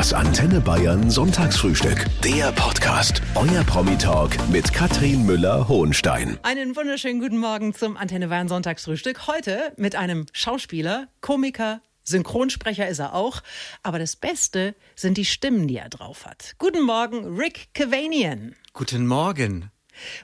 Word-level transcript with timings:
Das 0.00 0.14
Antenne 0.14 0.62
Bayern 0.62 1.10
Sonntagsfrühstück. 1.10 2.06
Der 2.24 2.52
Podcast. 2.52 3.20
Euer 3.34 3.62
Promi-Talk 3.64 4.34
mit 4.48 4.72
Katrin 4.72 5.26
Müller-Hohenstein. 5.26 6.38
Einen 6.42 6.74
wunderschönen 6.74 7.20
guten 7.20 7.36
Morgen 7.36 7.74
zum 7.74 7.98
Antenne 7.98 8.28
Bayern 8.28 8.48
Sonntagsfrühstück. 8.48 9.26
Heute 9.26 9.74
mit 9.76 9.96
einem 9.96 10.24
Schauspieler, 10.32 11.08
Komiker, 11.20 11.82
Synchronsprecher 12.02 12.88
ist 12.88 13.00
er 13.00 13.12
auch. 13.12 13.42
Aber 13.82 13.98
das 13.98 14.16
Beste 14.16 14.74
sind 14.96 15.18
die 15.18 15.26
Stimmen, 15.26 15.68
die 15.68 15.76
er 15.76 15.90
drauf 15.90 16.24
hat. 16.24 16.54
Guten 16.56 16.82
Morgen, 16.82 17.36
Rick 17.36 17.74
Cavanian. 17.74 18.56
Guten 18.72 19.06
Morgen. 19.06 19.70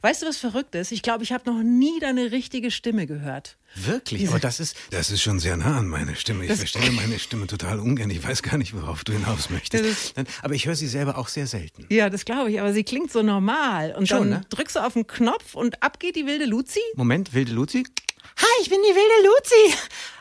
Weißt 0.02 0.22
du, 0.22 0.26
was 0.26 0.36
verrückt 0.36 0.74
ist? 0.74 0.92
Ich 0.92 1.02
glaube, 1.02 1.24
ich 1.24 1.32
habe 1.32 1.50
noch 1.50 1.62
nie 1.62 1.98
deine 2.00 2.32
richtige 2.32 2.70
Stimme 2.70 3.06
gehört. 3.06 3.56
Wirklich? 3.74 4.28
Aber 4.28 4.38
das 4.38 4.60
ist, 4.60 4.76
das 4.90 5.10
ist 5.10 5.20
schon 5.22 5.38
sehr 5.38 5.56
nah 5.56 5.78
an 5.78 5.88
meine 5.88 6.16
Stimme. 6.16 6.46
Ich 6.46 6.52
verstelle 6.52 6.90
meine 6.92 7.18
Stimme 7.18 7.46
total 7.46 7.78
ungern. 7.78 8.08
Ich 8.10 8.26
weiß 8.26 8.42
gar 8.42 8.56
nicht, 8.56 8.74
worauf 8.74 9.04
du 9.04 9.12
hinaus 9.12 9.50
möchtest. 9.50 10.14
Aber 10.42 10.54
ich 10.54 10.66
höre 10.66 10.76
sie 10.76 10.86
selber 10.86 11.18
auch 11.18 11.28
sehr 11.28 11.46
selten. 11.46 11.86
Ja, 11.90 12.08
das 12.08 12.24
glaube 12.24 12.50
ich, 12.50 12.60
aber 12.60 12.72
sie 12.72 12.84
klingt 12.84 13.12
so 13.12 13.22
normal. 13.22 13.94
Und 13.96 14.08
Schon, 14.08 14.30
dann 14.30 14.40
ne? 14.40 14.46
drückst 14.48 14.76
du 14.76 14.80
auf 14.80 14.94
den 14.94 15.06
Knopf 15.06 15.54
und 15.54 15.82
ab 15.82 16.00
geht 16.00 16.16
die 16.16 16.26
wilde 16.26 16.46
Luzi. 16.46 16.80
Moment, 16.94 17.34
wilde 17.34 17.52
Luzi? 17.52 17.86
Hi, 18.38 18.62
ich 18.62 18.70
bin 18.70 18.78
die 18.82 18.94
wilde 18.94 19.28
Luzi. 19.28 19.78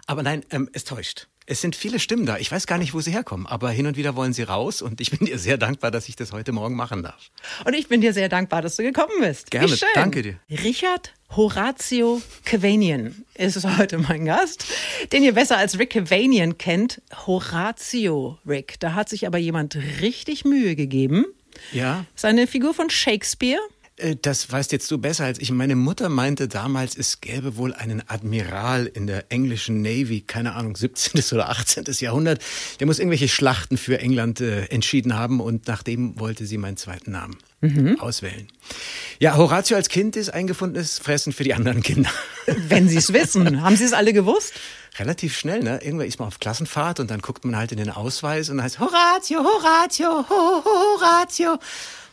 Aber 0.07 0.23
nein, 0.23 0.43
ähm, 0.51 0.69
es 0.73 0.83
täuscht. 0.83 1.27
Es 1.47 1.61
sind 1.61 1.75
viele 1.75 1.99
Stimmen 1.99 2.25
da. 2.25 2.37
Ich 2.37 2.51
weiß 2.51 2.65
gar 2.65 2.79
nicht, 2.79 2.93
wo 2.95 3.01
sie 3.01 3.11
herkommen. 3.11 3.45
Aber 3.45 3.69
hin 3.69 3.85
und 3.85 3.97
wieder 3.97 4.15
wollen 4.15 4.33
sie 4.33 4.41
raus. 4.43 4.81
Und 4.81 4.99
ich 4.99 5.11
bin 5.11 5.27
dir 5.27 5.37
sehr 5.37 5.57
dankbar, 5.57 5.91
dass 5.91 6.09
ich 6.09 6.15
das 6.15 6.31
heute 6.31 6.51
Morgen 6.51 6.75
machen 6.75 7.03
darf. 7.03 7.29
Und 7.65 7.75
ich 7.75 7.87
bin 7.87 8.01
dir 8.01 8.13
sehr 8.13 8.29
dankbar, 8.29 8.63
dass 8.63 8.77
du 8.77 8.83
gekommen 8.83 9.13
bist. 9.19 9.51
Gerne, 9.51 9.71
Wie 9.71 9.77
schön. 9.77 9.87
danke 9.93 10.23
dir. 10.23 10.39
Richard 10.49 11.13
Horatio 11.35 12.21
Cavanian 12.45 13.25
ist 13.35 13.63
heute 13.77 13.99
mein 13.99 14.25
Gast, 14.25 14.65
den 15.11 15.21
ihr 15.23 15.33
besser 15.33 15.57
als 15.57 15.77
Rick 15.77 15.91
Cavanian 15.91 16.57
kennt. 16.57 17.01
Horatio 17.27 18.39
Rick. 18.47 18.79
Da 18.79 18.93
hat 18.95 19.09
sich 19.09 19.27
aber 19.27 19.37
jemand 19.37 19.77
richtig 20.01 20.45
Mühe 20.45 20.75
gegeben. 20.75 21.25
Ja? 21.71 22.05
Seine 22.15 22.47
Figur 22.47 22.73
von 22.73 22.89
Shakespeare. 22.89 23.61
Äh, 23.97 24.15
Das 24.21 24.51
weißt 24.51 24.71
jetzt 24.71 24.89
du 24.91 24.97
besser 24.97 25.25
als 25.25 25.39
ich. 25.39 25.51
Meine 25.51 25.75
Mutter 25.75 26.09
meinte 26.09 26.47
damals, 26.47 26.97
es 26.97 27.21
gäbe 27.21 27.57
wohl 27.57 27.73
einen 27.73 28.03
Admiral 28.07 28.85
in 28.87 29.07
der 29.07 29.31
englischen 29.31 29.81
Navy, 29.81 30.21
keine 30.21 30.53
Ahnung, 30.55 30.75
17. 30.75 31.21
oder 31.33 31.49
18. 31.49 31.85
Jahrhundert. 31.99 32.41
Der 32.79 32.87
muss 32.87 32.99
irgendwelche 32.99 33.27
Schlachten 33.27 33.77
für 33.77 33.99
England 33.99 34.41
äh, 34.41 34.65
entschieden 34.65 35.15
haben 35.15 35.39
und 35.39 35.67
nach 35.67 35.83
dem 35.83 36.19
wollte 36.19 36.45
sie 36.45 36.57
meinen 36.57 36.77
zweiten 36.77 37.11
Namen 37.11 37.37
auswählen. 37.99 38.47
Ja, 39.19 39.37
Horatio 39.37 39.75
als 39.75 39.89
Kind 39.89 40.15
ist 40.15 40.29
eingefundenes 40.29 40.99
Fressen 40.99 41.33
für 41.33 41.43
die 41.43 41.55
anderen 41.55 41.81
Kinder. 41.81 42.11
Wenn 42.67 42.87
Sie 42.87 42.97
es 42.97 43.11
wissen. 43.11 43.63
Haben 43.63 43.75
Sie 43.75 43.85
es 43.85 43.93
alle 43.93 44.13
gewusst? 44.13 44.53
Relativ 44.99 45.35
schnell, 45.35 45.63
ne? 45.63 45.79
Irgendwann 45.83 46.07
ist 46.07 46.19
man 46.19 46.27
auf 46.27 46.39
Klassenfahrt 46.39 46.99
und 46.99 47.09
dann 47.09 47.21
guckt 47.21 47.43
man 47.43 47.55
halt 47.55 47.71
in 47.71 47.79
den 47.79 47.89
Ausweis 47.89 48.51
und 48.51 48.57
dann 48.57 48.65
heißt 48.65 48.79
Horatio, 48.79 49.39
Horatio, 49.43 50.25
ho, 50.29 50.63
ho, 50.63 50.99
Horatio. 50.99 51.57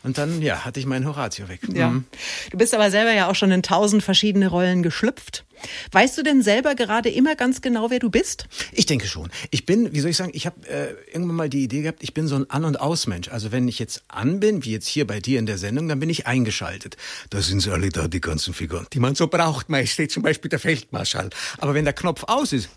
Und 0.02 0.18
dann, 0.18 0.42
ja, 0.42 0.64
hatte 0.64 0.80
ich 0.80 0.86
meinen 0.86 1.06
Horatio 1.06 1.48
weg. 1.48 1.60
Ja. 1.72 1.90
Mhm. 1.90 2.04
Du 2.50 2.58
bist 2.58 2.74
aber 2.74 2.90
selber 2.90 3.12
ja 3.12 3.30
auch 3.30 3.34
schon 3.34 3.50
in 3.52 3.62
tausend 3.62 4.02
verschiedene 4.02 4.48
Rollen 4.48 4.82
geschlüpft. 4.82 5.44
Weißt 5.92 6.18
du 6.18 6.22
denn 6.24 6.42
selber 6.42 6.74
gerade 6.74 7.08
immer 7.08 7.36
ganz 7.36 7.60
genau, 7.60 7.90
wer 7.90 8.00
du 8.00 8.10
bist? 8.10 8.46
Ich 8.72 8.86
denke 8.86 9.06
schon. 9.06 9.30
Ich 9.50 9.64
bin, 9.64 9.92
wie 9.92 10.00
soll 10.00 10.10
ich 10.10 10.16
sagen, 10.16 10.32
ich 10.34 10.46
habe 10.46 10.68
äh, 10.68 10.94
irgendwann 11.12 11.36
mal 11.36 11.48
die 11.48 11.62
Idee 11.62 11.82
gehabt, 11.82 12.02
ich 12.02 12.14
bin 12.14 12.26
so 12.26 12.34
ein 12.34 12.50
An- 12.50 12.64
und 12.64 12.80
Ausmensch. 12.80 13.28
Also 13.28 13.52
wenn 13.52 13.68
ich 13.68 13.78
jetzt 13.78 14.02
an 14.08 14.40
bin, 14.40 14.64
wie 14.64 14.72
jetzt 14.72 14.88
hier 14.88 15.06
bei 15.06 15.20
dir 15.20 15.38
in 15.38 15.46
der 15.46 15.58
Sendung, 15.58 15.88
dann 15.88 16.00
bin 16.00 16.10
ich 16.10 16.26
eingeschaltet. 16.26 16.96
Da 17.30 17.40
sind 17.40 17.60
sie 17.60 17.70
alle 17.70 17.90
da, 17.90 18.08
die 18.08 18.20
ganzen 18.20 18.54
Figuren, 18.54 18.86
die 18.92 18.98
man 18.98 19.14
so 19.14 19.28
braucht. 19.28 19.68
Man 19.68 19.86
steht 19.86 20.10
zum 20.10 20.24
Beispiel 20.24 20.48
der 20.48 20.58
Feldmarschall. 20.58 21.30
Aber 21.58 21.74
wenn 21.74 21.84
der 21.84 21.94
Knopf 21.94 22.24
aus 22.24 22.52
ist, 22.52 22.68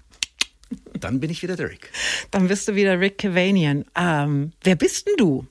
dann 1.00 1.20
bin 1.20 1.30
ich 1.30 1.42
wieder 1.42 1.56
der 1.56 1.70
Rick. 1.70 1.92
Dann 2.32 2.48
bist 2.48 2.68
du 2.68 2.76
wieder 2.76 3.00
Rick 3.00 3.18
Cavanian. 3.20 3.86
Ähm, 3.96 4.52
wer 4.64 4.76
bist 4.76 5.08
denn 5.08 5.16
du? 5.18 5.48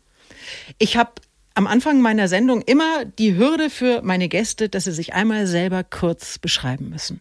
Ich 0.78 0.96
habe 0.96 1.12
am 1.54 1.66
Anfang 1.66 2.00
meiner 2.00 2.28
Sendung 2.28 2.62
immer 2.62 3.04
die 3.04 3.36
Hürde 3.36 3.70
für 3.70 4.02
meine 4.02 4.28
Gäste, 4.28 4.68
dass 4.68 4.84
sie 4.84 4.92
sich 4.92 5.14
einmal 5.14 5.46
selber 5.46 5.84
kurz 5.84 6.38
beschreiben 6.38 6.90
müssen. 6.90 7.20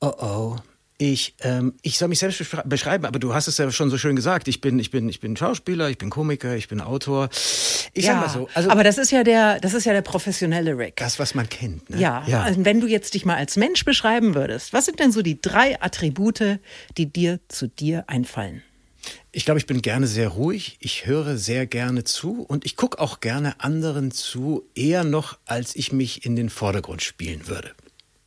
Oh 0.00 0.12
oh. 0.18 0.56
Ich, 0.96 1.34
ähm, 1.40 1.74
ich 1.82 1.98
soll 1.98 2.06
mich 2.06 2.20
selbst 2.20 2.40
beschrei- 2.40 2.62
beschreiben, 2.62 3.04
aber 3.04 3.18
du 3.18 3.34
hast 3.34 3.48
es 3.48 3.58
ja 3.58 3.68
schon 3.72 3.90
so 3.90 3.98
schön 3.98 4.14
gesagt. 4.14 4.46
Ich 4.46 4.60
bin, 4.60 4.78
ich 4.78 4.92
bin, 4.92 5.08
ich 5.08 5.18
bin 5.18 5.36
Schauspieler, 5.36 5.90
ich 5.90 5.98
bin 5.98 6.08
Komiker, 6.08 6.54
ich 6.54 6.68
bin 6.68 6.80
Autor. 6.80 7.30
Ich 7.94 8.06
sag 8.06 8.20
mal 8.20 8.28
so. 8.28 8.48
Also 8.54 8.70
aber 8.70 8.84
das 8.84 8.96
ist 8.96 9.10
ja 9.10 9.24
der, 9.24 9.58
das 9.58 9.74
ist 9.74 9.86
ja 9.86 9.92
der 9.92 10.02
professionelle 10.02 10.78
Rick. 10.78 10.96
das, 10.96 11.18
was 11.18 11.34
man 11.34 11.48
kennt. 11.48 11.90
Ne? 11.90 11.98
Ja, 11.98 12.22
ja. 12.28 12.42
Also 12.42 12.64
wenn 12.64 12.80
du 12.80 12.86
jetzt 12.86 13.14
dich 13.14 13.24
mal 13.24 13.34
als 13.36 13.56
Mensch 13.56 13.84
beschreiben 13.84 14.36
würdest, 14.36 14.72
was 14.72 14.84
sind 14.84 15.00
denn 15.00 15.10
so 15.10 15.20
die 15.22 15.42
drei 15.42 15.80
Attribute, 15.82 16.60
die 16.96 17.12
dir 17.12 17.40
zu 17.48 17.66
dir 17.66 18.04
einfallen? 18.06 18.62
Ich 19.32 19.44
glaube, 19.44 19.58
ich 19.58 19.66
bin 19.66 19.82
gerne 19.82 20.06
sehr 20.06 20.28
ruhig, 20.28 20.76
ich 20.80 21.06
höre 21.06 21.36
sehr 21.36 21.66
gerne 21.66 22.04
zu 22.04 22.42
und 22.42 22.64
ich 22.64 22.76
gucke 22.76 23.00
auch 23.00 23.20
gerne 23.20 23.60
anderen 23.60 24.10
zu, 24.10 24.68
eher 24.74 25.04
noch, 25.04 25.38
als 25.44 25.74
ich 25.76 25.92
mich 25.92 26.24
in 26.24 26.36
den 26.36 26.50
Vordergrund 26.50 27.02
spielen 27.02 27.48
würde. 27.48 27.72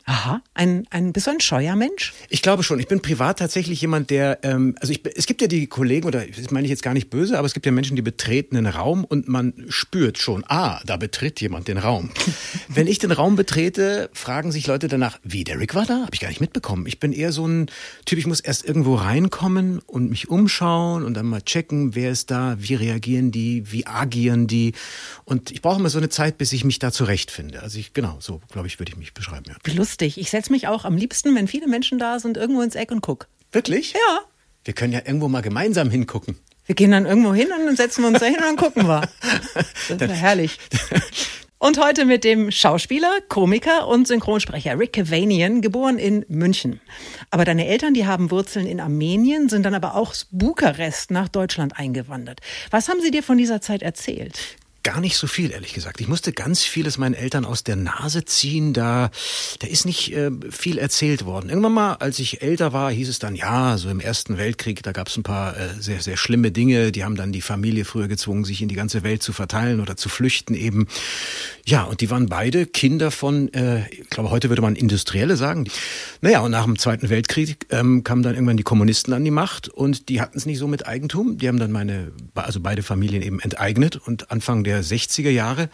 Aha, 0.09 0.41
ein, 0.53 0.87
ein, 0.89 1.11
bist 1.11 1.27
du 1.27 1.31
ein 1.31 1.41
scheuer 1.41 1.75
Mensch? 1.75 2.13
Ich 2.29 2.41
glaube 2.41 2.63
schon. 2.63 2.79
Ich 2.79 2.87
bin 2.87 3.01
privat 3.01 3.39
tatsächlich 3.39 3.81
jemand, 3.81 4.09
der, 4.09 4.39
ähm, 4.43 4.73
also 4.79 4.93
ich, 4.93 5.01
es 5.17 5.25
gibt 5.25 5.41
ja 5.41 5.49
die 5.49 5.67
Kollegen, 5.67 6.07
oder 6.07 6.25
das 6.25 6.49
meine 6.49 6.63
ich 6.63 6.69
jetzt 6.69 6.81
gar 6.81 6.93
nicht 6.93 7.09
böse, 7.09 7.37
aber 7.37 7.45
es 7.45 7.53
gibt 7.53 7.65
ja 7.65 7.73
Menschen, 7.73 7.97
die 7.97 8.01
betreten 8.01 8.55
einen 8.55 8.67
Raum 8.67 9.03
und 9.03 9.27
man 9.27 9.65
spürt 9.67 10.17
schon, 10.17 10.45
ah, 10.47 10.79
da 10.85 10.95
betritt 10.95 11.41
jemand 11.41 11.67
den 11.67 11.77
Raum. 11.77 12.09
Wenn 12.69 12.87
ich 12.87 12.99
den 12.99 13.11
Raum 13.11 13.35
betrete, 13.35 14.09
fragen 14.13 14.53
sich 14.53 14.65
Leute 14.65 14.87
danach, 14.87 15.19
wie, 15.23 15.43
der 15.43 15.59
Rick 15.59 15.75
war 15.75 15.85
da? 15.85 16.03
Habe 16.03 16.13
ich 16.13 16.21
gar 16.21 16.29
nicht 16.29 16.39
mitbekommen. 16.39 16.87
Ich 16.87 17.01
bin 17.01 17.11
eher 17.11 17.33
so 17.33 17.45
ein 17.45 17.69
Typ, 18.05 18.17
ich 18.17 18.27
muss 18.27 18.39
erst 18.39 18.63
irgendwo 18.63 18.95
reinkommen 18.95 19.79
und 19.79 20.09
mich 20.09 20.29
umschauen 20.29 21.03
und 21.03 21.15
dann 21.15 21.25
mal 21.25 21.41
checken, 21.41 21.95
wer 21.95 22.11
ist 22.11 22.31
da, 22.31 22.55
wie 22.59 22.75
reagieren 22.75 23.31
die, 23.31 23.73
wie 23.73 23.85
agieren 23.85 24.47
die. 24.47 24.71
Und 25.25 25.51
ich 25.51 25.61
brauche 25.61 25.81
immer 25.81 25.89
so 25.89 25.97
eine 25.97 26.07
Zeit, 26.07 26.37
bis 26.37 26.53
ich 26.53 26.63
mich 26.63 26.79
da 26.79 26.93
zurechtfinde. 26.93 27.61
Also 27.61 27.77
ich, 27.77 27.91
genau, 27.91 28.15
so, 28.21 28.39
glaube 28.53 28.67
ich, 28.67 28.79
würde 28.79 28.93
ich 28.93 28.97
mich 28.97 29.13
beschreiben, 29.13 29.43
ja. 29.49 29.55
Wie 29.65 29.71
lustig. 29.97 30.17
Ich 30.19 30.29
setze 30.29 30.51
mich 30.51 30.67
auch 30.67 30.85
am 30.85 30.95
liebsten, 30.95 31.35
wenn 31.35 31.47
viele 31.47 31.67
Menschen 31.67 31.99
da 31.99 32.19
sind, 32.19 32.37
irgendwo 32.37 32.61
ins 32.61 32.75
Eck 32.75 32.91
und 32.91 33.01
guck. 33.01 33.27
Wirklich? 33.51 33.93
Ja. 33.93 34.19
Wir 34.63 34.73
können 34.73 34.93
ja 34.93 34.99
irgendwo 35.05 35.27
mal 35.27 35.41
gemeinsam 35.41 35.89
hingucken. 35.89 36.37
Wir 36.65 36.75
gehen 36.75 36.91
dann 36.91 37.05
irgendwo 37.05 37.33
hin 37.33 37.47
und 37.57 37.65
dann 37.65 37.75
setzen 37.75 38.01
wir 38.03 38.09
uns 38.09 38.19
da 38.19 38.25
hin 38.25 38.35
und 38.35 38.43
dann 38.43 38.57
gucken 38.57 38.87
wir. 38.87 39.01
Das 39.89 39.89
ist 39.89 40.01
ja 40.01 40.07
herrlich. 40.07 40.59
Und 41.59 41.83
heute 41.83 42.05
mit 42.05 42.23
dem 42.23 42.51
Schauspieler, 42.51 43.09
Komiker 43.29 43.87
und 43.87 44.07
Synchronsprecher 44.07 44.77
Rick 44.77 44.93
Cavanian, 44.93 45.61
geboren 45.61 45.97
in 45.97 46.23
München. 46.27 46.81
Aber 47.31 47.45
deine 47.45 47.65
Eltern, 47.65 47.95
die 47.95 48.05
haben 48.05 48.29
Wurzeln 48.29 48.67
in 48.67 48.79
Armenien, 48.79 49.49
sind 49.49 49.63
dann 49.63 49.73
aber 49.73 49.95
auch 49.95 50.11
aus 50.11 50.27
Bukarest 50.29 51.09
nach 51.09 51.29
Deutschland 51.29 51.79
eingewandert. 51.79 52.41
Was 52.69 52.89
haben 52.89 53.01
sie 53.01 53.09
dir 53.09 53.23
von 53.23 53.39
dieser 53.39 53.59
Zeit 53.59 53.81
erzählt? 53.81 54.57
Gar 54.87 55.01
nicht 55.01 55.17
so 55.17 55.27
viel, 55.27 55.51
ehrlich 55.51 55.73
gesagt. 55.73 55.99
Ich 55.99 56.07
musste 56.07 56.31
ganz 56.31 56.63
vieles 56.63 56.97
meinen 56.97 57.13
Eltern 57.13 57.43
aus 57.43 57.61
der 57.65 57.75
Nase 57.75 58.23
ziehen. 58.23 58.71
Da, 58.71 59.11
da 59.59 59.67
ist 59.67 59.85
nicht 59.85 60.13
äh, 60.15 60.31
viel 60.49 60.77
erzählt 60.77 61.25
worden. 61.25 61.49
Irgendwann 61.49 61.73
mal, 61.73 61.93
als 61.95 62.19
ich 62.19 62.41
älter 62.41 62.71
war, 62.71 62.89
hieß 62.89 63.09
es 63.09 63.19
dann, 63.19 63.35
ja, 63.35 63.77
so 63.77 63.89
im 63.89 63.99
Ersten 63.99 64.37
Weltkrieg, 64.37 64.81
da 64.83 64.93
gab 64.93 65.09
es 65.09 65.17
ein 65.17 65.23
paar 65.23 65.57
äh, 65.57 65.71
sehr, 65.77 65.99
sehr 65.99 66.15
schlimme 66.15 66.53
Dinge. 66.53 66.93
Die 66.93 67.03
haben 67.03 67.17
dann 67.17 67.33
die 67.33 67.41
Familie 67.41 67.83
früher 67.83 68.07
gezwungen, 68.07 68.45
sich 68.45 68.61
in 68.61 68.69
die 68.69 68.75
ganze 68.75 69.03
Welt 69.03 69.21
zu 69.21 69.33
verteilen 69.33 69.81
oder 69.81 69.97
zu 69.97 70.07
flüchten 70.07 70.53
eben. 70.53 70.87
Ja, 71.65 71.83
und 71.83 71.99
die 71.99 72.09
waren 72.09 72.27
beide 72.27 72.65
Kinder 72.65 73.11
von, 73.11 73.51
äh, 73.53 73.89
ich 73.89 74.09
glaube, 74.09 74.31
heute 74.31 74.47
würde 74.47 74.61
man 74.61 74.77
Industrielle 74.77 75.35
sagen. 75.35 75.67
Naja, 76.21 76.39
und 76.39 76.51
nach 76.51 76.63
dem 76.63 76.79
Zweiten 76.79 77.09
Weltkrieg 77.09 77.65
ähm, 77.71 78.05
kamen 78.05 78.23
dann 78.23 78.35
irgendwann 78.35 78.55
die 78.55 78.63
Kommunisten 78.63 79.13
an 79.13 79.25
die 79.25 79.31
Macht 79.31 79.67
und 79.67 80.07
die 80.07 80.21
hatten 80.21 80.37
es 80.37 80.45
nicht 80.45 80.59
so 80.59 80.67
mit 80.69 80.87
Eigentum. 80.87 81.37
Die 81.39 81.49
haben 81.49 81.59
dann 81.59 81.73
meine, 81.73 82.13
also 82.35 82.61
beide 82.61 82.83
Familien 82.83 83.21
eben 83.21 83.41
enteignet 83.41 83.97
und 83.97 84.31
Anfang 84.31 84.63
der 84.63 84.76
60er 84.81 85.29
Jahre 85.29 85.69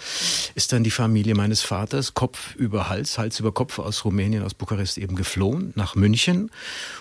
ist 0.55 0.73
dann 0.73 0.83
die 0.83 0.91
Familie 0.91 1.35
meines 1.35 1.61
Vaters 1.61 2.13
Kopf 2.13 2.55
über 2.55 2.89
Hals, 2.89 3.17
Hals 3.17 3.39
über 3.39 3.51
Kopf 3.51 3.79
aus 3.79 4.05
Rumänien, 4.05 4.43
aus 4.43 4.53
Bukarest 4.53 4.97
eben 4.97 5.15
geflohen 5.15 5.73
nach 5.75 5.95
München 5.95 6.51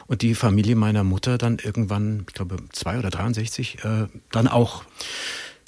und 0.07 0.23
die 0.23 0.35
Familie 0.35 0.77
meiner 0.77 1.05
Mutter 1.05 1.39
dann 1.39 1.59
irgendwann, 1.59 2.25
ich 2.29 2.35
glaube, 2.35 2.57
zwei 2.73 2.99
oder 2.99 3.11
63, 3.11 3.85
äh, 3.85 4.07
dann 4.31 4.49
auch. 4.49 4.85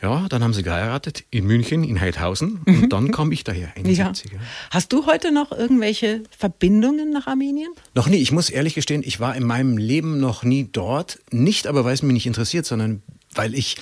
Ja, 0.03 0.27
dann 0.29 0.43
haben 0.43 0.53
sie 0.53 0.63
geheiratet 0.63 1.25
in 1.31 1.47
München, 1.47 1.83
in 1.83 1.99
Heidhausen 1.99 2.61
und 2.67 2.93
dann 2.93 3.11
kam 3.11 3.33
ich 3.33 3.43
daher, 3.43 3.73
71. 3.75 4.33
Ja. 4.33 4.39
Hast 4.71 4.93
du 4.93 5.07
heute 5.07 5.33
noch 5.33 5.51
irgendwelche 5.51 6.25
Verbindungen 6.37 7.11
nach 7.11 7.27
Armenien? 7.27 7.71
Noch 7.95 8.09
nie. 8.09 8.19
Ich 8.19 8.31
muss 8.31 8.51
ehrlich 8.51 8.75
gestehen, 8.75 9.03
ich 9.03 9.21
war 9.21 9.35
in 9.35 9.45
meinem 9.45 9.79
Leben 9.79 10.21
noch 10.21 10.43
nie 10.43 10.69
dort. 10.71 11.21
Nicht 11.31 11.67
aber, 11.67 11.85
weil 11.85 11.95
es 11.95 12.03
mich 12.03 12.13
nicht 12.13 12.27
interessiert, 12.27 12.67
sondern 12.67 13.03
weil 13.35 13.55
ich 13.55 13.77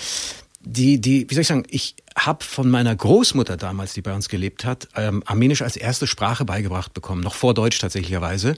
die, 0.61 1.01
die, 1.01 1.29
wie 1.29 1.35
soll 1.35 1.43
ich 1.43 1.49
sagen, 1.49 1.65
ich 1.69 1.97
habe 2.17 2.45
von 2.45 2.71
meiner 2.71 2.95
Großmutter 2.95 3.57
damals, 3.57 3.95
die 3.95 4.03
bei 4.03 4.15
uns 4.15 4.29
gelebt 4.29 4.65
hat, 4.65 4.89
ähm, 4.97 5.23
Armenisch 5.27 5.63
als 5.63 5.77
erste 5.77 6.07
Sprache 6.07 6.45
beigebracht 6.45 6.95
bekommen, 6.95 7.23
noch 7.23 7.35
vor 7.35 7.55
Deutsch 7.55 7.79
tatsächlicherweise. 7.79 8.57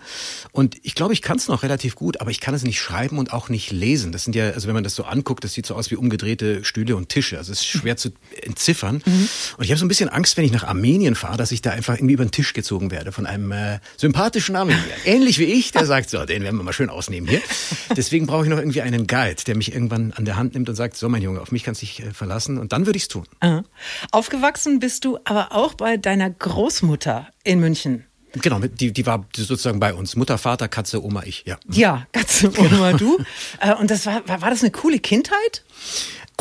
Und 0.53 0.77
ich 0.83 0.95
glaube, 0.95 1.13
ich 1.13 1.23
kann 1.23 1.37
es 1.37 1.49
noch 1.49 1.63
relativ 1.63 1.95
gut, 1.95 2.21
aber 2.21 2.31
ich 2.31 2.41
kann 2.41 2.55
es 2.55 2.63
nicht 2.63 2.81
schreiben 2.81 3.19
und 3.19 3.33
auch 3.33 3.49
nicht 3.49 3.71
lesen. 3.71 4.13
Das 4.13 4.25
sind 4.25 4.35
ja, 4.35 4.51
also 4.51 4.67
wenn 4.67 4.75
man 4.75 4.85
das 4.85 4.95
so 4.95 5.05
anguckt, 5.05 5.45
das 5.45 5.53
sieht 5.53 5.67
so 5.67 5.75
aus 5.75 5.91
wie 5.91 5.97
umgedrehte 5.97 6.65
Stühle 6.65 6.97
und 6.97 7.09
Tische. 7.09 7.39
Also 7.39 7.53
es 7.53 7.61
ist 7.61 7.67
schwer 7.67 7.97
zu 7.97 8.11
entziffern. 8.43 9.03
Mhm. 9.05 9.29
Und 9.59 9.65
ich 9.65 9.71
habe 9.71 9.79
so 9.79 9.85
ein 9.85 9.89
bisschen 9.89 10.09
Angst, 10.09 10.37
wenn 10.37 10.45
ich 10.45 10.53
nach 10.53 10.65
Armenien 10.65 11.15
fahre, 11.15 11.37
dass 11.37 11.53
ich 11.53 11.63
da 11.63 11.71
einfach 11.71 11.95
irgendwie 11.95 12.15
über 12.15 12.25
den 12.25 12.33
Tisch 12.33 12.53
gezogen 12.53 12.91
werde 12.91 13.13
von 13.13 13.27
einem 13.27 13.53
äh, 13.53 13.79
sympathischen 13.97 14.57
Armenier. 14.57 14.83
Ähnlich 15.05 15.39
wie 15.39 15.45
ich, 15.45 15.71
der 15.73 15.87
sagt, 15.87 16.11
so, 16.11 16.25
den 16.25 16.43
werden 16.43 16.57
wir 16.57 16.65
mal 16.65 16.73
schön 16.73 16.91
ausnehmen 16.91 17.29
hier. 17.29 17.41
Deswegen 17.97 18.27
brauche 18.27 18.45
ich 18.45 18.51
noch 18.51 18.59
irgendwie 18.59 18.83
einen 18.83 19.07
Guide, 19.07 19.43
der 19.47 19.57
mich 19.57 19.73
irgendwann 19.73 20.13
an 20.13 20.25
der 20.25 20.37
Hand 20.37 20.55
nimmt 20.55 20.69
und 20.69 20.75
sagt, 20.75 20.97
so 20.97 21.09
mein 21.09 21.23
Junge, 21.23 21.41
auf 21.41 21.53
mich 21.53 21.63
kannst 21.63 21.83
du 21.83 21.87
dich 21.87 22.03
äh, 22.03 22.13
verlassen. 22.13 22.59
Und 22.59 22.73
dann 22.73 22.87
würde 22.87 22.97
ich 22.97 23.05
es 23.05 23.09
tun. 23.09 23.25
Aha. 23.45 23.63
Aufgewachsen 24.11 24.79
bist 24.79 25.05
du 25.05 25.19
aber 25.25 25.53
auch 25.53 25.75
bei 25.75 25.99
deiner 25.99 26.31
Großmutter 26.31 27.29
in 27.43 27.61
München. 27.61 28.07
Genau, 28.33 28.59
die, 28.59 28.93
die 28.93 29.07
war 29.07 29.27
sozusagen 29.37 29.79
bei 29.79 29.93
uns. 29.93 30.17
Mutter, 30.17 30.39
Vater, 30.39 30.67
Katze, 30.67 31.05
Oma, 31.05 31.23
ich. 31.25 31.45
Ja, 31.47 31.59
ja 31.71 32.07
Katze, 32.13 32.51
Oma, 32.59 32.95
du. 32.95 33.19
Äh, 33.61 33.75
und 33.75 33.91
das 33.91 34.07
war, 34.07 34.27
war 34.27 34.51
das 34.51 34.63
eine 34.63 34.71
coole 34.71 34.99
Kindheit? 34.99 35.63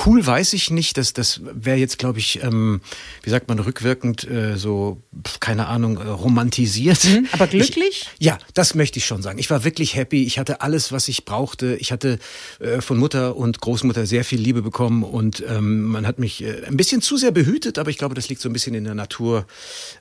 Cool 0.03 0.25
weiß 0.25 0.53
ich 0.53 0.71
nicht. 0.71 0.97
Das, 0.97 1.13
das 1.13 1.41
wäre 1.43 1.77
jetzt, 1.77 1.99
glaube 1.99 2.17
ich, 2.17 2.41
ähm, 2.41 2.81
wie 3.21 3.29
sagt 3.29 3.47
man, 3.47 3.59
rückwirkend 3.59 4.23
äh, 4.23 4.57
so, 4.57 5.01
keine 5.39 5.67
Ahnung, 5.67 5.97
äh, 5.97 6.07
romantisiert. 6.07 7.03
Mhm, 7.03 7.27
aber 7.31 7.45
glücklich? 7.47 8.09
Ich, 8.17 8.25
ja, 8.25 8.39
das 8.55 8.73
möchte 8.73 8.97
ich 8.97 9.05
schon 9.05 9.21
sagen. 9.21 9.37
Ich 9.37 9.49
war 9.51 9.63
wirklich 9.63 9.95
happy. 9.95 10.23
Ich 10.23 10.39
hatte 10.39 10.61
alles, 10.61 10.91
was 10.91 11.07
ich 11.07 11.25
brauchte. 11.25 11.75
Ich 11.75 11.91
hatte 11.91 12.17
äh, 12.59 12.81
von 12.81 12.97
Mutter 12.97 13.35
und 13.35 13.61
Großmutter 13.61 14.07
sehr 14.07 14.23
viel 14.23 14.39
Liebe 14.39 14.63
bekommen 14.63 15.03
und 15.03 15.43
ähm, 15.47 15.83
man 15.83 16.07
hat 16.07 16.17
mich 16.17 16.43
äh, 16.43 16.65
ein 16.65 16.75
bisschen 16.75 17.01
zu 17.01 17.17
sehr 17.17 17.31
behütet, 17.31 17.77
aber 17.77 17.91
ich 17.91 17.99
glaube, 17.99 18.15
das 18.15 18.29
liegt 18.29 18.41
so 18.41 18.49
ein 18.49 18.53
bisschen 18.53 18.73
in 18.73 18.85
der 18.85 18.95
Natur 18.95 19.45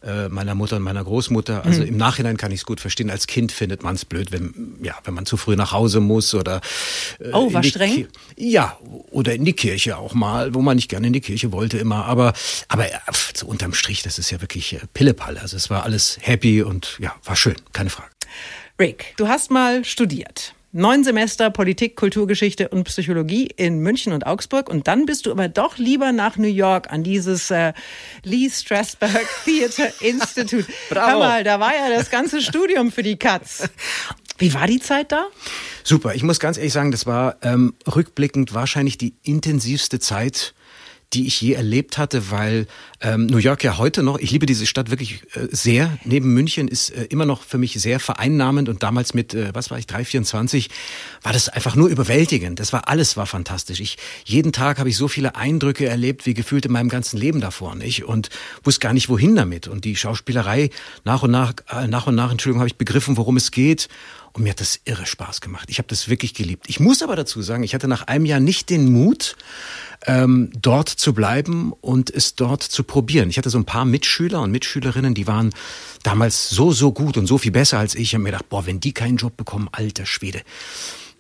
äh, 0.02 0.28
meiner 0.28 0.54
Mutter 0.54 0.76
und 0.76 0.82
meiner 0.82 1.04
Großmutter. 1.04 1.66
Also 1.66 1.82
mhm. 1.82 1.88
im 1.88 1.96
Nachhinein 1.98 2.38
kann 2.38 2.50
ich 2.50 2.60
es 2.60 2.66
gut 2.66 2.80
verstehen. 2.80 3.10
Als 3.10 3.26
Kind 3.26 3.52
findet 3.52 3.82
man 3.82 3.94
es 3.94 4.06
blöd, 4.06 4.32
wenn, 4.32 4.76
ja, 4.82 4.94
wenn 5.04 5.12
man 5.12 5.26
zu 5.26 5.36
früh 5.36 5.54
nach 5.54 5.72
Hause 5.72 6.00
muss 6.00 6.34
oder. 6.34 6.62
Äh, 7.18 7.30
oh, 7.32 7.52
war 7.52 7.62
streng? 7.62 7.94
Ki 7.94 8.08
ja, 8.36 8.78
oder 9.10 9.34
in 9.34 9.44
die 9.44 9.52
Kirche 9.52 9.81
Kirche 9.82 9.98
auch 9.98 10.14
mal, 10.14 10.54
wo 10.54 10.62
man 10.62 10.76
nicht 10.76 10.88
gerne 10.88 11.08
in 11.08 11.12
die 11.12 11.20
Kirche 11.20 11.50
wollte 11.50 11.76
immer. 11.76 12.04
Aber, 12.04 12.34
aber 12.68 12.86
so 13.34 13.46
unterm 13.46 13.74
Strich, 13.74 14.02
das 14.02 14.18
ist 14.18 14.30
ja 14.30 14.40
wirklich 14.40 14.74
äh, 14.74 14.80
Pillepalle. 14.94 15.40
Also 15.40 15.56
es 15.56 15.70
war 15.70 15.82
alles 15.82 16.18
happy 16.20 16.62
und 16.62 16.98
ja, 17.00 17.14
war 17.24 17.34
schön, 17.34 17.56
keine 17.72 17.90
Frage. 17.90 18.10
Rick, 18.78 19.14
du 19.16 19.26
hast 19.26 19.50
mal 19.50 19.84
studiert. 19.84 20.54
Neun 20.74 21.04
Semester 21.04 21.50
Politik, 21.50 21.96
Kulturgeschichte 21.96 22.70
und 22.70 22.84
Psychologie 22.84 23.46
in 23.56 23.80
München 23.80 24.14
und 24.14 24.26
Augsburg. 24.26 24.70
Und 24.70 24.88
dann 24.88 25.04
bist 25.04 25.26
du 25.26 25.30
aber 25.30 25.48
doch 25.48 25.76
lieber 25.76 26.12
nach 26.12 26.38
New 26.38 26.48
York 26.48 26.90
an 26.90 27.02
dieses 27.02 27.50
äh, 27.50 27.74
Lee 28.22 28.48
Strasberg 28.48 29.26
Theater 29.44 29.92
Institute. 30.00 30.66
Bravo. 30.88 31.10
Hör 31.10 31.18
mal, 31.18 31.44
da 31.44 31.60
war 31.60 31.74
ja 31.74 31.94
das 31.94 32.08
ganze 32.08 32.40
Studium 32.40 32.90
für 32.90 33.02
die 33.02 33.18
Katz. 33.18 33.68
Wie 34.42 34.54
war 34.54 34.66
die 34.66 34.80
Zeit 34.80 35.12
da? 35.12 35.28
Super. 35.84 36.16
Ich 36.16 36.24
muss 36.24 36.40
ganz 36.40 36.56
ehrlich 36.56 36.72
sagen, 36.72 36.90
das 36.90 37.06
war 37.06 37.36
ähm, 37.42 37.74
rückblickend 37.86 38.54
wahrscheinlich 38.54 38.98
die 38.98 39.14
intensivste 39.22 40.00
Zeit, 40.00 40.54
die 41.12 41.26
ich 41.26 41.40
je 41.40 41.52
erlebt 41.52 41.98
hatte, 41.98 42.30
weil 42.30 42.66
ähm, 43.00 43.26
New 43.26 43.38
York 43.38 43.62
ja 43.64 43.76
heute 43.78 44.02
noch, 44.02 44.18
ich 44.18 44.30
liebe 44.30 44.46
diese 44.46 44.66
Stadt 44.66 44.90
wirklich 44.90 45.22
äh, 45.34 45.46
sehr, 45.50 45.98
neben 46.04 46.32
München 46.32 46.68
ist 46.68 46.90
äh, 46.90 47.04
immer 47.04 47.26
noch 47.26 47.42
für 47.42 47.58
mich 47.58 47.74
sehr 47.74 48.00
vereinnahmend 48.00 48.68
und 48.68 48.82
damals 48.82 49.12
mit, 49.12 49.34
äh, 49.34 49.50
was 49.54 49.70
war 49.70 49.78
ich, 49.78 49.86
324, 49.86 50.70
war 51.22 51.32
das 51.32 51.48
einfach 51.48 51.76
nur 51.76 51.88
überwältigend. 51.88 52.58
Das 52.60 52.72
war 52.72 52.88
alles 52.88 53.16
war 53.16 53.26
fantastisch. 53.26 53.80
Ich, 53.80 53.98
jeden 54.24 54.52
Tag 54.52 54.78
habe 54.78 54.88
ich 54.88 54.96
so 54.96 55.06
viele 55.06 55.36
Eindrücke 55.36 55.86
erlebt, 55.86 56.24
wie 56.26 56.34
gefühlt 56.34 56.64
in 56.64 56.72
meinem 56.72 56.88
ganzen 56.88 57.18
Leben 57.18 57.40
davor, 57.40 57.74
nicht? 57.74 58.04
Und 58.04 58.30
wusste 58.64 58.80
gar 58.80 58.92
nicht, 58.92 59.08
wohin 59.08 59.36
damit. 59.36 59.68
Und 59.68 59.84
die 59.84 59.96
Schauspielerei, 59.96 60.70
nach 61.04 61.22
und 61.22 61.30
nach, 61.30 61.52
äh, 61.70 61.86
nach 61.86 62.06
und 62.06 62.14
nach, 62.14 62.30
Entschuldigung, 62.30 62.60
habe 62.60 62.68
ich 62.68 62.76
begriffen, 62.76 63.16
worum 63.16 63.36
es 63.36 63.50
geht 63.50 63.88
und 64.32 64.44
mir 64.44 64.50
hat 64.50 64.60
das 64.60 64.80
irre 64.84 65.06
Spaß 65.06 65.40
gemacht. 65.40 65.68
Ich 65.70 65.78
habe 65.78 65.88
das 65.88 66.08
wirklich 66.08 66.34
geliebt. 66.34 66.64
Ich 66.68 66.80
muss 66.80 67.02
aber 67.02 67.16
dazu 67.16 67.42
sagen, 67.42 67.62
ich 67.62 67.74
hatte 67.74 67.88
nach 67.88 68.06
einem 68.06 68.24
Jahr 68.24 68.40
nicht 68.40 68.70
den 68.70 68.92
Mut, 68.92 69.36
ähm, 70.06 70.50
dort 70.60 70.88
zu 70.88 71.12
bleiben 71.12 71.72
und 71.80 72.10
es 72.10 72.34
dort 72.34 72.62
zu 72.62 72.82
probieren. 72.82 73.30
Ich 73.30 73.38
hatte 73.38 73.50
so 73.50 73.58
ein 73.58 73.64
paar 73.64 73.84
Mitschüler 73.84 74.40
und 74.40 74.50
Mitschülerinnen, 74.50 75.14
die 75.14 75.26
waren 75.26 75.50
damals 76.02 76.50
so, 76.50 76.72
so 76.72 76.92
gut 76.92 77.16
und 77.16 77.26
so 77.26 77.38
viel 77.38 77.52
besser 77.52 77.78
als 77.78 77.94
ich. 77.94 78.02
Ich 78.02 78.14
habe 78.14 78.24
mir 78.24 78.30
gedacht, 78.30 78.48
boah, 78.48 78.66
wenn 78.66 78.80
die 78.80 78.92
keinen 78.92 79.16
Job 79.16 79.36
bekommen, 79.36 79.68
alter 79.72 80.06
Schwede. 80.06 80.42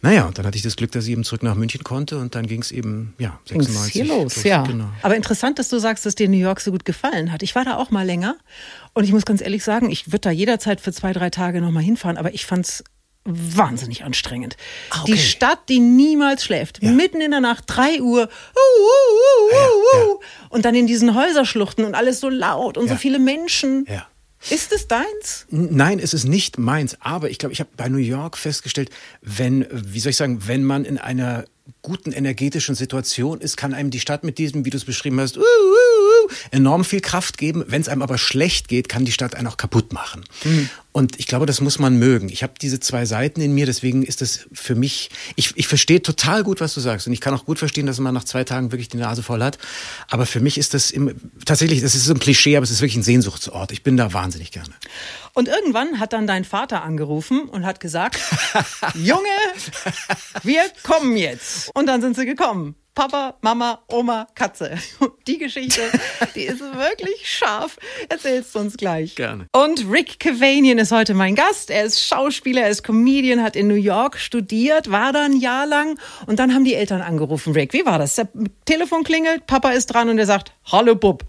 Naja, 0.04 0.26
und 0.26 0.36
dann 0.36 0.44
hatte 0.44 0.56
ich 0.56 0.64
das 0.64 0.74
Glück, 0.74 0.90
dass 0.90 1.04
ich 1.04 1.12
eben 1.12 1.22
zurück 1.22 1.44
nach 1.44 1.54
München 1.54 1.84
konnte 1.84 2.18
und 2.18 2.34
dann 2.34 2.48
ging 2.48 2.60
es 2.60 2.72
eben, 2.72 3.14
ja, 3.18 3.38
96. 3.46 3.92
Hier 3.92 4.04
los, 4.04 4.34
los, 4.34 4.42
ja. 4.42 4.64
Genau. 4.64 4.88
Aber 5.02 5.14
interessant, 5.14 5.60
dass 5.60 5.68
du 5.68 5.78
sagst, 5.78 6.04
dass 6.04 6.16
dir 6.16 6.28
New 6.28 6.38
York 6.38 6.60
so 6.60 6.72
gut 6.72 6.84
gefallen 6.84 7.30
hat. 7.30 7.44
Ich 7.44 7.54
war 7.54 7.64
da 7.64 7.76
auch 7.76 7.92
mal 7.92 8.04
länger 8.04 8.36
und 8.94 9.04
ich 9.04 9.12
muss 9.12 9.24
ganz 9.24 9.40
ehrlich 9.40 9.62
sagen, 9.62 9.92
ich 9.92 10.08
würde 10.08 10.22
da 10.22 10.30
jederzeit 10.32 10.80
für 10.80 10.92
zwei, 10.92 11.12
drei 11.12 11.30
Tage 11.30 11.60
nochmal 11.60 11.84
hinfahren, 11.84 12.16
aber 12.16 12.34
ich 12.34 12.46
fand's 12.46 12.82
wahnsinnig 13.24 14.04
anstrengend. 14.04 14.56
Ah, 14.90 15.02
okay. 15.02 15.12
Die 15.12 15.18
Stadt, 15.18 15.68
die 15.68 15.78
niemals 15.78 16.44
schläft. 16.44 16.82
Ja. 16.82 16.90
Mitten 16.90 17.20
in 17.20 17.30
der 17.30 17.40
Nacht, 17.40 17.64
drei 17.66 18.00
Uhr. 18.00 18.22
Uh, 18.22 19.50
uh, 19.54 20.12
uh, 20.12 20.20
und 20.48 20.64
dann 20.64 20.74
in 20.74 20.86
diesen 20.86 21.14
Häuserschluchten 21.14 21.84
und 21.84 21.94
alles 21.94 22.20
so 22.20 22.28
laut 22.28 22.76
und 22.76 22.88
so 22.88 22.96
viele 22.96 23.18
Menschen. 23.18 23.86
Ja. 23.88 24.06
Ist 24.50 24.72
es 24.72 24.88
deins? 24.88 25.46
Nein, 25.50 26.00
es 26.00 26.14
ist 26.14 26.24
nicht 26.24 26.58
meins. 26.58 26.96
Aber 27.00 27.30
ich 27.30 27.38
glaube, 27.38 27.52
ich 27.52 27.60
habe 27.60 27.70
bei 27.76 27.88
New 27.88 27.98
York 27.98 28.36
festgestellt, 28.36 28.90
wenn, 29.20 29.66
wie 29.70 30.00
soll 30.00 30.10
ich 30.10 30.16
sagen, 30.16 30.48
wenn 30.48 30.64
man 30.64 30.84
in 30.84 30.98
einer 30.98 31.44
guten 31.82 32.10
energetischen 32.10 32.74
Situation 32.74 33.40
ist, 33.40 33.56
kann 33.56 33.72
einem 33.72 33.90
die 33.90 34.00
Stadt 34.00 34.24
mit 34.24 34.38
diesem, 34.38 34.64
wie 34.64 34.70
du 34.70 34.76
es 34.76 34.84
beschrieben 34.84 35.20
hast, 35.20 35.36
uh, 35.36 35.40
uh, 35.40 35.44
enorm 36.50 36.84
viel 36.84 37.00
Kraft 37.00 37.38
geben. 37.38 37.64
Wenn 37.66 37.82
es 37.82 37.88
einem 37.88 38.02
aber 38.02 38.18
schlecht 38.18 38.68
geht, 38.68 38.88
kann 38.88 39.04
die 39.04 39.12
Stadt 39.12 39.34
einen 39.34 39.46
auch 39.46 39.56
kaputt 39.56 39.92
machen. 39.92 40.24
Mhm. 40.44 40.70
Und 40.92 41.18
ich 41.18 41.26
glaube, 41.26 41.46
das 41.46 41.62
muss 41.62 41.78
man 41.78 41.98
mögen. 41.98 42.28
Ich 42.28 42.42
habe 42.42 42.52
diese 42.60 42.78
zwei 42.78 43.06
Seiten 43.06 43.40
in 43.40 43.54
mir, 43.54 43.64
deswegen 43.64 44.02
ist 44.02 44.20
das 44.20 44.46
für 44.52 44.74
mich, 44.74 45.08
ich, 45.36 45.56
ich 45.56 45.66
verstehe 45.66 46.02
total 46.02 46.44
gut, 46.44 46.60
was 46.60 46.74
du 46.74 46.80
sagst. 46.80 47.06
Und 47.06 47.14
ich 47.14 47.20
kann 47.22 47.32
auch 47.32 47.46
gut 47.46 47.58
verstehen, 47.58 47.86
dass 47.86 47.98
man 47.98 48.12
nach 48.12 48.24
zwei 48.24 48.44
Tagen 48.44 48.72
wirklich 48.72 48.90
die 48.90 48.98
Nase 48.98 49.22
voll 49.22 49.42
hat. 49.42 49.56
Aber 50.10 50.26
für 50.26 50.40
mich 50.40 50.58
ist 50.58 50.74
das 50.74 50.90
im, 50.90 51.14
tatsächlich, 51.46 51.80
das 51.80 51.94
ist 51.94 52.04
so 52.04 52.12
ein 52.12 52.18
Klischee, 52.18 52.56
aber 52.56 52.64
es 52.64 52.70
ist 52.70 52.82
wirklich 52.82 52.96
ein 52.96 53.02
Sehnsuchtsort. 53.02 53.72
Ich 53.72 53.82
bin 53.82 53.96
da 53.96 54.12
wahnsinnig 54.12 54.50
gerne. 54.50 54.74
Und 55.32 55.48
irgendwann 55.48 55.98
hat 55.98 56.12
dann 56.12 56.26
dein 56.26 56.44
Vater 56.44 56.82
angerufen 56.82 57.48
und 57.48 57.64
hat 57.64 57.80
gesagt, 57.80 58.18
Junge, 58.94 59.22
wir 60.42 60.62
kommen 60.82 61.16
jetzt. 61.16 61.70
Und 61.74 61.86
dann 61.86 62.02
sind 62.02 62.16
sie 62.16 62.26
gekommen. 62.26 62.74
Papa, 62.94 63.36
Mama, 63.40 63.82
Oma, 63.88 64.26
Katze. 64.34 64.76
Die 65.26 65.38
Geschichte, 65.38 65.80
die 66.34 66.42
ist 66.42 66.60
wirklich 66.76 67.22
scharf. 67.24 67.78
Erzählst 68.10 68.54
du 68.54 68.58
uns 68.58 68.76
gleich. 68.76 69.14
Gerne. 69.14 69.46
Und 69.52 69.86
Rick 69.90 70.20
Cavanian 70.20 70.78
ist 70.78 70.92
heute 70.92 71.14
mein 71.14 71.34
Gast. 71.34 71.70
Er 71.70 71.84
ist 71.84 72.04
Schauspieler, 72.04 72.62
er 72.62 72.68
ist 72.68 72.82
Comedian, 72.82 73.42
hat 73.42 73.56
in 73.56 73.68
New 73.68 73.74
York 73.74 74.18
studiert, 74.18 74.90
war 74.90 75.12
da 75.12 75.24
ein 75.24 75.40
Jahr 75.40 75.66
lang 75.66 75.98
und 76.26 76.38
dann 76.38 76.52
haben 76.52 76.64
die 76.64 76.74
Eltern 76.74 77.00
angerufen. 77.00 77.54
Rick, 77.54 77.72
wie 77.72 77.86
war 77.86 77.98
das? 77.98 78.16
Der 78.16 78.28
Telefon 78.66 79.04
klingelt, 79.04 79.46
Papa 79.46 79.70
ist 79.70 79.86
dran 79.86 80.10
und 80.10 80.18
er 80.18 80.26
sagt, 80.26 80.52
hallo 80.66 80.94
Bub. 80.94 81.24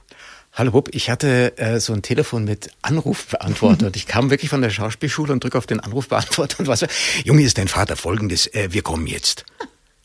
Hallo 0.52 0.72
Bub, 0.72 0.90
ich 0.94 1.10
hatte 1.10 1.58
äh, 1.58 1.80
so 1.80 1.94
ein 1.94 2.02
Telefon 2.02 2.44
mit 2.44 2.72
Anrufbeantworter. 2.82 3.90
ich 3.96 4.06
kam 4.06 4.30
wirklich 4.30 4.50
von 4.50 4.62
der 4.62 4.70
Schauspielschule 4.70 5.32
und 5.32 5.44
drücke 5.44 5.58
auf 5.58 5.66
den 5.66 5.80
Anrufbeantworter 5.80 6.60
und 6.60 6.68
was. 6.68 6.86
Junge, 7.24 7.44
ist 7.44 7.58
dein 7.58 7.70
Vater 7.70 7.96
folgendes, 7.96 8.48
äh, 8.48 8.68
wir 8.72 8.82
kommen 8.82 9.08
jetzt. 9.08 9.46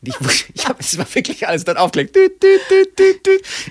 Ich, 0.01 0.15
ich 0.53 0.67
habe 0.67 0.79
es 0.79 0.97
war 0.97 1.13
wirklich 1.13 1.47
alles 1.47 1.65
dann 1.65 1.77
aufgelegt. 1.77 2.15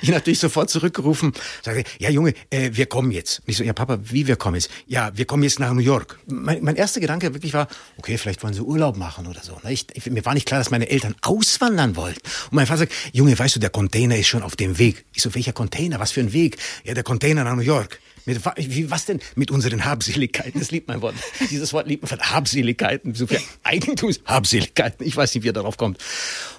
Ich 0.03 0.09
natürlich 0.09 0.39
sofort 0.39 0.71
zurückgerufen, 0.71 1.33
sage, 1.63 1.85
ja 1.99 2.11
Junge, 2.11 2.35
äh, 2.51 2.71
wir 2.73 2.87
kommen 2.87 3.11
jetzt. 3.11 3.41
Und 3.41 3.49
ich 3.49 3.57
so, 3.57 3.65
ja 3.65 3.73
Papa, 3.73 3.99
wie 4.03 4.27
wir 4.27 4.37
kommen 4.37 4.57
jetzt? 4.57 4.71
Ja, 4.87 5.11
wir 5.17 5.25
kommen 5.25 5.43
jetzt 5.43 5.59
nach 5.59 5.73
New 5.73 5.81
York. 5.81 6.19
Mein, 6.27 6.63
mein 6.63 6.77
erster 6.77 7.01
Gedanke 7.01 7.33
wirklich 7.35 7.55
war, 7.55 7.69
okay, 7.97 8.19
vielleicht 8.19 8.43
wollen 8.43 8.55
sie 8.55 8.61
Urlaub 8.61 8.97
machen 8.97 9.27
oder 9.27 9.43
so. 9.43 9.59
Ne? 9.65 9.73
Ich, 9.73 9.87
ich, 9.95 10.07
mir 10.07 10.25
war 10.25 10.35
nicht 10.35 10.47
klar, 10.47 10.61
dass 10.61 10.71
meine 10.71 10.89
Eltern 10.89 11.15
auswandern 11.23 11.97
wollten. 11.97 12.21
Und 12.51 12.53
mein 12.53 12.67
Vater 12.67 12.81
sagt, 12.81 12.93
Junge, 13.13 13.39
weißt 13.39 13.57
du, 13.57 13.61
der 13.61 13.71
Container 13.71 14.17
ist 14.17 14.29
schon 14.29 14.43
auf 14.43 14.57
dem 14.57 14.79
Weg. 14.79 15.05
Ich 15.15 15.23
so, 15.23 15.35
welcher 15.35 15.53
Container? 15.53 16.01
Was 16.01 16.13
für 16.13 16.21
ein 16.21 16.33
Weg? 16.33 16.59
Ja, 16.85 16.95
der 16.95 17.05
Container 17.05 17.45
nach 17.45 17.57
New 17.57 17.63
York. 17.63 18.01
Mit, 18.29 18.45
wie, 18.57 18.91
was 18.91 19.07
denn? 19.07 19.21
Mit 19.37 19.51
unseren 19.51 19.87
Habseligkeiten. 19.87 20.61
Das 20.61 20.71
liebt 20.71 20.87
mein 20.87 21.01
Wort. 21.01 21.15
Dieses 21.51 21.73
Wort 21.73 21.87
liebt 21.87 22.03
man 22.03 22.11
von 22.11 22.21
Habseligkeiten. 22.21 23.15
So 23.15 23.27
viel 23.27 23.41
Eigentumshabseligkeiten. 23.63 25.07
Ich 25.07 25.17
weiß 25.17 25.35
nicht, 25.35 25.45
wie 25.45 25.49
er 25.49 25.55
darauf 25.55 25.79
kommt. 25.79 25.99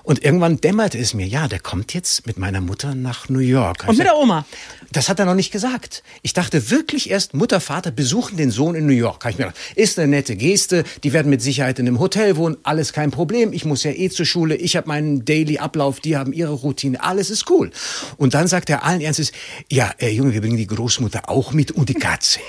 Und 0.02 0.24
irgendwann 0.26 0.60
dämmerte 0.60 0.98
es 0.98 1.14
mir, 1.14 1.28
ja, 1.28 1.48
der 1.48 1.60
kommt 1.60 1.94
jetzt 1.94 2.26
mit 2.26 2.40
meiner 2.40 2.60
Mutter 2.60 2.96
nach 2.96 3.30
New 3.30 3.38
York. 3.38 3.86
Und 3.88 3.98
mit 4.00 4.08
der 4.08 4.18
Oma? 4.18 4.46
Das 4.92 5.08
hat 5.08 5.20
er 5.20 5.26
noch 5.26 5.36
nicht 5.36 5.52
gesagt. 5.52 6.04
Ich 6.24 6.34
dachte 6.34 6.72
wirklich 6.72 7.12
erst, 7.12 7.34
Mutter, 7.34 7.60
Vater 7.60 7.92
besuchen 7.92 8.38
den 8.38 8.50
Sohn 8.50 8.74
in 8.74 8.88
New 8.88 8.94
York. 8.94 9.24
Habe 9.24 9.32
ich 9.32 9.38
mir 9.38 9.46
gedacht, 9.46 9.60
ist 9.76 10.00
eine 10.00 10.08
nette 10.08 10.36
Geste. 10.36 10.84
Die 11.04 11.14
werden 11.14 11.30
mit 11.30 11.42
Sicherheit 11.42 11.78
in 11.78 11.88
einem 11.88 12.00
Hotel 12.00 12.38
wohnen. 12.38 12.58
Alles 12.64 12.92
kein 12.92 13.12
Problem. 13.12 13.54
Ich 13.54 13.66
muss 13.66 13.84
ja 13.84 13.92
eh 13.92 14.10
zur 14.10 14.26
Schule. 14.26 14.56
Ich 14.56 14.76
habe 14.76 14.88
meinen 14.88 15.26
Daily-Ablauf. 15.26 16.00
Die 16.00 16.18
haben 16.18 16.34
ihre 16.34 16.54
Routine. 16.54 17.04
Alles 17.04 17.30
ist 17.30 17.50
cool. 17.52 17.70
Und 18.18 18.34
dann 18.34 18.48
sagt 18.48 18.70
er 18.70 18.84
allen 18.84 19.02
Ernstes, 19.02 19.32
ja, 19.72 19.92
äh, 20.00 20.10
Junge, 20.10 20.34
wir 20.34 20.42
bringen 20.42 20.58
die 20.58 20.68
Großmutter 20.68 21.30
auch 21.30 21.54
mit 21.54 21.72
und 21.72 21.90
die 21.90 21.94
Katze. 21.94 22.40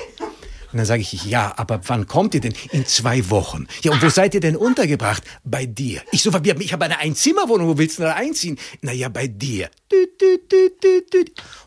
Und 0.72 0.78
dann 0.78 0.86
sage 0.86 1.02
ich, 1.02 1.24
ja, 1.24 1.52
aber 1.56 1.80
wann 1.86 2.06
kommt 2.06 2.34
ihr 2.34 2.40
denn? 2.40 2.54
In 2.70 2.86
zwei 2.86 3.28
Wochen. 3.28 3.66
Ja, 3.82 3.90
und 3.90 4.02
wo 4.02 4.08
seid 4.08 4.34
ihr 4.34 4.40
denn 4.40 4.56
untergebracht? 4.56 5.24
Bei 5.42 5.66
dir. 5.66 6.00
Ich 6.12 6.22
so, 6.22 6.30
ich 6.30 6.72
habe 6.72 6.84
eine 6.84 6.98
Einzimmerwohnung, 6.98 7.68
wo 7.68 7.78
willst 7.78 7.98
du 7.98 8.04
da 8.04 8.14
einziehen? 8.14 8.56
Naja, 8.80 9.08
bei 9.08 9.26
dir. 9.26 9.68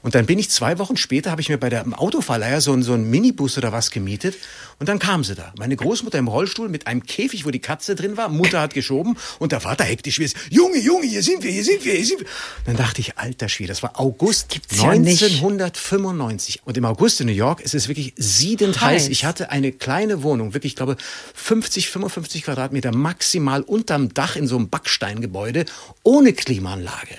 Und 0.01 0.15
dann 0.15 0.25
bin 0.25 0.39
ich 0.39 0.49
zwei 0.49 0.79
Wochen 0.79 0.97
später, 0.97 1.31
habe 1.31 1.41
ich 1.41 1.49
mir 1.49 1.57
bei 1.57 1.69
der 1.69 1.85
Autoverleiher 1.99 2.61
so, 2.61 2.79
so 2.81 2.93
einen 2.93 3.09
Minibus 3.09 3.57
oder 3.57 3.71
was 3.71 3.91
gemietet. 3.91 4.35
Und 4.79 4.89
dann 4.89 4.99
kam 4.99 5.23
sie 5.23 5.35
da. 5.35 5.53
Meine 5.57 5.75
Großmutter 5.75 6.17
im 6.17 6.27
Rollstuhl 6.27 6.67
mit 6.67 6.87
einem 6.87 7.03
Käfig, 7.03 7.45
wo 7.45 7.51
die 7.51 7.59
Katze 7.59 7.95
drin 7.95 8.17
war. 8.17 8.27
Mutter 8.29 8.59
hat 8.59 8.73
geschoben 8.73 9.17
und 9.39 9.51
der 9.51 9.61
Vater 9.61 9.83
hektisch 9.83 10.19
wie 10.19 10.25
es. 10.25 10.33
Junge, 10.49 10.77
Junge, 10.79 11.05
hier 11.05 11.23
sind 11.23 11.43
wir, 11.43 11.51
hier 11.51 11.63
sind 11.63 11.85
wir, 11.85 11.93
hier 11.93 12.05
sind 12.05 12.19
wir. 12.21 12.27
Dann 12.65 12.75
dachte 12.75 13.01
ich, 13.01 13.17
alter 13.17 13.47
Schwede, 13.49 13.69
das 13.69 13.83
war 13.83 13.99
August 13.99 14.49
Gibt's 14.49 14.77
ja 14.77 14.95
nicht. 14.95 15.23
1995. 15.23 16.61
Und 16.65 16.77
im 16.77 16.85
August 16.85 17.21
in 17.21 17.27
New 17.27 17.33
York 17.33 17.61
ist 17.61 17.75
es 17.75 17.87
wirklich 17.87 18.13
siedend 18.17 18.81
heiß. 18.81 19.03
Heiß. 19.03 19.09
Ich 19.09 19.25
hatte 19.25 19.51
eine 19.51 19.71
kleine 19.71 20.23
Wohnung, 20.23 20.53
wirklich, 20.53 20.73
ich 20.73 20.75
glaube, 20.75 20.97
50, 21.33 21.89
55 21.89 22.43
Quadratmeter 22.43 22.93
maximal 22.93 23.61
unterm 23.61 24.13
Dach 24.13 24.35
in 24.35 24.47
so 24.47 24.57
einem 24.57 24.69
Backsteingebäude 24.69 25.65
ohne 26.03 26.33
Klimaanlage. 26.33 27.15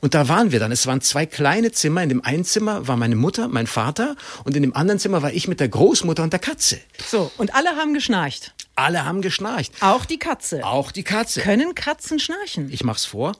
Und 0.00 0.14
da 0.14 0.28
waren 0.28 0.45
wir 0.52 0.60
dann. 0.60 0.72
Es 0.72 0.86
waren 0.86 1.00
zwei 1.00 1.26
kleine 1.26 1.72
Zimmer. 1.72 2.02
In 2.02 2.08
dem 2.08 2.24
einen 2.24 2.44
Zimmer 2.44 2.86
war 2.88 2.96
meine 2.96 3.16
Mutter, 3.16 3.48
mein 3.48 3.66
Vater 3.66 4.16
und 4.44 4.56
in 4.56 4.62
dem 4.62 4.74
anderen 4.74 4.98
Zimmer 4.98 5.22
war 5.22 5.32
ich 5.32 5.48
mit 5.48 5.60
der 5.60 5.68
Großmutter 5.68 6.22
und 6.22 6.32
der 6.32 6.40
Katze. 6.40 6.78
So, 7.06 7.30
und 7.36 7.54
alle 7.54 7.70
haben 7.70 7.94
geschnarcht. 7.94 8.54
Alle 8.74 9.04
haben 9.04 9.22
geschnarcht. 9.22 9.72
Auch 9.80 10.04
die 10.04 10.18
Katze. 10.18 10.64
Auch 10.64 10.92
die 10.92 11.02
Katze. 11.02 11.40
Können 11.40 11.74
Katzen 11.74 12.18
schnarchen? 12.18 12.70
Ich 12.70 12.84
mach's 12.84 13.04
vor. 13.06 13.32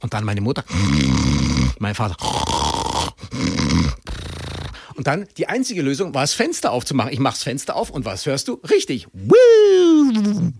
Und 0.00 0.14
dann 0.14 0.24
meine 0.24 0.40
Mutter. 0.40 0.64
Mein 1.78 1.94
Vater. 1.94 2.16
Und 4.94 5.06
dann 5.06 5.26
die 5.36 5.46
einzige 5.48 5.82
Lösung 5.82 6.14
war 6.14 6.22
das 6.22 6.32
Fenster 6.32 6.72
aufzumachen. 6.72 7.12
Ich 7.12 7.18
mach's 7.18 7.42
Fenster 7.42 7.76
auf 7.76 7.90
und 7.90 8.04
was 8.04 8.24
hörst 8.26 8.48
du? 8.48 8.54
Richtig. 8.70 9.06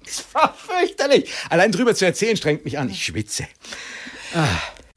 Das 0.04 0.24
war 0.32 0.54
fürchterlich. 0.54 1.30
Allein 1.50 1.72
drüber 1.72 1.94
zu 1.94 2.04
erzählen 2.04 2.36
strengt 2.36 2.64
mich 2.64 2.78
an. 2.78 2.88
Ich 2.90 3.04
schwitze. 3.04 3.46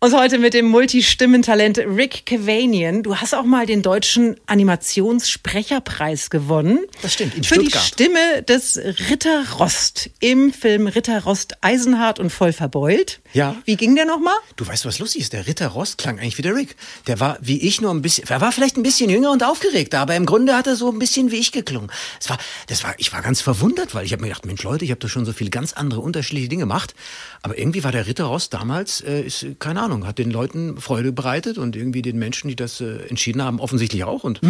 Und 0.02 0.14
heute 0.16 0.38
mit 0.38 0.54
dem 0.54 0.66
Multistimmentalent 0.68 1.78
Rick 1.80 2.26
Cavanian. 2.26 3.04
Du 3.04 3.18
hast 3.18 3.34
auch 3.36 3.44
mal 3.44 3.66
den 3.66 3.82
deutschen 3.82 4.38
Animationssprecherpreis 4.46 6.30
gewonnen. 6.30 6.80
Das 7.02 7.14
stimmt, 7.14 7.36
in 7.36 7.44
Für 7.44 7.56
Stuttgart. 7.56 7.84
die 7.84 7.88
Stimme 7.88 8.44
des 8.44 8.78
Ritter 9.10 9.44
Rost 9.60 10.10
im 10.22 10.54
Film 10.54 10.88
Ritter 10.88 11.24
Rost 11.24 11.58
Eisenhart 11.60 12.18
und 12.20 12.30
voll 12.30 12.54
verbeult. 12.54 13.20
Ja. 13.34 13.56
Wie 13.66 13.76
ging 13.76 13.96
der 13.96 14.06
nochmal? 14.06 14.36
Du 14.56 14.66
weißt, 14.66 14.86
was 14.86 15.00
lustig 15.00 15.22
ist? 15.22 15.34
Der 15.34 15.48
Ritter 15.48 15.68
Rost 15.68 15.98
klang 15.98 16.20
eigentlich 16.20 16.38
wie 16.38 16.42
der 16.42 16.56
Rick. 16.56 16.76
Der 17.08 17.20
war 17.20 17.38
wie 17.42 17.62
ich 17.62 17.80
nur 17.82 17.92
ein 17.92 18.02
bisschen, 18.02 18.28
er 18.28 18.42
war 18.42 18.52
vielleicht 18.52 18.78
ein 18.78 18.84
bisschen 18.84 19.10
jünger 19.10 19.32
und 19.32 19.44
aufgeregter, 19.44 20.00
aber 20.00 20.16
im 20.16 20.26
Grunde 20.26 20.56
hat 20.56 20.68
er 20.68 20.76
so 20.76 20.92
ein 20.92 21.00
bisschen 21.00 21.32
wie 21.32 21.38
ich 21.38 21.52
geklungen. 21.52 21.92
Es 22.20 22.30
war, 22.30 22.38
das 22.68 22.84
war, 22.84 22.96
ich 22.98 23.14
war 23.14 23.22
ganz 23.22 23.42
verwundert, 23.42 23.94
weil 23.94 24.06
ich 24.06 24.14
habe 24.14 24.22
mir 24.22 24.30
gedacht, 24.30 24.46
Mensch 24.46 24.64
Leute, 24.64 24.86
ich 24.86 24.92
habe 24.92 25.00
da 25.00 25.08
schon 25.08 25.26
so 25.26 25.34
viele 25.34 25.50
ganz 25.50 25.74
andere 25.74 26.02
unterschiedliche 26.02 26.50
Dinge 26.50 26.64
gemacht. 26.64 26.96
Aber 27.42 27.58
irgendwie 27.58 27.84
war 27.84 27.92
der 27.92 28.08
Ritter 28.08 28.26
Rost 28.26 28.54
damals, 28.54 29.02
äh, 29.02 29.22
ist, 29.22 29.44
äh, 29.44 29.56
keine 29.58 29.82
Ahnung, 29.82 30.08
hat 30.08 30.18
den 30.18 30.32
Leuten 30.32 30.80
Freude 30.82 31.12
bereitet 31.12 31.58
und 31.58 31.76
irgendwie 31.76 32.02
den 32.02 32.18
Menschen, 32.18 32.48
die 32.48 32.56
das 32.56 32.82
äh, 32.82 33.08
entschieden 33.08 33.44
haben, 33.44 33.60
offensichtlich 33.60 34.04
auch. 34.04 34.24
Und 34.24 34.42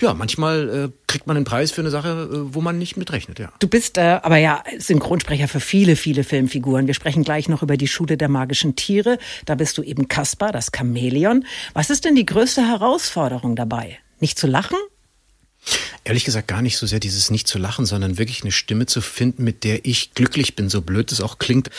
ja, 0.00 0.14
manchmal 0.14 0.68
äh, 0.68 1.07
kriegt 1.08 1.26
man 1.26 1.36
einen 1.36 1.44
Preis 1.44 1.72
für 1.72 1.80
eine 1.80 1.90
Sache, 1.90 2.28
äh, 2.32 2.54
wo 2.54 2.60
man 2.60 2.78
nicht 2.78 2.96
mitrechnet, 2.96 3.40
ja. 3.40 3.52
Du 3.58 3.66
bist 3.66 3.98
äh, 3.98 4.20
aber 4.22 4.36
ja 4.36 4.62
Synchronsprecher 4.78 5.48
für 5.48 5.60
viele, 5.60 5.96
viele 5.96 6.22
Filmfiguren. 6.22 6.86
Wir 6.86 6.94
sprechen 6.94 7.24
gleich 7.24 7.48
noch 7.48 7.62
über 7.62 7.76
die 7.76 7.88
Schule 7.88 8.16
der 8.16 8.28
magischen 8.28 8.76
Tiere. 8.76 9.18
Da 9.46 9.56
bist 9.56 9.76
du 9.76 9.82
eben 9.82 10.06
Kaspar, 10.06 10.52
das 10.52 10.70
Chamäleon. 10.74 11.44
Was 11.74 11.90
ist 11.90 12.04
denn 12.04 12.14
die 12.14 12.26
größte 12.26 12.62
Herausforderung 12.66 13.56
dabei? 13.56 13.98
Nicht 14.20 14.38
zu 14.38 14.46
lachen? 14.46 14.76
Ehrlich 16.04 16.24
gesagt 16.24 16.46
gar 16.46 16.62
nicht 16.62 16.76
so 16.76 16.86
sehr 16.86 17.00
dieses 17.00 17.30
nicht 17.30 17.48
zu 17.48 17.58
lachen, 17.58 17.84
sondern 17.84 18.18
wirklich 18.18 18.42
eine 18.42 18.52
Stimme 18.52 18.86
zu 18.86 19.00
finden, 19.00 19.42
mit 19.44 19.64
der 19.64 19.84
ich 19.84 20.14
glücklich 20.14 20.54
bin, 20.54 20.68
so 20.68 20.82
blöd 20.82 21.10
es 21.10 21.20
auch 21.20 21.38
klingt. 21.38 21.70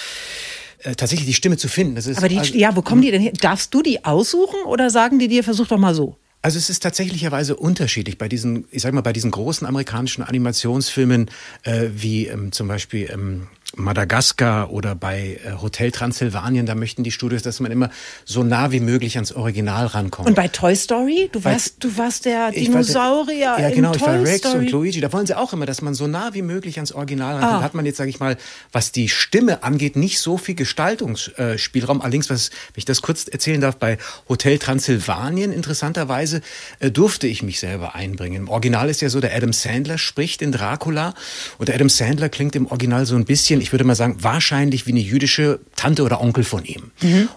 Äh, 0.80 0.96
tatsächlich 0.96 1.28
die 1.28 1.34
Stimme 1.34 1.58
zu 1.58 1.68
finden. 1.68 1.96
Das 1.96 2.08
ist 2.08 2.18
Aber 2.18 2.30
die, 2.30 2.40
also, 2.40 2.56
ja, 2.56 2.76
wo 2.76 2.82
kommen 2.82 3.02
die 3.02 3.12
denn 3.12 3.22
her? 3.22 3.34
Darfst 3.40 3.74
du 3.74 3.82
die 3.82 4.06
aussuchen 4.06 4.62
oder 4.66 4.90
sagen 4.90 5.20
die 5.20 5.28
dir, 5.28 5.44
versuch 5.44 5.68
doch 5.68 5.78
mal 5.78 5.94
so? 5.94 6.18
Also 6.42 6.58
es 6.58 6.70
ist 6.70 6.82
tatsächlicherweise 6.82 7.56
unterschiedlich 7.58 8.18
bei 8.18 8.30
diesen, 8.30 8.66
ich 8.72 8.82
sag 8.82 8.94
mal, 8.94 9.02
bei 9.02 9.12
diesen 9.12 9.32
großen 9.32 9.68
amerikanischen 9.68 10.24
Animationsfilmen 10.24 11.30
äh, 11.64 11.90
wie 11.94 12.28
ähm, 12.28 12.54
zum 12.54 12.70
Beispiel 12.70 13.10
ähm, 13.12 13.48
Madagaskar 13.76 14.72
oder 14.72 14.96
bei 14.96 15.40
äh, 15.46 15.54
Hotel 15.62 15.92
Transsilvanien, 15.92 16.66
da 16.66 16.76
möchten 16.76 17.04
die 17.04 17.12
Studios, 17.12 17.44
dass 17.44 17.60
man 17.60 17.72
immer 17.72 17.90
so 18.26 18.44
nah 18.44 18.72
wie 18.72 18.80
möglich 18.80 19.16
ans 19.16 19.32
Original 19.32 19.86
rankommt. 19.86 20.28
Und 20.28 20.36
bei 20.36 20.48
Toy 20.48 20.76
Story? 20.76 21.30
Du 21.32 21.44
warst, 21.44 21.84
du 21.84 21.96
warst 21.98 22.26
der 22.26 22.50
Ich 22.54 22.68
war- 22.68 22.82
Dinosaurier 22.82 23.38
Ja, 23.38 23.68
in 23.68 23.76
genau, 23.76 23.94
ich 23.94 24.02
war 24.02 24.16
Toy 24.16 24.24
Rex 24.26 24.40
Story. 24.40 24.58
und 24.66 24.72
Luigi. 24.72 25.02
Da 25.02 25.14
wollen 25.14 25.26
sie 25.28 25.38
auch 25.38 25.54
immer, 25.54 25.66
dass 25.66 25.82
man 25.82 25.94
so 25.94 26.08
nah 26.08 26.34
wie 26.34 26.42
möglich 26.42 26.78
ans 26.78 26.92
Original 26.92 27.34
rankommt. 27.36 27.54
Ah. 27.54 27.58
Da 27.60 27.64
hat 27.64 27.74
man 27.76 27.86
jetzt, 27.86 27.98
sage 27.98 28.10
ich 28.10 28.20
mal, 28.20 28.38
was 28.72 28.92
die 28.92 29.08
Stimme 29.08 29.64
angeht, 29.64 29.96
nicht 29.96 30.20
so 30.20 30.38
viel 30.38 30.56
Gestaltungsspielraum. 30.56 32.02
Allerdings, 32.02 32.30
was, 32.30 32.50
wenn 32.50 32.78
ich 32.80 32.86
das 32.86 33.02
kurz 33.02 33.28
erzählen 33.28 33.62
darf, 33.62 33.76
bei 33.78 33.98
Hotel 34.28 34.58
Transsilvanien, 34.58 35.52
interessanterweise, 35.54 36.42
äh, 36.80 36.92
durfte 36.92 37.28
ich 37.28 37.44
mich 37.44 37.60
selber 37.60 37.96
einbringen. 37.96 38.36
Im 38.44 38.50
Original 38.50 38.90
ist 38.90 39.02
ja 39.02 39.10
so, 39.10 39.20
der 39.20 39.36
Adam 39.36 39.54
Sandler 39.54 39.98
spricht 39.98 40.42
in 40.42 40.52
Dracula 40.52 41.14
und 41.58 41.70
der 41.70 41.76
Adam 41.76 41.90
Sandler 41.90 42.30
klingt 42.30 42.56
im 42.56 42.68
Original 42.68 43.06
so 43.06 43.16
ein 43.16 43.26
bisschen, 43.26 43.59
ich 43.62 43.72
würde 43.72 43.84
mal 43.84 43.96
sagen, 43.96 44.18
wahrscheinlich 44.20 44.86
wie 44.86 44.92
eine 44.92 45.00
jüdische 45.00 45.60
Tante 45.76 46.04
oder 46.04 46.22
Onkel 46.22 46.44
von 46.44 46.66
ihm. 46.66 46.92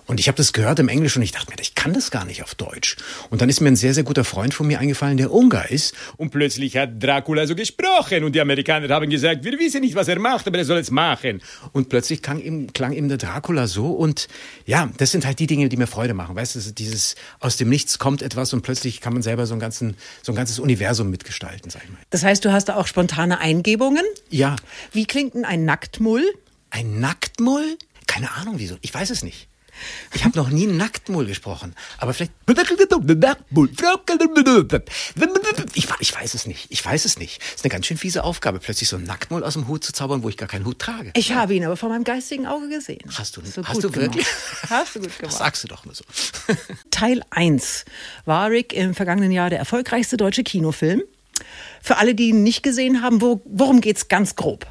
Und 0.06 0.20
ich 0.20 0.28
habe 0.28 0.36
das 0.36 0.52
gehört 0.52 0.78
im 0.78 0.88
Englisch 0.88 1.16
und 1.16 1.22
ich 1.22 1.32
dachte 1.32 1.50
mir, 1.50 1.56
ich 1.60 1.74
kann 1.74 1.92
das 1.92 2.10
gar 2.10 2.24
nicht 2.24 2.42
auf 2.42 2.54
Deutsch. 2.54 2.96
Und 3.30 3.40
dann 3.40 3.48
ist 3.48 3.60
mir 3.60 3.68
ein 3.68 3.76
sehr, 3.76 3.94
sehr 3.94 4.04
guter 4.04 4.24
Freund 4.24 4.54
von 4.54 4.66
mir 4.66 4.78
eingefallen, 4.80 5.16
der 5.16 5.32
Ungar 5.32 5.70
ist. 5.70 5.94
Und 6.16 6.30
plötzlich 6.30 6.76
hat 6.76 7.02
Dracula 7.02 7.46
so 7.46 7.54
gesprochen 7.54 8.24
und 8.24 8.34
die 8.34 8.40
Amerikaner 8.40 8.88
haben 8.88 9.10
gesagt, 9.10 9.44
wir 9.44 9.58
wissen 9.58 9.80
nicht, 9.80 9.94
was 9.94 10.08
er 10.08 10.18
macht, 10.18 10.46
aber 10.46 10.58
er 10.58 10.64
soll 10.64 10.78
es 10.78 10.90
machen. 10.90 11.42
Und 11.72 11.88
plötzlich 11.88 12.22
klang 12.22 12.40
ihm, 12.40 12.72
klang 12.72 12.92
ihm 12.92 13.08
der 13.08 13.18
Dracula 13.18 13.66
so 13.66 13.92
und 13.92 14.28
ja, 14.66 14.90
das 14.96 15.10
sind 15.10 15.24
halt 15.26 15.38
die 15.38 15.46
Dinge, 15.46 15.68
die 15.68 15.76
mir 15.76 15.86
Freude 15.86 16.14
machen. 16.14 16.36
Weißt 16.36 16.56
du, 16.56 16.72
dieses 16.72 17.14
aus 17.40 17.56
dem 17.56 17.68
Nichts 17.68 17.98
kommt 17.98 18.22
etwas 18.22 18.52
und 18.52 18.62
plötzlich 18.62 19.00
kann 19.00 19.12
man 19.12 19.22
selber 19.22 19.46
so, 19.46 19.54
einen 19.54 19.60
ganzen, 19.60 19.96
so 20.22 20.32
ein 20.32 20.36
ganzes 20.36 20.58
Universum 20.58 21.10
mitgestalten, 21.10 21.70
sag 21.70 21.84
ich 21.84 21.90
mal. 21.90 21.98
Das 22.10 22.24
heißt, 22.24 22.44
du 22.44 22.52
hast 22.52 22.66
da 22.66 22.76
auch 22.76 22.86
spontane 22.86 23.38
Eingebungen? 23.38 24.04
Ja, 24.30 24.56
Wie 24.92 25.06
klingt 25.06 25.34
denn 25.34 25.44
ein 25.44 25.64
Nacktmull? 26.20 26.34
ein 26.70 27.00
Nacktmull? 27.00 27.78
Keine 28.06 28.32
Ahnung 28.32 28.54
wieso. 28.58 28.76
Ich 28.82 28.92
weiß 28.92 29.10
es 29.10 29.22
nicht. 29.22 29.48
Ich 30.14 30.24
habe 30.24 30.36
noch 30.36 30.50
nie 30.50 30.66
Nacktmull 30.66 31.24
gesprochen, 31.26 31.74
aber 31.98 32.12
vielleicht. 32.12 32.32
Ich, 35.74 35.88
ich 36.00 36.14
weiß 36.14 36.34
es 36.34 36.46
nicht. 36.46 36.66
Ich 36.70 36.84
weiß 36.84 37.04
es 37.06 37.18
nicht. 37.18 37.40
Es 37.42 37.54
ist 37.56 37.64
eine 37.64 37.70
ganz 37.70 37.86
schön 37.86 37.96
fiese 37.96 38.22
Aufgabe, 38.22 38.58
plötzlich 38.58 38.88
so 38.90 38.96
einen 38.96 39.06
Nacktmull 39.06 39.42
aus 39.42 39.54
dem 39.54 39.68
Hut 39.68 39.82
zu 39.82 39.92
zaubern, 39.92 40.22
wo 40.22 40.28
ich 40.28 40.36
gar 40.36 40.48
keinen 40.48 40.66
Hut 40.66 40.78
trage. 40.78 41.10
Ich 41.14 41.32
habe 41.32 41.54
ihn 41.54 41.64
aber 41.64 41.76
vor 41.78 41.88
meinem 41.88 42.04
geistigen 42.04 42.46
Auge 42.46 42.68
gesehen. 42.68 43.00
Hast 43.14 43.36
du 43.36 43.40
nicht? 43.40 43.54
So 43.54 43.64
hast 43.64 43.82
du 43.82 43.94
wirklich? 43.94 44.26
Gemacht. 44.26 44.70
Hast 44.70 44.94
du 44.94 45.00
gut 45.00 45.08
Das 45.08 45.18
gemacht. 45.18 45.36
sagst 45.38 45.64
du 45.64 45.68
doch 45.68 45.84
nur 45.86 45.94
so. 45.94 46.04
Teil 46.90 47.22
1 47.30 47.84
war 48.26 48.50
Rick 48.50 48.74
im 48.74 48.94
vergangenen 48.94 49.30
Jahr 49.32 49.48
der 49.50 49.58
erfolgreichste 49.58 50.16
deutsche 50.18 50.42
Kinofilm. 50.44 51.02
Für 51.80 51.96
alle, 51.96 52.14
die 52.14 52.28
ihn 52.28 52.42
nicht 52.42 52.62
gesehen 52.62 53.02
haben, 53.02 53.20
wo, 53.22 53.40
worum 53.46 53.80
geht's 53.80 54.08
ganz 54.08 54.36
grob? 54.36 54.66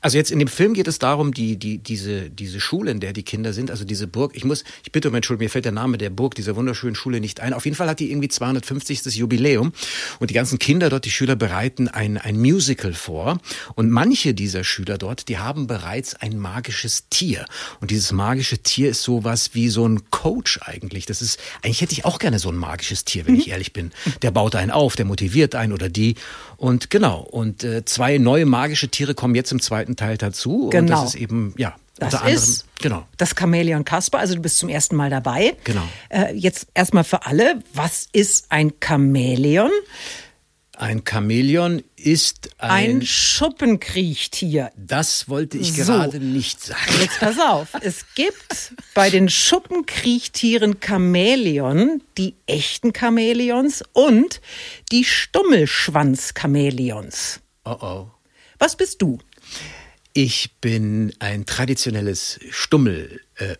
Also 0.00 0.16
jetzt 0.16 0.30
in 0.30 0.38
dem 0.38 0.48
Film 0.48 0.74
geht 0.74 0.88
es 0.88 0.98
darum, 0.98 1.32
die, 1.34 1.56
die, 1.56 1.78
diese, 1.78 2.30
diese 2.30 2.60
Schule, 2.60 2.90
in 2.90 3.00
der 3.00 3.12
die 3.12 3.22
Kinder 3.22 3.52
sind, 3.52 3.70
also 3.70 3.84
diese 3.84 4.06
Burg. 4.06 4.32
Ich 4.34 4.44
muss, 4.44 4.64
ich 4.84 4.92
bitte 4.92 5.08
um 5.08 5.14
Entschuldigung, 5.14 5.46
mir 5.46 5.50
fällt 5.50 5.64
der 5.64 5.72
Name 5.72 5.98
der 5.98 6.10
Burg, 6.10 6.34
dieser 6.34 6.56
wunderschönen 6.56 6.94
Schule 6.94 7.20
nicht 7.20 7.40
ein. 7.40 7.52
Auf 7.52 7.64
jeden 7.64 7.76
Fall 7.76 7.88
hat 7.88 8.00
die 8.00 8.10
irgendwie 8.10 8.28
250. 8.28 9.16
Jubiläum 9.16 9.72
und 10.18 10.30
die 10.30 10.34
ganzen 10.34 10.58
Kinder 10.58 10.90
dort, 10.90 11.04
die 11.04 11.10
Schüler 11.10 11.36
bereiten 11.36 11.88
ein, 11.88 12.18
ein 12.18 12.38
Musical 12.38 12.92
vor 12.92 13.40
und 13.74 13.90
manche 13.90 14.34
dieser 14.34 14.64
Schüler 14.64 14.98
dort, 14.98 15.28
die 15.28 15.38
haben 15.38 15.66
bereits 15.66 16.14
ein 16.14 16.38
magisches 16.38 17.08
Tier 17.08 17.44
und 17.80 17.90
dieses 17.90 18.12
magische 18.12 18.58
Tier 18.58 18.90
ist 18.90 19.02
sowas 19.02 19.50
wie 19.54 19.68
so 19.68 19.86
ein 19.86 20.10
Coach 20.10 20.60
eigentlich. 20.62 21.06
Das 21.06 21.22
ist, 21.22 21.38
eigentlich 21.62 21.80
hätte 21.80 21.92
ich 21.92 22.04
auch 22.04 22.18
gerne 22.18 22.38
so 22.38 22.50
ein 22.50 22.56
magisches 22.56 23.04
Tier, 23.04 23.26
wenn 23.26 23.36
ich 23.36 23.48
ehrlich 23.50 23.72
bin. 23.72 23.92
Der 24.22 24.30
baut 24.30 24.54
einen 24.54 24.70
auf, 24.70 24.96
der 24.96 25.04
motiviert 25.04 25.54
einen 25.54 25.72
oder 25.72 25.88
die 25.88 26.14
und 26.56 26.90
genau. 26.90 27.20
Und 27.20 27.64
äh, 27.64 27.84
zwei 27.84 28.18
neue 28.18 28.46
magische 28.46 28.88
Tiere 28.88 29.14
kommen 29.14 29.34
jetzt 29.34 29.52
im 29.52 29.57
zweiten 29.60 29.94
Teil 29.96 30.16
dazu. 30.18 30.64
Und 30.64 30.70
Genau. 30.70 31.02
das 31.02 31.14
ist 31.14 31.20
eben, 31.20 31.54
ja, 31.56 31.76
Das 31.96 32.14
unter 32.14 32.24
anderem, 32.24 32.42
ist 32.44 32.64
genau. 32.80 33.06
das 33.16 33.34
Chamäleon 33.38 33.84
Kasper, 33.84 34.18
also 34.18 34.34
du 34.34 34.40
bist 34.42 34.58
zum 34.58 34.68
ersten 34.68 34.96
Mal 34.96 35.10
dabei. 35.10 35.56
Genau. 35.64 35.86
Äh, 36.10 36.34
jetzt 36.34 36.66
erstmal 36.74 37.04
für 37.04 37.24
alle, 37.26 37.60
was 37.74 38.08
ist 38.12 38.46
ein 38.50 38.72
Chamäleon? 38.84 39.70
Ein 40.80 41.02
Chamäleon 41.04 41.82
ist 41.96 42.50
Ein 42.58 42.98
ein, 42.98 43.02
Schuppenkriechtier. 43.02 44.70
das 44.76 45.28
wollte 45.28 45.58
ich 45.58 45.72
So. 45.74 45.92
gerade 45.92 46.20
nicht 46.20 46.62
sagen. 46.62 46.80
Jetzt 47.00 47.18
pass 47.18 47.36
auf, 47.40 47.70
es 47.80 48.04
gibt 48.14 48.74
bei 48.94 49.10
den 49.10 49.28
Schuppenkriechtieren 49.28 50.76
Chamäleon 50.80 52.00
die 52.16 52.36
echten 52.46 52.92
Chamäleons 52.94 53.82
und 53.92 54.40
die 54.92 55.04
Stummelschwanz-Chamäleons. 55.04 57.40
Oh 57.64 57.76
oh. 57.80 58.06
Was 58.60 58.76
bist 58.76 59.02
du? 59.02 59.18
Ich 60.12 60.52
bin 60.60 61.14
ein 61.20 61.46
traditionelles 61.46 62.40
Stummel. 62.50 63.20
Äh, 63.36 63.56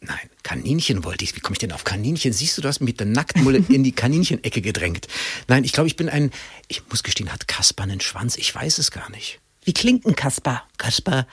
nein, 0.00 0.30
Kaninchen 0.42 1.04
wollte 1.04 1.24
ich. 1.24 1.34
Wie 1.36 1.40
komme 1.40 1.54
ich 1.54 1.58
denn 1.58 1.72
auf 1.72 1.84
Kaninchen? 1.84 2.32
Siehst 2.32 2.58
du, 2.58 2.62
du 2.62 2.68
hast 2.68 2.80
mich 2.80 2.88
mit 2.88 3.00
der 3.00 3.06
Nacktmulle 3.06 3.58
in 3.68 3.84
die 3.84 3.92
Kaninchenecke 3.92 4.60
gedrängt. 4.60 5.08
Nein, 5.48 5.64
ich 5.64 5.72
glaube, 5.72 5.86
ich 5.86 5.96
bin 5.96 6.08
ein. 6.08 6.30
Ich 6.68 6.82
muss 6.90 7.02
gestehen, 7.02 7.32
hat 7.32 7.48
Kasper 7.48 7.84
einen 7.84 8.00
Schwanz? 8.00 8.36
Ich 8.36 8.54
weiß 8.54 8.78
es 8.78 8.90
gar 8.90 9.10
nicht. 9.10 9.40
Wie 9.64 9.72
klingt 9.72 10.04
ein 10.06 10.16
Kasper? 10.16 10.64
Kaspar, 10.76 11.26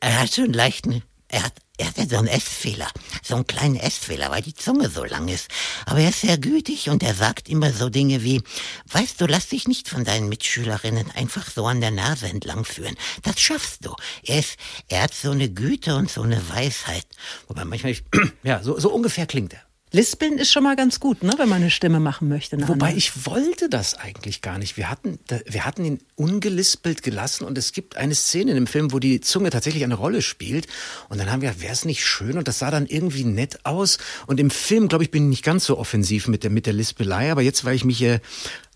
er 0.00 0.20
hat 0.20 0.32
so 0.32 0.42
einen 0.42 0.54
leichten 0.54 1.02
Er 1.28 1.42
hat, 1.44 1.54
er 1.78 1.88
hat 1.88 1.98
ja 1.98 2.06
so 2.06 2.16
einen 2.16 2.28
Essfehler, 2.28 2.88
so 3.22 3.34
einen 3.34 3.46
kleinen 3.46 3.76
Essfehler, 3.76 4.30
weil 4.30 4.42
die 4.42 4.54
Zunge 4.54 4.88
so 4.88 5.04
lang 5.04 5.28
ist. 5.28 5.48
Aber 5.84 6.00
er 6.00 6.08
ist 6.08 6.22
sehr 6.22 6.38
gütig 6.38 6.88
und 6.88 7.02
er 7.02 7.14
sagt 7.14 7.48
immer 7.48 7.72
so 7.72 7.88
Dinge 7.88 8.22
wie, 8.22 8.42
weißt 8.92 9.20
du, 9.20 9.26
lass 9.26 9.48
dich 9.48 9.68
nicht 9.68 9.88
von 9.88 10.04
deinen 10.04 10.28
Mitschülerinnen 10.28 11.10
einfach 11.12 11.50
so 11.50 11.66
an 11.66 11.80
der 11.80 11.90
Nase 11.90 12.28
entlang 12.28 12.64
führen. 12.64 12.96
Das 13.22 13.40
schaffst 13.40 13.84
du. 13.84 13.94
Er 14.22 14.38
ist, 14.38 14.56
er 14.88 15.02
hat 15.02 15.14
so 15.14 15.30
eine 15.30 15.50
Güte 15.50 15.96
und 15.96 16.10
so 16.10 16.22
eine 16.22 16.48
Weisheit. 16.48 17.06
Wobei 17.48 17.64
manchmal, 17.64 17.92
ich, 17.92 18.04
ja, 18.42 18.62
so, 18.62 18.78
so 18.78 18.90
ungefähr 18.90 19.26
klingt 19.26 19.52
er. 19.52 19.65
Lispeln 19.96 20.36
ist 20.36 20.52
schon 20.52 20.62
mal 20.62 20.76
ganz 20.76 21.00
gut, 21.00 21.22
ne, 21.22 21.32
wenn 21.38 21.48
man 21.48 21.62
eine 21.62 21.70
Stimme 21.70 22.00
machen 22.00 22.28
möchte. 22.28 22.58
Wobei 22.68 22.88
andere. 22.88 22.98
ich 22.98 23.24
wollte 23.24 23.70
das 23.70 23.94
eigentlich 23.94 24.42
gar 24.42 24.58
nicht. 24.58 24.76
Wir 24.76 24.90
hatten, 24.90 25.18
wir 25.46 25.64
hatten 25.64 25.86
ihn 25.86 26.00
ungelispelt 26.16 27.02
gelassen 27.02 27.44
und 27.44 27.56
es 27.56 27.72
gibt 27.72 27.96
eine 27.96 28.14
Szene 28.14 28.50
in 28.50 28.56
dem 28.56 28.66
Film, 28.66 28.92
wo 28.92 28.98
die 28.98 29.22
Zunge 29.22 29.48
tatsächlich 29.48 29.84
eine 29.84 29.94
Rolle 29.94 30.20
spielt. 30.20 30.66
Und 31.08 31.16
dann 31.18 31.32
haben 31.32 31.40
wir, 31.40 31.62
wäre 31.62 31.72
es 31.72 31.86
nicht 31.86 32.04
schön? 32.04 32.36
Und 32.36 32.46
das 32.46 32.58
sah 32.58 32.70
dann 32.70 32.84
irgendwie 32.84 33.24
nett 33.24 33.64
aus. 33.64 33.96
Und 34.26 34.38
im 34.38 34.50
Film, 34.50 34.88
glaube 34.88 35.02
ich, 35.02 35.10
bin 35.10 35.24
ich 35.24 35.28
nicht 35.30 35.44
ganz 35.44 35.64
so 35.64 35.78
offensiv 35.78 36.28
mit 36.28 36.44
der, 36.44 36.50
mit 36.50 36.66
der 36.66 36.74
Lispelei. 36.74 37.32
Aber 37.32 37.40
jetzt, 37.40 37.64
weil 37.64 37.74
ich 37.74 37.86
mich 37.86 38.02
äh, 38.02 38.20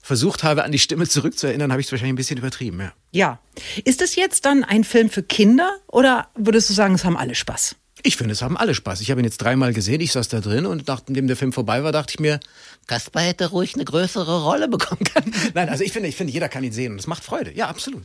versucht 0.00 0.42
habe, 0.42 0.64
an 0.64 0.72
die 0.72 0.78
Stimme 0.78 1.06
zurückzuerinnern, 1.06 1.70
habe 1.70 1.82
ich 1.82 1.88
es 1.88 1.92
wahrscheinlich 1.92 2.14
ein 2.14 2.16
bisschen 2.16 2.38
übertrieben. 2.38 2.80
Ja. 2.80 2.92
Ja. 3.12 3.40
Ist 3.84 4.00
es 4.00 4.16
jetzt 4.16 4.46
dann 4.46 4.64
ein 4.64 4.84
Film 4.84 5.10
für 5.10 5.22
Kinder 5.22 5.76
oder 5.86 6.28
würdest 6.34 6.70
du 6.70 6.72
sagen, 6.72 6.94
es 6.94 7.04
haben 7.04 7.18
alle 7.18 7.34
Spaß? 7.34 7.76
Ich 8.02 8.16
finde, 8.16 8.32
es 8.32 8.42
haben 8.42 8.56
alle 8.56 8.74
Spaß. 8.74 9.00
Ich 9.00 9.10
habe 9.10 9.20
ihn 9.20 9.24
jetzt 9.24 9.38
dreimal 9.38 9.72
gesehen, 9.72 10.00
ich 10.00 10.12
saß 10.12 10.28
da 10.28 10.40
drin 10.40 10.66
und 10.66 10.88
nachdem 10.88 11.26
der 11.26 11.36
Film 11.36 11.52
vorbei 11.52 11.82
war, 11.82 11.92
dachte 11.92 12.14
ich 12.14 12.20
mir, 12.20 12.40
Kasper 12.86 13.20
hätte 13.20 13.50
ruhig 13.50 13.74
eine 13.74 13.84
größere 13.84 14.42
Rolle 14.44 14.68
bekommen 14.68 15.04
können. 15.04 15.34
nein, 15.54 15.68
also 15.68 15.84
ich 15.84 15.92
finde, 15.92 16.08
ich 16.08 16.16
finde, 16.16 16.32
jeder 16.32 16.48
kann 16.48 16.64
ihn 16.64 16.72
sehen 16.72 16.92
und 16.92 16.98
es 16.98 17.06
macht 17.06 17.24
Freude. 17.24 17.54
Ja, 17.54 17.68
absolut. 17.68 18.04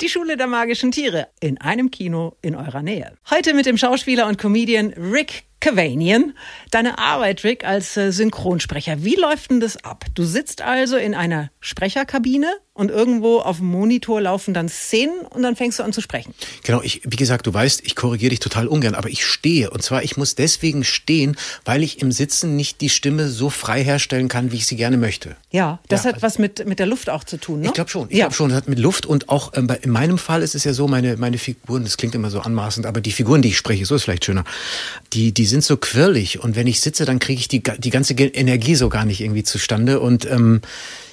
Die 0.00 0.08
Schule 0.08 0.36
der 0.36 0.46
magischen 0.46 0.90
Tiere 0.90 1.28
in 1.40 1.58
einem 1.58 1.90
Kino 1.90 2.36
in 2.42 2.54
eurer 2.54 2.82
Nähe. 2.82 3.16
Heute 3.30 3.54
mit 3.54 3.66
dem 3.66 3.78
Schauspieler 3.78 4.26
und 4.26 4.38
Comedian 4.38 4.92
Rick 4.94 5.44
Cavanian. 5.60 6.34
Deine 6.70 6.98
Arbeit, 6.98 7.44
Rick, 7.44 7.64
als 7.64 7.96
äh, 7.96 8.12
Synchronsprecher. 8.12 9.04
Wie 9.04 9.16
läuft 9.16 9.50
denn 9.50 9.60
das 9.60 9.82
ab? 9.84 10.04
Du 10.14 10.24
sitzt 10.24 10.62
also 10.62 10.96
in 10.96 11.14
einer 11.14 11.50
Sprecherkabine 11.60 12.48
und 12.74 12.90
irgendwo 12.90 13.38
auf 13.38 13.56
dem 13.58 13.66
Monitor 13.68 14.20
laufen 14.20 14.52
dann 14.52 14.68
Szenen 14.68 15.20
und 15.30 15.42
dann 15.42 15.56
fängst 15.56 15.78
du 15.78 15.82
an 15.82 15.94
zu 15.94 16.02
sprechen. 16.02 16.34
Genau, 16.62 16.82
ich, 16.82 17.00
wie 17.04 17.16
gesagt, 17.16 17.46
du 17.46 17.54
weißt, 17.54 17.80
ich 17.86 17.96
korrigiere 17.96 18.30
dich 18.30 18.40
total 18.40 18.66
ungern, 18.68 18.94
aber 18.94 19.08
ich 19.08 19.24
stehe. 19.24 19.70
Und 19.70 19.82
zwar, 19.82 20.02
ich 20.02 20.18
muss 20.18 20.34
deswegen 20.34 20.84
stehen, 20.84 21.36
weil 21.64 21.82
ich 21.82 22.02
im 22.02 22.12
Sitzen 22.12 22.54
nicht 22.54 22.82
die 22.82 22.90
Stimme 22.90 23.28
so 23.28 23.48
frei 23.48 23.82
herstellen 23.82 24.28
kann, 24.28 24.52
wie 24.52 24.56
ich 24.56 24.66
sie 24.66 24.76
gerne 24.76 24.98
möchte. 24.98 25.36
Ja, 25.50 25.78
das 25.88 26.04
Ja, 26.04 26.12
hat 26.12 26.22
was 26.22 26.38
mit, 26.38 26.66
mit 26.66 26.78
der 26.78 26.86
Luft 26.86 27.08
auch 27.08 27.24
zu 27.24 27.38
tun, 27.38 27.60
ne? 27.60 27.68
Ich 27.68 27.72
glaube 27.72 27.88
schon. 27.88 28.08
Ich 28.10 28.18
ja. 28.18 28.26
glaube 28.26 28.34
schon. 28.34 28.50
Das 28.50 28.58
hat 28.58 28.68
mit 28.68 28.78
Luft 28.78 29.06
und 29.06 29.30
auch 29.30 29.52
ähm, 29.54 29.66
bei- 29.66 29.76
in 29.76 29.90
meinem 29.90 30.18
Fall 30.18 30.42
ist 30.42 30.54
es 30.54 30.64
ja 30.64 30.74
so, 30.74 30.86
meine, 30.86 31.16
meine 31.16 31.38
Figuren, 31.38 31.84
das 31.84 31.96
klingt 31.96 32.14
immer 32.14 32.28
so 32.30 32.40
anmaßend, 32.40 32.84
aber 32.84 33.00
die 33.00 33.12
Figuren, 33.12 33.40
die 33.40 33.48
ich 33.48 33.56
spreche, 33.56 33.86
so 33.86 33.94
ist 33.94 34.02
vielleicht 34.04 34.26
schöner, 34.26 34.44
die, 35.14 35.32
die 35.32 35.45
sind 35.46 35.64
so 35.64 35.76
quirlig 35.76 36.42
und 36.42 36.56
wenn 36.56 36.66
ich 36.66 36.80
sitze, 36.80 37.04
dann 37.04 37.18
kriege 37.18 37.40
ich 37.40 37.48
die, 37.48 37.62
die 37.78 37.90
ganze 37.90 38.14
Energie 38.14 38.74
so 38.74 38.88
gar 38.88 39.04
nicht 39.04 39.20
irgendwie 39.20 39.44
zustande 39.44 40.00
und 40.00 40.24
ähm, 40.30 40.60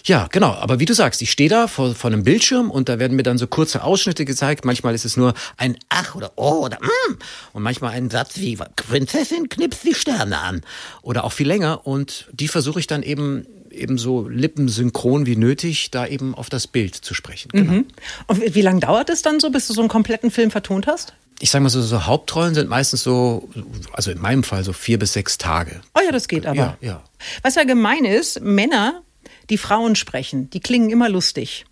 ja, 0.05 0.27
genau. 0.29 0.51
Aber 0.51 0.79
wie 0.79 0.85
du 0.85 0.93
sagst, 0.93 1.21
ich 1.21 1.31
stehe 1.31 1.49
da 1.49 1.67
vor, 1.67 1.95
vor 1.95 2.11
einem 2.11 2.23
Bildschirm 2.23 2.69
und 2.69 2.89
da 2.89 2.99
werden 2.99 3.15
mir 3.15 3.23
dann 3.23 3.37
so 3.37 3.47
kurze 3.47 3.83
Ausschnitte 3.83 4.25
gezeigt. 4.25 4.65
Manchmal 4.65 4.93
ist 4.93 5.05
es 5.05 5.15
nur 5.15 5.33
ein 5.55 5.77
Ach 5.87 6.15
oder 6.15 6.33
oh 6.35 6.65
oder 6.65 6.77
mm. 6.81 7.17
und 7.53 7.63
manchmal 7.63 7.93
ein 7.93 8.09
Satz 8.09 8.37
wie 8.37 8.57
Prinzessin 8.57 9.47
knipst 9.47 9.85
die 9.85 9.93
Sterne 9.93 10.39
an. 10.39 10.61
oder 11.03 11.23
auch 11.23 11.31
viel 11.31 11.47
länger 11.47 11.87
und 11.87 12.27
die 12.33 12.49
versuche 12.49 12.81
ich 12.81 12.87
dann 12.87 13.01
eben 13.01 13.45
eben 13.71 13.97
so 13.97 14.27
lippensynchron 14.27 15.25
wie 15.25 15.35
nötig 15.35 15.89
da 15.89 16.05
eben 16.05 16.35
auf 16.35 16.49
das 16.49 16.67
Bild 16.67 16.95
zu 16.95 17.13
sprechen. 17.13 17.49
Genau. 17.51 17.83
Und 18.27 18.41
wie, 18.41 18.53
wie 18.53 18.61
lange 18.61 18.81
dauert 18.81 19.09
es 19.09 19.23
dann 19.23 19.39
so, 19.39 19.49
bis 19.49 19.67
du 19.67 19.73
so 19.73 19.81
einen 19.81 19.89
kompletten 19.89 20.29
Film 20.31 20.51
vertont 20.51 20.85
hast? 20.85 21.13
Ich 21.43 21.49
sag 21.49 21.61
mal 21.61 21.67
so, 21.67 21.81
so 21.81 22.05
Hauptrollen 22.05 22.55
sind 22.55 22.69
meistens 22.69 23.03
so, 23.03 23.49
also 23.91 24.11
in 24.11 24.21
meinem 24.21 24.43
Fall 24.43 24.63
so 24.63 24.71
vier 24.71 24.97
bis 24.97 25.11
sechs 25.11 25.37
Tage. 25.37 25.81
Oh 25.93 25.99
ja, 26.01 26.09
das 26.13 26.29
geht 26.29 26.45
aber. 26.45 26.55
Ja, 26.55 26.77
ja. 26.79 27.03
Was 27.41 27.55
ja 27.55 27.65
gemein 27.65 28.05
ist, 28.05 28.39
Männer, 28.39 29.01
die 29.49 29.57
Frauen 29.57 29.97
sprechen, 29.97 30.49
die 30.51 30.61
klingen 30.61 30.89
immer 30.89 31.09
lustig. 31.09 31.65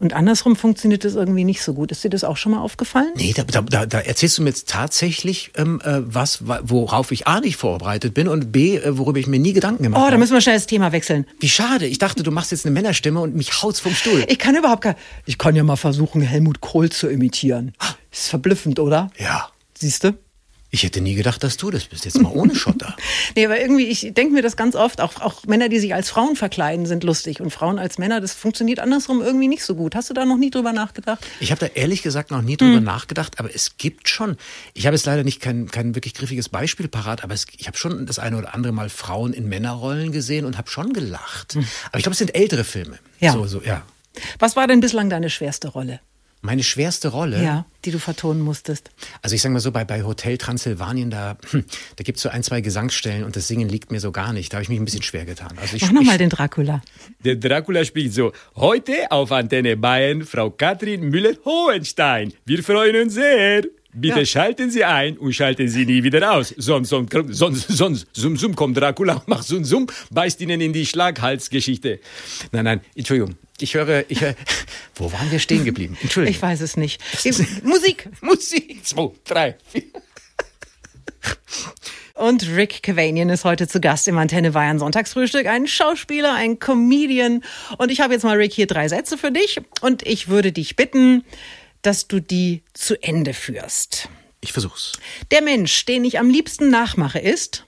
Und 0.00 0.14
andersrum 0.14 0.56
funktioniert 0.56 1.04
das 1.04 1.14
irgendwie 1.14 1.44
nicht 1.44 1.62
so 1.62 1.74
gut. 1.74 1.92
Ist 1.92 2.02
dir 2.02 2.08
das 2.10 2.24
auch 2.24 2.36
schon 2.38 2.52
mal 2.52 2.60
aufgefallen? 2.60 3.12
Nee, 3.16 3.34
da, 3.36 3.42
da- 3.44 3.84
da, 3.86 3.98
erzählst 4.00 4.38
du 4.38 4.42
mir 4.42 4.48
jetzt 4.48 4.68
tatsächlich 4.68 5.52
ähm, 5.56 5.80
äh, 5.84 6.00
was, 6.02 6.48
wa- 6.48 6.60
worauf 6.64 7.12
ich 7.12 7.26
A 7.26 7.40
nicht 7.40 7.56
vorbereitet 7.56 8.14
bin 8.14 8.26
und 8.26 8.50
B, 8.50 8.76
äh, 8.78 8.96
worüber 8.98 9.18
ich 9.18 9.26
mir 9.26 9.38
nie 9.38 9.52
Gedanken 9.52 9.82
gemacht 9.82 9.98
Oh, 10.00 10.04
da 10.04 10.12
habe. 10.12 10.18
müssen 10.18 10.32
wir 10.32 10.40
schnell 10.40 10.56
das 10.56 10.66
Thema 10.66 10.92
wechseln. 10.92 11.26
Wie 11.38 11.48
schade. 11.50 11.86
Ich 11.86 11.98
dachte, 11.98 12.22
du 12.22 12.30
machst 12.30 12.50
jetzt 12.50 12.64
eine 12.64 12.72
Männerstimme 12.72 13.20
und 13.20 13.36
mich 13.36 13.62
haut's 13.62 13.78
vom 13.80 13.94
Stuhl. 13.94 14.24
Ich 14.28 14.38
kann 14.38 14.56
überhaupt 14.56 14.80
gar. 14.82 14.96
Ich 15.26 15.36
kann 15.36 15.54
ja 15.54 15.62
mal 15.62 15.76
versuchen, 15.76 16.22
Helmut 16.22 16.60
Kohl 16.62 16.90
zu 16.90 17.06
imitieren. 17.08 17.72
Ist 18.10 18.28
verblüffend, 18.28 18.78
oder? 18.80 19.10
Ja. 19.18 19.50
Siehst 19.78 20.04
du? 20.04 20.14
Ich 20.72 20.84
hätte 20.84 21.00
nie 21.00 21.14
gedacht, 21.14 21.42
dass 21.42 21.56
du 21.56 21.70
das 21.70 21.84
bist. 21.84 22.04
Jetzt 22.04 22.20
mal 22.20 22.30
ohne 22.32 22.54
Schotter. 22.54 22.96
Nee, 23.36 23.46
aber 23.46 23.60
irgendwie, 23.60 23.84
ich 23.84 24.12
denke 24.12 24.32
mir 24.32 24.42
das 24.42 24.56
ganz 24.56 24.74
oft, 24.74 25.00
auch, 25.00 25.20
auch 25.20 25.44
Männer, 25.46 25.68
die 25.68 25.78
sich 25.78 25.94
als 25.94 26.10
Frauen 26.10 26.34
verkleiden, 26.34 26.86
sind 26.86 27.04
lustig. 27.04 27.40
Und 27.40 27.50
Frauen 27.50 27.78
als 27.78 27.96
Männer, 27.98 28.20
das 28.20 28.34
funktioniert 28.34 28.80
andersrum 28.80 29.22
irgendwie 29.22 29.46
nicht 29.46 29.62
so 29.62 29.76
gut. 29.76 29.94
Hast 29.94 30.10
du 30.10 30.14
da 30.14 30.24
noch 30.24 30.36
nie 30.36 30.50
drüber 30.50 30.72
nachgedacht? 30.72 31.24
Ich 31.38 31.52
habe 31.52 31.60
da 31.60 31.66
ehrlich 31.66 32.02
gesagt 32.02 32.30
noch 32.32 32.42
nie 32.42 32.56
drüber 32.56 32.80
nachgedacht, 32.80 33.38
aber 33.38 33.54
es 33.54 33.76
gibt 33.78 34.08
schon. 34.08 34.36
Ich 34.74 34.86
habe 34.86 34.96
jetzt 34.96 35.06
leider 35.06 35.22
nicht 35.22 35.40
kein, 35.40 35.70
kein 35.70 35.94
wirklich 35.94 36.14
griffiges 36.14 36.48
Beispiel 36.48 36.88
parat, 36.88 37.22
aber 37.22 37.34
es, 37.34 37.46
ich 37.56 37.66
habe 37.66 37.76
schon 37.76 38.06
das 38.06 38.18
eine 38.18 38.36
oder 38.38 38.54
andere 38.54 38.72
Mal 38.72 38.88
Frauen 38.88 39.32
in 39.32 39.48
Männerrollen 39.48 40.10
gesehen 40.12 40.44
und 40.44 40.58
habe 40.58 40.70
schon 40.70 40.92
gelacht. 40.92 41.56
Aber 41.86 41.98
ich 41.98 42.02
glaube, 42.02 42.12
es 42.12 42.18
sind 42.18 42.34
ältere 42.34 42.64
Filme. 42.64 42.98
Ja. 43.20 43.32
So, 43.32 43.46
so, 43.46 43.62
ja. 43.62 43.82
Was 44.38 44.56
war 44.56 44.66
denn 44.66 44.80
bislang 44.80 45.08
deine 45.08 45.30
schwerste 45.30 45.68
Rolle? 45.68 46.00
Meine 46.42 46.62
schwerste 46.62 47.08
Rolle. 47.08 47.42
Ja, 47.42 47.66
die 47.84 47.90
du 47.90 47.98
vertonen 47.98 48.40
musstest. 48.40 48.90
Also 49.20 49.36
ich 49.36 49.42
sage 49.42 49.52
mal 49.52 49.60
so, 49.60 49.72
bei, 49.72 49.84
bei 49.84 50.04
Hotel 50.04 50.38
Transsilvanien, 50.38 51.10
da, 51.10 51.36
hm, 51.50 51.64
da 51.96 52.02
gibt's 52.02 52.22
so 52.22 52.30
ein, 52.30 52.42
zwei 52.42 52.62
Gesangsstellen 52.62 53.24
und 53.24 53.36
das 53.36 53.46
Singen 53.46 53.68
liegt 53.68 53.92
mir 53.92 54.00
so 54.00 54.10
gar 54.10 54.32
nicht. 54.32 54.52
Da 54.52 54.56
habe 54.56 54.62
ich 54.62 54.70
mich 54.70 54.78
ein 54.78 54.86
bisschen 54.86 55.02
schwer 55.02 55.26
getan. 55.26 55.52
Also 55.60 55.76
ich, 55.76 55.82
Mach 55.82 55.92
nochmal 55.92 56.16
den 56.16 56.30
Dracula. 56.30 56.80
Der 57.24 57.36
Dracula 57.36 57.84
spricht 57.84 58.14
so. 58.14 58.32
Heute 58.56 59.10
auf 59.10 59.32
Antenne 59.32 59.76
Bayern 59.76 60.22
Frau 60.24 60.50
Katrin 60.50 61.10
Müller-Hohenstein. 61.10 62.32
Wir 62.46 62.64
freuen 62.64 63.02
uns 63.02 63.14
sehr. 63.14 63.64
Bitte 63.92 64.20
Ja. 64.20 64.26
schalten 64.26 64.70
Sie 64.70 64.84
ein 64.84 65.18
und 65.18 65.32
schalten 65.32 65.68
Sie 65.68 65.84
nie 65.84 66.02
wieder 66.04 66.32
aus. 66.32 66.54
Sonst, 66.56 66.90
sonst, 66.90 67.12
sonst, 67.30 67.68
sonst, 67.68 68.06
sum, 68.12 68.36
sum, 68.36 68.54
kommt 68.54 68.76
Dracula 68.76 69.14
und 69.14 69.28
macht 69.28 69.44
sum, 69.44 69.64
sum, 69.64 69.86
beißt 70.10 70.40
Ihnen 70.40 70.60
in 70.60 70.72
die 70.72 70.86
Schlaghalsgeschichte. 70.86 71.98
nein, 72.52 72.64
nein, 72.64 72.80
Entschuldigung. 72.94 73.34
Ich 73.58 73.74
höre, 73.74 74.04
ich 74.08 74.20
höre, 74.20 74.34
wo 74.94 75.12
waren 75.12 75.30
wir 75.30 75.38
stehen 75.38 75.64
geblieben? 75.64 75.98
Entschuldigung. 76.00 76.34
Ich 76.34 76.40
weiß 76.40 76.60
es 76.60 76.76
nicht. 76.76 77.00
Musik. 77.64 78.08
Musik. 78.22 78.84
Zwei, 78.84 79.10
drei, 79.24 79.56
vier. 79.70 79.82
Und 82.14 82.46
Rick 82.54 82.82
Cavanian 82.82 83.30
ist 83.30 83.44
heute 83.44 83.66
zu 83.66 83.80
Gast 83.80 84.06
im 84.06 84.18
Antenne 84.18 84.50
Bayern 84.52 84.78
Sonntagsfrühstück. 84.78 85.46
Ein 85.46 85.66
Schauspieler, 85.66 86.34
ein 86.34 86.58
Comedian. 86.58 87.42
Und 87.78 87.90
ich 87.90 88.00
habe 88.00 88.12
jetzt 88.12 88.24
mal, 88.24 88.36
Rick, 88.36 88.52
hier 88.52 88.66
drei 88.66 88.88
Sätze 88.88 89.16
für 89.16 89.30
dich. 89.30 89.60
Und 89.80 90.06
ich 90.06 90.28
würde 90.28 90.52
dich 90.52 90.76
bitten, 90.76 91.24
dass 91.82 92.08
du 92.08 92.20
die 92.20 92.62
zu 92.72 93.02
Ende 93.02 93.34
führst. 93.34 94.08
Ich 94.40 94.52
versuch's. 94.52 94.92
Der 95.30 95.42
Mensch, 95.42 95.84
den 95.84 96.04
ich 96.04 96.18
am 96.18 96.30
liebsten 96.30 96.70
nachmache, 96.70 97.18
ist. 97.18 97.66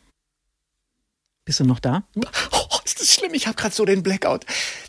Bist 1.45 1.61
du 1.61 1.65
noch 1.65 1.81
da? 1.81 2.05
Oh, 2.53 2.79
ist 2.85 3.01
das 3.01 3.13
schlimm? 3.13 3.35
Ich 3.35 3.47
habe 3.47 3.57
gerade 3.57 3.75
so 3.75 3.85
den 3.85 4.03
Blackout, 4.03 4.47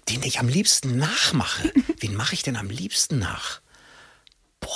den 0.10 0.22
ich 0.24 0.40
am 0.40 0.48
liebsten 0.48 0.98
nachmache. 0.98 1.74
Wen 2.00 2.16
mache 2.16 2.36
ich 2.36 2.44
denn 2.44 2.56
am 2.56 2.70
liebsten 2.70 3.20
nach? 3.20 3.62
Boah, 4.60 4.70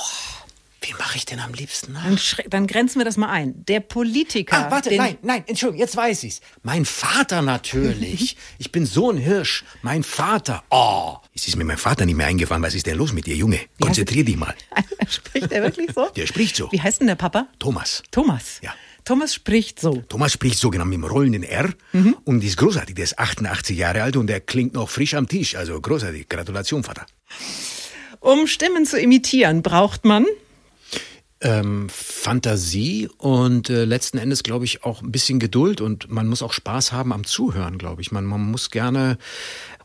wen 0.87 0.97
mache 0.97 1.17
ich 1.17 1.25
denn 1.25 1.39
am 1.39 1.53
liebsten 1.53 1.93
nach? 1.93 2.03
Dann, 2.03 2.19
dann 2.49 2.67
grenzen 2.67 2.99
wir 2.99 3.05
das 3.05 3.17
mal 3.17 3.29
ein. 3.29 3.65
Der 3.65 3.79
Politiker. 3.79 4.67
Ah, 4.67 4.71
warte, 4.71 4.95
nein, 4.95 5.17
nein, 5.21 5.43
Entschuldigung, 5.47 5.79
jetzt 5.79 5.95
weiß 5.95 6.23
ich's. 6.23 6.41
Mein 6.63 6.85
Vater 6.85 7.41
natürlich. 7.41 8.37
Ich 8.59 8.71
bin 8.71 8.85
so 8.85 9.11
ein 9.11 9.17
Hirsch. 9.17 9.63
Mein 9.81 10.03
Vater. 10.03 10.63
Oh, 10.69 11.17
es 11.35 11.47
ist 11.47 11.55
mir 11.55 11.63
mein 11.63 11.77
Vater 11.77 12.05
nicht 12.05 12.15
mehr 12.15 12.27
eingefallen. 12.27 12.63
Was 12.63 12.73
ist 12.73 12.85
denn 12.85 12.97
los 12.97 13.13
mit 13.13 13.25
dir, 13.25 13.35
Junge? 13.35 13.59
Konzentrier 13.79 14.23
dich 14.23 14.35
mal. 14.35 14.55
Spricht 15.09 15.51
er 15.51 15.63
wirklich 15.63 15.91
so? 15.93 16.09
Der 16.15 16.25
spricht 16.27 16.55
so. 16.55 16.71
Wie 16.71 16.81
heißt 16.81 16.99
denn 16.99 17.07
der 17.07 17.15
Papa? 17.15 17.47
Thomas. 17.59 18.03
Thomas. 18.11 18.59
Ja. 18.61 18.73
Thomas 19.05 19.33
spricht 19.33 19.79
so. 19.79 20.03
Thomas 20.09 20.33
spricht 20.33 20.57
so 20.57 20.69
genau 20.69 20.85
mit 20.85 20.95
dem 20.95 21.03
rollenden 21.03 21.43
R 21.43 21.69
und 22.25 22.43
ist 22.43 22.57
großartig. 22.57 22.95
Der 22.95 23.05
ist 23.05 23.19
88 23.19 23.77
Jahre 23.77 24.03
alt 24.03 24.17
und 24.17 24.27
der 24.27 24.41
klingt 24.41 24.73
noch 24.73 24.89
frisch 24.89 25.13
am 25.13 25.27
Tisch. 25.27 25.55
Also 25.55 25.79
großartig. 25.79 26.27
Gratulation, 26.27 26.83
Vater. 26.83 27.05
Um 28.19 28.47
Stimmen 28.47 28.85
zu 28.85 28.99
imitieren, 28.99 29.61
braucht 29.61 30.03
man 30.03 30.25
ähm, 31.41 31.87
Fantasie 31.89 33.09
und 33.17 33.69
äh, 33.69 33.85
letzten 33.85 34.17
Endes, 34.17 34.43
glaube 34.43 34.65
ich, 34.65 34.83
auch 34.83 35.01
ein 35.01 35.11
bisschen 35.11 35.39
Geduld 35.39 35.81
und 35.81 36.09
man 36.09 36.27
muss 36.27 36.41
auch 36.41 36.53
Spaß 36.53 36.91
haben 36.91 37.13
am 37.13 37.25
Zuhören, 37.25 37.77
glaube 37.77 38.01
ich. 38.01 38.11
Man, 38.11 38.25
man 38.25 38.41
muss 38.41 38.71
gerne, 38.71 39.17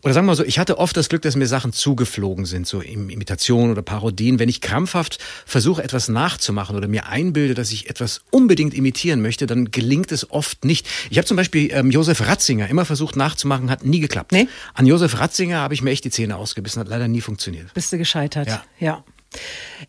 oder 0.02 0.14
sagen 0.14 0.26
wir 0.26 0.30
mal 0.30 0.36
so, 0.36 0.44
ich 0.44 0.58
hatte 0.58 0.78
oft 0.78 0.96
das 0.96 1.10
Glück, 1.10 1.20
dass 1.22 1.36
mir 1.36 1.46
Sachen 1.46 1.72
zugeflogen 1.72 2.46
sind, 2.46 2.66
so 2.66 2.80
im 2.80 3.10
Imitationen 3.10 3.70
oder 3.70 3.82
Parodien. 3.82 4.38
Wenn 4.38 4.48
ich 4.48 4.62
krampfhaft 4.62 5.18
versuche, 5.44 5.82
etwas 5.82 6.08
nachzumachen 6.08 6.74
oder 6.74 6.88
mir 6.88 7.06
einbilde, 7.06 7.52
dass 7.52 7.70
ich 7.70 7.90
etwas 7.90 8.22
unbedingt 8.30 8.72
imitieren 8.72 9.20
möchte, 9.20 9.46
dann 9.46 9.70
gelingt 9.70 10.10
es 10.10 10.30
oft 10.30 10.64
nicht. 10.64 10.88
Ich 11.10 11.18
habe 11.18 11.26
zum 11.26 11.36
Beispiel 11.36 11.70
ähm, 11.72 11.90
Josef 11.90 12.26
Ratzinger 12.26 12.68
immer 12.68 12.86
versucht 12.86 13.16
nachzumachen, 13.16 13.70
hat 13.70 13.84
nie 13.84 14.00
geklappt. 14.00 14.32
Nee? 14.32 14.48
An 14.72 14.86
Josef 14.86 15.18
Ratzinger 15.18 15.58
habe 15.58 15.74
ich 15.74 15.82
mir 15.82 15.90
echt 15.90 16.04
die 16.04 16.10
Zähne 16.10 16.36
ausgebissen, 16.36 16.80
hat 16.80 16.88
leider 16.88 17.08
nie 17.08 17.20
funktioniert. 17.20 17.74
Bist 17.74 17.92
du 17.92 17.98
gescheitert? 17.98 18.48
Ja. 18.48 18.64
ja. 18.78 19.04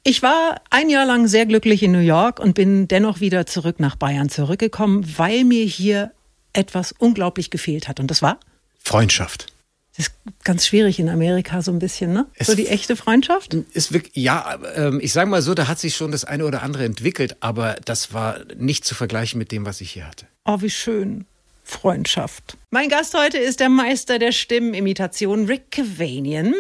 Ich 0.04 0.22
war 0.22 0.62
ein 0.70 0.90
Jahr 0.90 1.06
lang 1.06 1.28
sehr 1.28 1.46
glücklich 1.46 1.84
in 1.84 1.92
New 1.92 2.00
York 2.00 2.40
und 2.40 2.54
bin 2.56 2.88
dennoch 2.88 3.20
wieder 3.20 3.46
zurück 3.46 3.80
nach 3.80 3.96
Bayern 3.96 4.30
zurückgekommen, 4.30 5.06
weil 5.18 5.44
mir 5.44 5.66
hier 5.66 6.12
etwas 6.54 6.92
unglaublich 6.92 7.50
gefehlt 7.50 7.88
hat. 7.88 8.00
Und 8.00 8.10
das 8.12 8.22
war? 8.22 8.40
Freundschaft. 8.80 9.48
Das 9.96 10.08
ist 10.08 10.16
ganz 10.44 10.66
schwierig 10.66 11.00
in 11.00 11.08
Amerika 11.08 11.62
so 11.62 11.72
ein 11.72 11.78
bisschen, 11.78 12.14
ne? 12.14 12.26
Es 12.36 12.48
so 12.48 12.56
die 12.56 12.68
echte 12.68 12.96
Freundschaft? 12.96 13.54
Ist 13.54 13.94
wirklich, 13.94 14.16
ja, 14.16 14.58
ähm, 14.76 15.00
ich 15.02 15.14
sage 15.14 15.30
mal 15.30 15.44
so, 15.44 15.54
da 15.54 15.68
hat 15.68 15.78
sich 15.78 15.96
schon 15.96 16.12
das 16.12 16.26
eine 16.26 16.46
oder 16.46 16.64
andere 16.64 16.84
entwickelt, 16.84 17.38
aber 17.42 17.76
das 17.86 18.12
war 18.12 18.40
nicht 18.58 18.86
zu 18.86 18.96
vergleichen 18.96 19.38
mit 19.38 19.52
dem, 19.52 19.68
was 19.68 19.82
ich 19.82 19.92
hier 19.92 20.08
hatte. 20.08 20.26
Oh, 20.46 20.62
wie 20.62 20.72
schön. 20.72 21.26
Freundschaft. 21.64 22.58
Mein 22.72 22.90
Gast 22.90 23.14
heute 23.14 23.38
ist 23.38 23.60
der 23.60 23.70
Meister 23.70 24.20
der 24.20 24.32
Stimmenimitation, 24.32 25.46
Rick 25.46 25.72
Cavanian. 25.72 26.54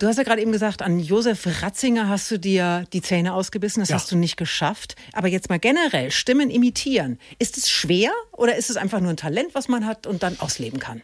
Du 0.00 0.06
hast 0.06 0.16
ja 0.16 0.22
gerade 0.22 0.42
eben 0.42 0.52
gesagt, 0.52 0.82
an 0.82 0.98
Josef 0.98 1.46
Ratzinger 1.62 2.08
hast 2.08 2.30
du 2.30 2.38
dir 2.38 2.84
die 2.92 3.00
Zähne 3.02 3.34
ausgebissen, 3.34 3.80
das 3.80 3.88
Ja. 3.90 3.96
hast 3.96 4.10
du 4.10 4.16
nicht 4.16 4.36
geschafft. 4.36 4.96
Aber 5.12 5.28
jetzt 5.28 5.48
mal 5.48 5.58
generell, 5.58 6.10
Stimmen 6.10 6.50
imitieren. 6.50 7.18
Ist 7.38 7.56
es 7.56 7.70
schwer 7.70 8.10
oder 8.32 8.56
ist 8.56 8.70
es 8.70 8.76
einfach 8.76 9.00
nur 9.00 9.10
ein 9.10 9.16
Talent, 9.16 9.54
was 9.54 9.68
man 9.68 9.86
hat 9.86 10.06
und 10.06 10.22
dann 10.22 10.38
ausleben 10.40 10.78
kann? 10.80 11.02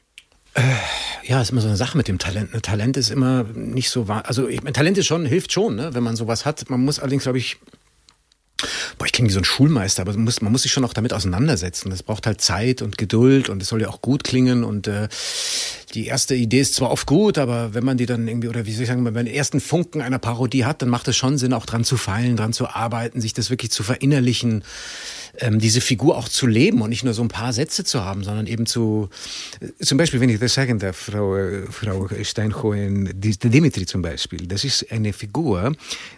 Ja, 1.22 1.40
ist 1.40 1.50
immer 1.50 1.60
so 1.60 1.68
eine 1.68 1.76
Sache 1.76 1.96
mit 1.96 2.08
dem 2.08 2.18
Talent. 2.18 2.52
Ne? 2.52 2.60
Talent 2.60 2.96
ist 2.96 3.10
immer 3.10 3.44
nicht 3.54 3.90
so 3.90 4.08
wahr. 4.08 4.24
Also 4.26 4.48
ich 4.48 4.60
Talent 4.60 4.98
ist 4.98 5.06
schon, 5.06 5.24
hilft 5.24 5.52
schon, 5.52 5.76
ne? 5.76 5.94
wenn 5.94 6.02
man 6.02 6.16
sowas 6.16 6.44
hat. 6.44 6.68
Man 6.68 6.84
muss 6.84 6.98
allerdings, 6.98 7.22
glaube 7.22 7.38
ich, 7.38 7.56
boah, 8.98 9.06
ich 9.06 9.12
klinge 9.12 9.28
wie 9.28 9.32
so 9.32 9.40
ein 9.40 9.44
Schulmeister, 9.44 10.02
aber 10.02 10.12
man 10.12 10.24
muss, 10.24 10.40
man 10.40 10.52
muss 10.52 10.62
sich 10.62 10.72
schon 10.72 10.84
auch 10.84 10.92
damit 10.92 11.12
auseinandersetzen. 11.12 11.90
Das 11.90 12.02
braucht 12.02 12.26
halt 12.26 12.40
Zeit 12.40 12.82
und 12.82 12.98
Geduld 12.98 13.48
und 13.48 13.62
es 13.62 13.68
soll 13.68 13.82
ja 13.82 13.88
auch 13.88 14.00
gut 14.02 14.24
klingen 14.24 14.64
und 14.64 14.86
äh, 14.86 15.08
die 15.94 16.06
erste 16.06 16.34
Idee 16.34 16.60
ist 16.60 16.74
zwar 16.74 16.90
oft 16.90 17.06
gut, 17.06 17.36
aber 17.38 17.74
wenn 17.74 17.84
man 17.84 17.96
die 17.96 18.06
dann 18.06 18.28
irgendwie, 18.28 18.48
oder 18.48 18.66
wie 18.66 18.72
soll 18.72 18.82
ich 18.82 18.88
sagen, 18.88 19.04
wenn 19.04 19.14
man 19.14 19.26
den 19.26 19.34
ersten 19.34 19.60
Funken 19.60 20.00
einer 20.00 20.18
Parodie 20.18 20.64
hat, 20.64 20.82
dann 20.82 20.88
macht 20.88 21.08
es 21.08 21.16
schon 21.16 21.36
Sinn, 21.36 21.52
auch 21.52 21.66
dran 21.66 21.84
zu 21.84 21.96
feilen, 21.96 22.36
dran 22.36 22.52
zu 22.52 22.68
arbeiten, 22.68 23.20
sich 23.20 23.34
das 23.34 23.50
wirklich 23.50 23.72
zu 23.72 23.82
verinnerlichen, 23.82 24.62
ähm, 25.40 25.58
diese 25.58 25.80
Figur 25.80 26.16
auch 26.16 26.28
zu 26.28 26.46
leben 26.46 26.82
und 26.82 26.90
nicht 26.90 27.04
nur 27.04 27.14
so 27.14 27.22
ein 27.22 27.28
paar 27.28 27.52
Sätze 27.52 27.84
zu 27.84 28.04
haben, 28.04 28.24
sondern 28.24 28.46
eben 28.46 28.66
zu, 28.66 29.08
äh, 29.60 29.84
zum 29.84 29.98
Beispiel, 29.98 30.20
wenn 30.20 30.28
ich 30.28 30.38
das 30.38 30.54
sagen 30.54 30.78
darf, 30.78 30.96
Frau, 30.96 31.36
äh, 31.36 31.62
Frau 31.70 32.08
Steinhohen, 32.22 33.10
die, 33.14 33.36
Dimitri 33.36 33.86
zum 33.86 34.02
Beispiel, 34.02 34.46
das 34.46 34.64
ist 34.64 34.90
eine 34.90 35.12
Figur, 35.12 35.72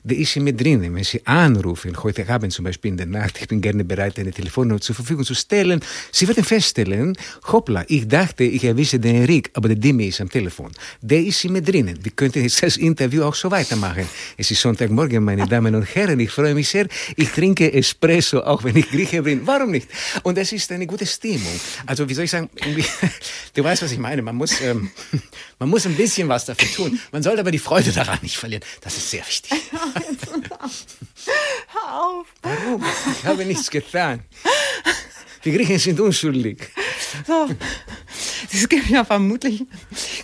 die 0.04 0.16
ist 0.16 0.36
in 0.36 0.44
mir 0.44 0.52
drinnen. 0.52 0.94
Wenn 0.94 1.04
Sie 1.04 1.24
anrufen, 1.26 1.96
heute 2.02 2.28
Abend 2.28 2.52
zum 2.52 2.64
Beispiel 2.64 2.90
in 2.90 2.96
der 2.96 3.06
Nacht, 3.06 3.38
ich 3.40 3.48
bin 3.48 3.60
gerne 3.60 3.84
bereit, 3.84 4.18
eine 4.18 4.32
Telefonnummer 4.32 4.80
zur 4.80 4.94
Verfügung 4.94 5.24
zu 5.24 5.34
stellen, 5.34 5.80
Sie 6.10 6.26
werden 6.28 6.44
feststellen, 6.44 7.16
hoppla, 7.50 7.84
ich 7.88 8.08
dachte, 8.08 8.44
ich 8.44 8.64
erwische 8.64 8.98
den 8.98 9.24
Rick, 9.24 9.50
aber 9.54 9.68
der 9.68 9.76
Dimi 9.76 10.06
ist 10.06 10.20
am 10.20 10.28
Telefon. 10.28 10.72
Der 11.00 11.20
ist 11.20 11.44
in 11.44 11.52
mir 11.52 11.62
drinnen. 11.62 11.98
Wir 12.02 12.12
könnten 12.12 12.42
jetzt 12.42 12.62
das 12.62 12.76
Interview 12.76 13.22
auch 13.24 13.34
so 13.34 13.50
weitermachen. 13.50 14.06
Es 14.36 14.50
ist 14.50 14.60
Sonntagmorgen, 14.60 15.22
meine 15.22 15.46
Damen 15.46 15.74
und 15.74 15.94
Herren, 15.94 16.18
ich 16.20 16.30
freue 16.30 16.54
mich 16.54 16.68
sehr. 16.68 16.86
Ich 17.16 17.30
trinke 17.30 17.72
Espresso, 17.72 18.40
auch 18.40 18.64
wenn 18.64 18.76
ich 18.76 18.88
Grieche 18.90 19.11
bin. 19.20 19.46
Warum 19.46 19.70
nicht? 19.70 19.88
Und 20.22 20.38
es 20.38 20.52
ist 20.52 20.72
eine 20.72 20.86
gute 20.86 21.04
Stimmung. 21.06 21.60
Also, 21.86 22.08
wie 22.08 22.14
soll 22.14 22.24
ich 22.24 22.30
sagen, 22.30 22.48
du 23.54 23.64
weißt, 23.64 23.82
was 23.82 23.92
ich 23.92 23.98
meine. 23.98 24.22
Man 24.22 24.36
muss, 24.36 24.60
ähm, 24.60 24.90
man 25.58 25.68
muss 25.68 25.84
ein 25.86 25.94
bisschen 25.94 26.28
was 26.28 26.46
dafür 26.46 26.68
tun. 26.72 27.00
Man 27.10 27.22
sollte 27.22 27.40
aber 27.40 27.50
die 27.50 27.58
Freude 27.58 27.92
daran 27.92 28.18
nicht 28.22 28.38
verlieren. 28.38 28.64
Das 28.80 28.96
ist 28.96 29.10
sehr 29.10 29.26
wichtig. 29.26 29.52
Hör 31.68 32.02
auf! 32.02 32.26
Warum? 32.42 32.84
Ich 33.18 33.24
habe 33.26 33.44
nichts 33.44 33.70
getan. 33.70 34.24
Die 35.44 35.52
Griechen 35.52 35.78
sind 35.78 35.98
unschuldig. 36.00 36.68
So. 37.26 37.48
Es 38.52 38.68
gibt 38.68 38.88
ja 38.90 39.04
vermutlich, 39.04 39.64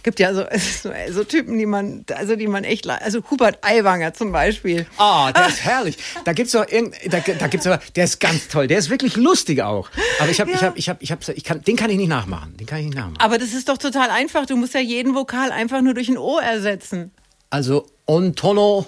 gibt 0.02 0.20
ja 0.20 0.32
so, 0.34 0.44
so, 0.82 0.90
so 1.10 1.24
Typen, 1.24 1.58
die 1.58 1.66
man, 1.66 2.04
also 2.14 2.36
die 2.36 2.46
man 2.46 2.62
echt, 2.64 2.88
also 2.88 3.20
Hubert 3.30 3.58
Aiwanger 3.62 4.14
zum 4.14 4.32
Beispiel. 4.32 4.86
Ah, 4.96 5.32
der 5.32 5.48
ist 5.48 5.64
herrlich. 5.64 5.96
Da 6.24 6.32
gibt's 6.32 6.52
doch 6.52 6.66
irgend, 6.68 6.94
da, 7.10 7.20
da 7.20 7.46
gibt's 7.46 7.66
aber, 7.66 7.80
der 7.96 8.04
ist 8.04 8.20
ganz 8.20 8.48
toll. 8.48 8.66
Der 8.68 8.78
ist 8.78 8.90
wirklich 8.90 9.16
lustig 9.16 9.62
auch. 9.62 9.90
Aber 10.20 10.30
ich 10.30 10.40
habe, 10.40 10.50
ich 10.50 10.60
Ja. 10.60 10.66
habe, 10.68 10.78
ich 10.78 10.88
habe, 10.88 10.98
ich 11.02 11.10
habe, 11.10 11.20
ich 11.34 11.44
kann, 11.44 11.62
den 11.62 11.76
kann 11.76 11.90
ich 11.90 11.96
nicht 11.96 12.08
nachmachen. 12.08 12.56
Den 12.56 12.66
kann 12.66 12.78
ich 12.80 12.86
nicht 12.86 12.96
nachmachen. 12.96 13.20
Aber 13.20 13.38
das 13.38 13.52
ist 13.54 13.68
doch 13.68 13.78
total 13.78 14.10
einfach. 14.10 14.46
Du 14.46 14.56
musst 14.56 14.74
ja 14.74 14.80
jeden 14.80 15.14
Vokal 15.14 15.50
einfach 15.50 15.80
nur 15.80 15.94
durch 15.94 16.08
ein 16.08 16.18
O 16.18 16.38
ersetzen. 16.38 17.10
Also 17.50 17.86
Antono 18.06 18.86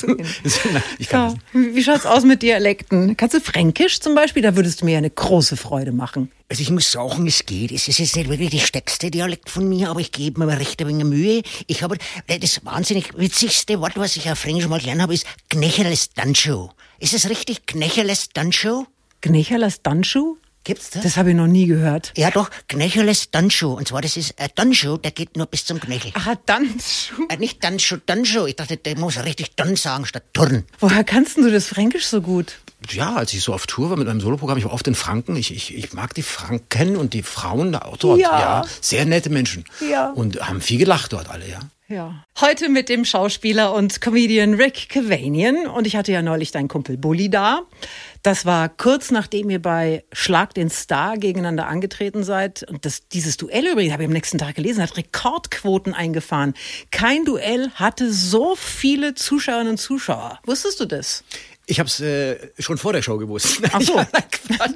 Boyer. 0.00 0.16
ich 0.98 1.08
kann 1.08 1.36
Ja. 1.52 1.60
Wie 1.74 1.82
schaut's 1.82 2.06
aus 2.06 2.24
mit 2.24 2.42
Dialekten? 2.42 3.16
Kannst 3.16 3.34
du 3.34 3.40
Fränkisch 3.40 4.00
zum 4.00 4.14
Beispiel? 4.14 4.42
Da 4.42 4.56
würdest 4.56 4.80
du 4.80 4.84
mir 4.84 4.92
ja 4.92 4.98
eine 4.98 5.10
große 5.10 5.56
Freude 5.56 5.92
machen. 5.92 6.30
Also 6.48 6.62
ich 6.62 6.70
muss 6.70 6.90
sagen, 6.90 7.26
es 7.26 7.46
geht. 7.46 7.72
Es 7.72 7.88
ist 7.88 7.98
jetzt 7.98 8.16
nicht 8.16 8.28
wirklich 8.28 8.50
der 8.50 8.58
stärkste 8.58 9.10
Dialekt 9.10 9.50
von 9.50 9.68
mir, 9.68 9.90
aber 9.90 10.00
ich 10.00 10.12
gebe 10.12 10.40
mir 10.40 10.46
mal 10.46 10.56
recht 10.56 10.80
ein 10.80 10.88
wenig 10.88 11.04
Mühe. 11.04 11.42
Ich 11.66 11.82
habe, 11.82 11.96
äh, 12.26 12.38
das 12.38 12.64
wahnsinnig 12.64 13.16
witzigste 13.16 13.80
Wort, 13.80 13.96
was 13.96 14.16
ich 14.16 14.30
auf 14.30 14.38
Fränkisch 14.38 14.68
mal 14.68 14.80
gelernt 14.80 15.02
habe, 15.02 15.14
ist 15.14 15.26
Knecheles 15.48 16.10
Dancho. 16.10 16.70
Ist 16.98 17.14
es 17.14 17.28
richtig? 17.28 17.66
Knecheles 17.66 18.28
Dancho? 18.32 18.86
Gnecherlas 19.22 19.82
Danschuh? 19.82 20.36
Gibt's 20.64 20.90
das? 20.90 21.02
Das 21.02 21.16
habe 21.16 21.30
ich 21.30 21.36
noch 21.36 21.48
nie 21.48 21.66
gehört. 21.66 22.12
Ja 22.16 22.30
doch, 22.30 22.50
Knecheles 22.68 23.30
Dancho. 23.30 23.72
Und 23.74 23.88
zwar, 23.88 24.00
das 24.00 24.16
ist 24.16 24.38
ein 24.38 24.48
Dancho, 24.54 24.96
der 24.96 25.10
geht 25.10 25.36
nur 25.36 25.46
bis 25.46 25.64
zum 25.64 25.80
Knöchel. 25.80 26.12
Ah, 26.14 26.36
Danschuh. 26.46 27.26
Äh, 27.28 27.36
nicht 27.38 27.62
Dancho, 27.64 27.96
Dancho. 28.04 28.46
Ich 28.46 28.56
dachte, 28.56 28.76
der 28.76 28.96
muss 28.96 29.22
richtig 29.24 29.56
Dann 29.56 29.74
sagen 29.76 30.06
statt 30.06 30.24
Turn. 30.32 30.64
Woher 30.78 31.02
kannst 31.02 31.36
du 31.36 31.50
das 31.50 31.66
Fränkisch 31.66 32.06
so 32.06 32.20
gut? 32.20 32.58
Ja, 32.90 33.14
als 33.14 33.32
ich 33.32 33.42
so 33.42 33.52
auf 33.54 33.66
Tour 33.66 33.90
war 33.90 33.96
mit 33.96 34.06
meinem 34.06 34.20
Soloprogramm, 34.20 34.58
ich 34.58 34.64
war 34.64 34.72
oft 34.72 34.86
in 34.86 34.94
Franken. 34.94 35.36
Ich, 35.36 35.54
ich, 35.54 35.76
ich 35.76 35.92
mag 35.92 36.14
die 36.14 36.22
Franken 36.22 36.96
und 36.96 37.14
die 37.14 37.22
Frauen 37.22 37.72
da 37.72 37.80
auch 37.80 37.96
dort. 37.96 38.20
Ja. 38.20 38.38
Ja. 38.38 38.64
sehr 38.80 39.04
nette 39.04 39.30
Menschen. 39.30 39.64
Ja. 39.88 40.10
Und 40.10 40.40
haben 40.48 40.60
viel 40.60 40.78
gelacht 40.78 41.12
dort 41.12 41.30
alle, 41.30 41.48
ja. 41.48 41.60
Ja. 41.88 42.24
Heute 42.40 42.70
mit 42.70 42.88
dem 42.88 43.04
Schauspieler 43.04 43.74
und 43.74 44.00
Comedian 44.00 44.54
Rick 44.54 44.88
Cavanian. 44.88 45.66
Und 45.66 45.86
ich 45.86 45.94
hatte 45.94 46.10
ja 46.10 46.22
neulich 46.22 46.50
deinen 46.50 46.68
Kumpel 46.68 46.96
Bully 46.96 47.28
da. 47.28 47.62
Das 48.22 48.46
war 48.46 48.68
kurz 48.70 49.10
nachdem 49.10 49.50
ihr 49.50 49.60
bei 49.60 50.04
Schlag 50.12 50.54
den 50.54 50.70
Star 50.70 51.18
gegeneinander 51.18 51.66
angetreten 51.66 52.22
seid. 52.22 52.62
Und 52.62 52.86
das, 52.86 53.08
dieses 53.08 53.36
Duell 53.36 53.66
übrigens, 53.66 53.92
habe 53.92 54.04
ich 54.04 54.06
am 54.06 54.12
nächsten 54.12 54.38
Tag 54.38 54.54
gelesen, 54.54 54.82
hat 54.82 54.96
Rekordquoten 54.96 55.92
eingefahren. 55.92 56.54
Kein 56.90 57.26
Duell 57.26 57.70
hatte 57.74 58.10
so 58.10 58.54
viele 58.56 59.14
Zuschauerinnen 59.14 59.72
und 59.72 59.78
Zuschauer. 59.78 60.38
Wusstest 60.44 60.80
du 60.80 60.86
das? 60.86 61.24
Ich 61.72 61.78
habe 61.80 61.86
es 61.88 62.00
äh, 62.00 62.36
schon 62.58 62.76
vor 62.76 62.92
der 62.92 63.00
Show 63.00 63.16
gewusst. 63.16 63.62
Ach 63.72 63.80
so. 63.80 63.96
Ja, 63.96 64.06
nein, 64.58 64.74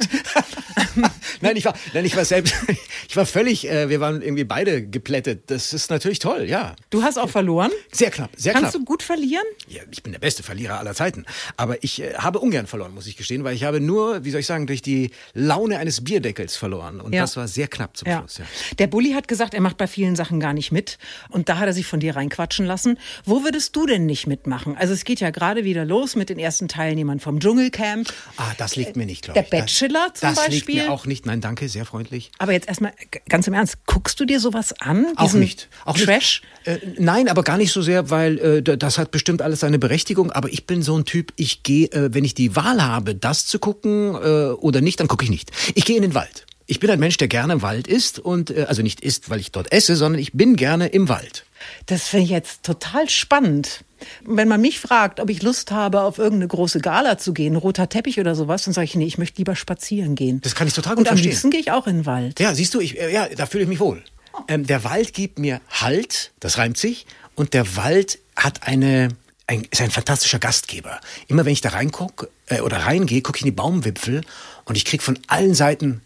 nein, 1.42 1.56
ich 1.56 1.66
war, 1.66 1.74
nein, 1.92 2.06
ich 2.06 2.16
war 2.16 2.24
selbst, 2.24 2.54
ich 3.08 3.14
war 3.18 3.26
völlig, 3.26 3.68
äh, 3.68 3.90
wir 3.90 4.00
waren 4.00 4.22
irgendwie 4.22 4.44
beide 4.44 4.82
geplättet. 4.86 5.50
Das 5.50 5.74
ist 5.74 5.90
natürlich 5.90 6.20
toll, 6.20 6.44
ja. 6.48 6.74
Du 6.88 7.02
hast 7.02 7.18
auch 7.18 7.28
verloren. 7.28 7.70
Sehr 7.92 8.10
knapp, 8.10 8.30
sehr 8.34 8.54
Kannst 8.54 8.70
knapp. 8.70 8.80
du 8.80 8.84
gut 8.86 9.02
verlieren? 9.02 9.44
Ja, 9.68 9.82
ich 9.90 10.02
bin 10.02 10.12
der 10.12 10.20
beste 10.20 10.42
Verlierer 10.42 10.78
aller 10.78 10.94
Zeiten. 10.94 11.26
Aber 11.58 11.84
ich 11.84 12.00
äh, 12.00 12.14
habe 12.14 12.38
ungern 12.38 12.66
verloren, 12.66 12.94
muss 12.94 13.06
ich 13.06 13.18
gestehen, 13.18 13.44
weil 13.44 13.54
ich 13.54 13.64
habe 13.64 13.78
nur, 13.80 14.24
wie 14.24 14.30
soll 14.30 14.40
ich 14.40 14.46
sagen, 14.46 14.66
durch 14.66 14.80
die 14.80 15.10
Laune 15.34 15.78
eines 15.78 16.02
Bierdeckels 16.02 16.56
verloren. 16.56 17.02
Und 17.02 17.12
Ja. 17.12 17.20
das 17.20 17.36
war 17.36 17.46
sehr 17.46 17.68
knapp 17.68 17.94
zum 17.96 18.08
Ja. 18.08 18.20
Schluss. 18.20 18.38
Ja. 18.38 18.44
Der 18.78 18.86
Bulli 18.86 19.12
hat 19.12 19.28
gesagt, 19.28 19.52
er 19.52 19.60
macht 19.60 19.76
bei 19.76 19.86
vielen 19.86 20.16
Sachen 20.16 20.40
gar 20.40 20.54
nicht 20.54 20.72
mit. 20.72 20.96
Und 21.28 21.50
da 21.50 21.58
hat 21.58 21.66
er 21.66 21.74
sich 21.74 21.84
von 21.84 22.00
dir 22.00 22.16
reinquatschen 22.16 22.64
lassen. 22.64 22.98
Wo 23.26 23.44
würdest 23.44 23.76
du 23.76 23.84
denn 23.84 24.06
nicht 24.06 24.26
mitmachen? 24.26 24.76
Also 24.78 24.94
es 24.94 25.04
geht 25.04 25.20
ja 25.20 25.28
gerade 25.28 25.64
wieder 25.64 25.84
los 25.84 26.16
mit 26.16 26.30
den 26.30 26.38
ersten 26.38 26.68
Teilnehmern 26.86 27.18
vom 27.18 27.40
Dschungelcamp. 27.40 28.12
Ah, 28.36 28.52
das 28.58 28.76
liegt 28.76 28.94
mir 28.96 29.06
nicht, 29.06 29.22
glaube 29.22 29.34
Der 29.40 29.44
ich. 29.44 29.50
Das- 29.50 29.60
Bachelor 29.80 30.14
zum 30.14 30.28
das 30.34 30.48
liegt 30.48 30.66
Beispiel? 30.66 30.82
mir 30.84 30.92
auch 30.92 31.04
nicht. 31.06 31.26
Nein, 31.26 31.40
danke, 31.40 31.68
sehr 31.68 31.84
freundlich. 31.84 32.30
Aber 32.38 32.52
jetzt 32.52 32.68
erstmal 32.68 32.92
ganz 33.28 33.48
im 33.48 33.54
Ernst, 33.54 33.78
guckst 33.86 34.20
du 34.20 34.24
dir 34.24 34.38
sowas 34.38 34.72
an? 34.80 35.06
Auch 35.16 35.32
nicht. 35.32 35.68
Auch 35.84 35.98
Trash? 35.98 36.42
Nicht. 36.64 36.82
Äh, 36.82 36.86
nein, 36.98 37.28
aber 37.28 37.42
gar 37.42 37.56
nicht 37.58 37.72
so 37.72 37.82
sehr, 37.82 38.10
weil 38.10 38.38
äh, 38.38 38.62
das 38.78 38.98
hat 38.98 39.10
bestimmt 39.10 39.42
alles 39.42 39.60
seine 39.60 39.80
Berechtigung. 39.80 40.30
Aber 40.30 40.48
ich 40.48 40.66
bin 40.66 40.82
so 40.82 40.96
ein 40.96 41.04
Typ, 41.04 41.32
ich 41.36 41.64
gehe, 41.64 41.86
äh, 41.90 42.14
wenn 42.14 42.24
ich 42.24 42.34
die 42.34 42.54
Wahl 42.54 42.80
habe, 42.84 43.16
das 43.16 43.46
zu 43.46 43.58
gucken 43.58 44.14
äh, 44.14 44.50
oder 44.52 44.80
nicht, 44.80 45.00
dann 45.00 45.08
gucke 45.08 45.24
ich 45.24 45.30
nicht. 45.30 45.50
Ich 45.74 45.84
gehe 45.84 45.96
in 45.96 46.02
den 46.02 46.14
Wald. 46.14 46.46
Ich 46.68 46.78
bin 46.80 46.90
ein 46.90 46.98
Mensch, 47.00 47.16
der 47.16 47.28
gerne 47.28 47.54
im 47.54 47.62
Wald 47.62 47.86
ist 47.88 48.18
und 48.20 48.50
äh, 48.50 48.66
also 48.68 48.82
nicht 48.82 49.00
isst, 49.00 49.28
weil 49.30 49.40
ich 49.40 49.50
dort 49.52 49.72
esse, 49.72 49.96
sondern 49.96 50.20
ich 50.20 50.32
bin 50.34 50.54
gerne 50.56 50.86
im 50.88 51.08
Wald. 51.08 51.44
Das 51.86 52.06
finde 52.08 52.24
ich 52.24 52.30
jetzt 52.30 52.62
total 52.64 53.08
spannend. 53.08 53.80
Wenn 54.24 54.48
man 54.48 54.60
mich 54.60 54.80
fragt, 54.80 55.20
ob 55.20 55.30
ich 55.30 55.42
Lust 55.42 55.70
habe, 55.70 56.02
auf 56.02 56.18
irgendeine 56.18 56.48
große 56.48 56.80
Gala 56.80 57.18
zu 57.18 57.32
gehen, 57.32 57.56
roter 57.56 57.88
Teppich 57.88 58.20
oder 58.20 58.34
sowas, 58.34 58.64
dann 58.64 58.74
sage 58.74 58.84
ich, 58.84 58.94
nee, 58.94 59.06
ich 59.06 59.18
möchte 59.18 59.38
lieber 59.38 59.56
spazieren 59.56 60.14
gehen. 60.14 60.40
Das 60.42 60.54
kann 60.54 60.66
ich 60.68 60.74
total 60.74 60.96
gut 60.96 61.00
Und 61.00 61.08
am 61.08 61.16
verstehen. 61.16 61.30
liebsten 61.30 61.50
gehe 61.50 61.60
ich 61.60 61.70
auch 61.70 61.86
in 61.86 61.96
den 61.98 62.06
Wald. 62.06 62.40
Ja, 62.40 62.54
siehst 62.54 62.74
du, 62.74 62.80
ich, 62.80 62.98
äh, 62.98 63.12
ja, 63.12 63.28
da 63.28 63.46
fühle 63.46 63.64
ich 63.64 63.68
mich 63.68 63.80
wohl. 63.80 64.02
Ähm, 64.48 64.66
der 64.66 64.84
Wald 64.84 65.14
gibt 65.14 65.38
mir 65.38 65.60
Halt, 65.70 66.32
das 66.40 66.58
reimt 66.58 66.76
sich, 66.76 67.06
und 67.34 67.54
der 67.54 67.76
Wald 67.76 68.18
hat 68.36 68.66
eine, 68.66 69.08
ein, 69.46 69.66
ist 69.70 69.80
ein 69.80 69.90
fantastischer 69.90 70.38
Gastgeber. 70.38 71.00
Immer 71.28 71.44
wenn 71.44 71.52
ich 71.52 71.60
da 71.62 71.70
reingucke 71.70 72.28
äh, 72.46 72.60
oder 72.60 72.78
reingehe, 72.78 73.22
gucke 73.22 73.38
ich 73.38 73.42
in 73.42 73.46
die 73.46 73.52
Baumwipfel 73.56 74.22
und 74.66 74.76
ich 74.76 74.84
krieg 74.84 75.02
von 75.02 75.18
allen 75.28 75.54
Seiten 75.54 76.02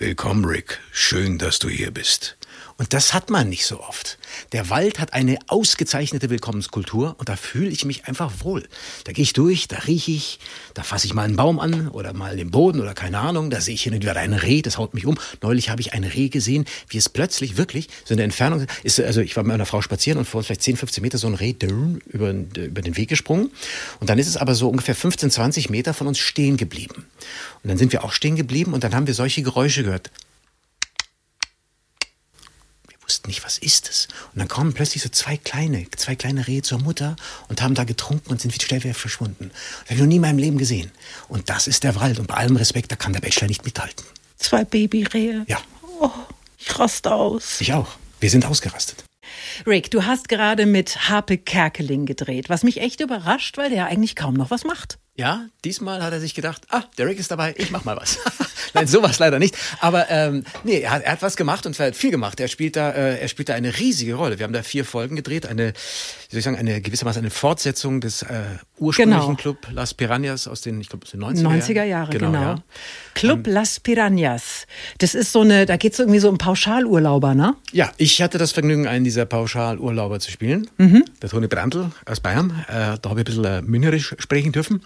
Willkommen, 0.00 0.44
Rick. 0.44 0.78
Schön, 0.92 1.38
dass 1.38 1.58
du 1.58 1.68
hier 1.68 1.90
bist. 1.90 2.36
Und 2.78 2.94
das 2.94 3.12
hat 3.12 3.28
man 3.28 3.48
nicht 3.48 3.66
so 3.66 3.80
oft. 3.80 4.18
Der 4.52 4.70
Wald 4.70 5.00
hat 5.00 5.12
eine 5.12 5.36
ausgezeichnete 5.48 6.30
Willkommenskultur 6.30 7.16
und 7.18 7.28
da 7.28 7.34
fühle 7.34 7.70
ich 7.70 7.84
mich 7.84 8.06
einfach 8.06 8.32
wohl. 8.44 8.68
Da 9.02 9.10
gehe 9.10 9.24
ich 9.24 9.32
durch, 9.32 9.66
da 9.66 9.78
rieche 9.78 10.12
ich, 10.12 10.38
da 10.74 10.84
fasse 10.84 11.08
ich 11.08 11.12
mal 11.12 11.24
einen 11.24 11.34
Baum 11.34 11.58
an 11.58 11.88
oder 11.88 12.12
mal 12.12 12.36
den 12.36 12.52
Boden 12.52 12.80
oder 12.80 12.94
keine 12.94 13.18
Ahnung, 13.18 13.50
da 13.50 13.60
sehe 13.60 13.74
ich 13.74 13.82
hin 13.82 13.94
und 13.94 14.02
wieder 14.02 14.14
ein 14.14 14.32
Reh, 14.32 14.62
das 14.62 14.78
haut 14.78 14.94
mich 14.94 15.06
um. 15.06 15.18
Neulich 15.42 15.70
habe 15.70 15.80
ich 15.80 15.92
ein 15.92 16.04
Reh 16.04 16.28
gesehen, 16.28 16.66
wie 16.88 16.98
es 16.98 17.08
plötzlich 17.08 17.56
wirklich 17.56 17.88
so 18.04 18.14
in 18.14 18.18
der 18.18 18.24
Entfernung 18.24 18.64
ist, 18.84 19.00
also 19.00 19.22
ich 19.22 19.34
war 19.34 19.42
mit 19.42 19.50
meiner 19.50 19.66
Frau 19.66 19.82
spazieren 19.82 20.16
und 20.16 20.26
vor 20.26 20.38
uns 20.38 20.46
vielleicht 20.46 20.62
10, 20.62 20.76
15 20.76 21.02
Meter 21.02 21.18
so 21.18 21.26
ein 21.26 21.34
Reh 21.34 21.56
über, 22.06 22.30
über 22.30 22.82
den 22.82 22.96
Weg 22.96 23.08
gesprungen 23.08 23.50
und 23.98 24.08
dann 24.08 24.20
ist 24.20 24.28
es 24.28 24.36
aber 24.36 24.54
so 24.54 24.68
ungefähr 24.68 24.94
15, 24.94 25.32
20 25.32 25.68
Meter 25.68 25.94
von 25.94 26.06
uns 26.06 26.20
stehen 26.20 26.56
geblieben. 26.56 27.06
Und 27.64 27.70
dann 27.70 27.76
sind 27.76 27.90
wir 27.90 28.04
auch 28.04 28.12
stehen 28.12 28.36
geblieben 28.36 28.72
und 28.72 28.84
dann 28.84 28.94
haben 28.94 29.08
wir 29.08 29.14
solche 29.14 29.42
Geräusche 29.42 29.82
gehört 29.82 30.12
wussten 33.08 33.28
nicht, 33.28 33.44
was 33.44 33.58
ist 33.58 33.88
es. 33.88 34.08
Und 34.32 34.38
dann 34.38 34.48
kommen 34.48 34.74
plötzlich 34.74 35.02
so 35.02 35.08
zwei 35.08 35.36
kleine, 35.36 35.86
zwei 35.96 36.14
kleine 36.14 36.46
Rehe 36.46 36.62
zur 36.62 36.78
Mutter 36.78 37.16
und 37.48 37.62
haben 37.62 37.74
da 37.74 37.84
getrunken 37.84 38.30
und 38.30 38.40
sind 38.40 38.54
wieder 38.54 38.64
schnell 38.64 38.84
wieder 38.84 38.94
verschwunden. 38.94 39.50
Das 39.50 39.86
habe 39.86 39.94
ich 39.94 40.00
noch 40.00 40.06
nie 40.06 40.16
in 40.16 40.22
meinem 40.22 40.38
Leben 40.38 40.58
gesehen. 40.58 40.90
Und 41.28 41.48
das 41.48 41.66
ist 41.66 41.84
der 41.84 41.96
Wald. 41.96 42.18
Und 42.18 42.28
bei 42.28 42.34
allem 42.34 42.56
Respekt, 42.56 42.92
da 42.92 42.96
kann 42.96 43.12
der 43.12 43.20
Bachelor 43.20 43.48
nicht 43.48 43.64
mithalten. 43.64 44.04
Zwei 44.36 44.64
Babyrehe. 44.64 45.44
Ja. 45.48 45.58
Oh, 46.00 46.10
ich 46.58 46.78
raste 46.78 47.12
aus. 47.12 47.60
Ich 47.60 47.72
auch. 47.72 47.88
Wir 48.20 48.30
sind 48.30 48.44
ausgerastet. 48.44 49.04
Rick, 49.66 49.90
du 49.90 50.04
hast 50.04 50.28
gerade 50.28 50.66
mit 50.66 51.08
Harpe 51.08 51.38
Kerkeling 51.38 52.06
gedreht, 52.06 52.48
was 52.48 52.62
mich 52.62 52.80
echt 52.80 53.00
überrascht, 53.00 53.56
weil 53.56 53.70
der 53.70 53.86
eigentlich 53.86 54.16
kaum 54.16 54.34
noch 54.34 54.50
was 54.50 54.64
macht. 54.64 54.98
Ja, 55.18 55.48
diesmal 55.64 56.00
hat 56.00 56.12
er 56.12 56.20
sich 56.20 56.32
gedacht, 56.32 56.62
ah, 56.70 56.84
Derek 56.96 57.18
ist 57.18 57.32
dabei, 57.32 57.52
ich 57.58 57.72
mach 57.72 57.84
mal 57.84 57.96
was. 57.96 58.20
Nein, 58.74 58.86
sowas 58.86 59.18
leider 59.18 59.40
nicht. 59.40 59.56
Aber 59.80 60.08
ähm, 60.10 60.44
nee, 60.62 60.78
er 60.78 60.92
hat, 60.92 61.02
er 61.02 61.10
hat 61.10 61.22
was 61.22 61.36
gemacht 61.36 61.66
und 61.66 61.78
er 61.80 61.88
hat 61.88 61.96
viel 61.96 62.12
gemacht. 62.12 62.38
Er 62.38 62.46
spielt 62.46 62.76
da, 62.76 62.92
äh, 62.92 63.18
er 63.18 63.26
spielt 63.26 63.48
da 63.48 63.54
eine 63.54 63.76
riesige 63.80 64.14
Rolle. 64.14 64.38
Wir 64.38 64.44
haben 64.44 64.52
da 64.52 64.62
vier 64.62 64.84
Folgen 64.84 65.16
gedreht, 65.16 65.44
eine, 65.44 65.72
wie 65.72 66.30
soll 66.30 66.38
ich 66.38 66.44
sagen, 66.44 66.56
eine 66.56 66.80
gewissermaßen 66.80 67.20
eine 67.20 67.30
Fortsetzung 67.32 68.00
des 68.00 68.22
äh, 68.22 68.44
ursprünglichen 68.78 69.36
Genau. 69.36 69.36
Club 69.36 69.68
Las 69.72 69.94
Piranhas 69.94 70.48
aus 70.48 70.60
den, 70.60 70.80
ich 70.80 70.88
glaube, 70.88 71.04
aus 71.04 71.10
den 71.12 71.22
90er, 71.22 71.62
90er 71.62 71.84
Jahre, 71.84 72.10
genau. 72.12 72.32
Ja. 72.32 72.62
Club 73.14 73.46
Las 73.46 73.80
Piranhas. 73.80 74.66
Das 74.98 75.14
ist 75.14 75.32
so 75.32 75.40
eine, 75.40 75.66
da 75.66 75.76
geht 75.76 75.92
es 75.92 75.98
irgendwie 75.98 76.18
so 76.18 76.28
um 76.28 76.38
Pauschalurlauber, 76.38 77.34
ne? 77.34 77.54
Ja, 77.72 77.90
ich 77.96 78.20
hatte 78.22 78.38
das 78.38 78.52
Vergnügen, 78.52 78.86
einen 78.86 79.04
dieser 79.04 79.26
Pauschalurlauber 79.26 80.20
zu 80.20 80.30
spielen. 80.30 80.68
Mhm. 80.78 81.04
Der 81.22 81.28
Toni 81.28 81.46
Brandl 81.48 81.90
aus 82.06 82.20
Bayern. 82.20 82.50
Äh, 82.68 82.98
da 83.00 83.10
habe 83.10 83.20
ich 83.20 83.20
ein 83.20 83.24
bisschen 83.24 83.44
äh, 83.44 83.62
Münchnerisch 83.62 84.14
sprechen 84.18 84.52
dürfen. 84.52 84.82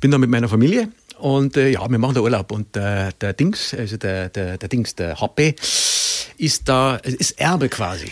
Bin 0.00 0.10
da 0.10 0.18
mit 0.18 0.30
meiner 0.30 0.48
Familie 0.48 0.88
und 1.18 1.56
äh, 1.56 1.68
ja, 1.68 1.88
wir 1.88 1.98
machen 1.98 2.14
da 2.14 2.20
Urlaub. 2.20 2.50
Und 2.52 2.76
äh, 2.76 3.10
der 3.20 3.32
Dings, 3.34 3.74
also 3.74 3.96
der, 3.96 4.28
der, 4.30 4.58
der 4.58 4.68
Dings, 4.68 4.94
der 4.94 5.20
Hoppe, 5.20 5.54
ist 6.40 6.68
da, 6.68 6.96
ist 6.96 7.38
Erbe 7.40 7.68
quasi. 7.68 8.10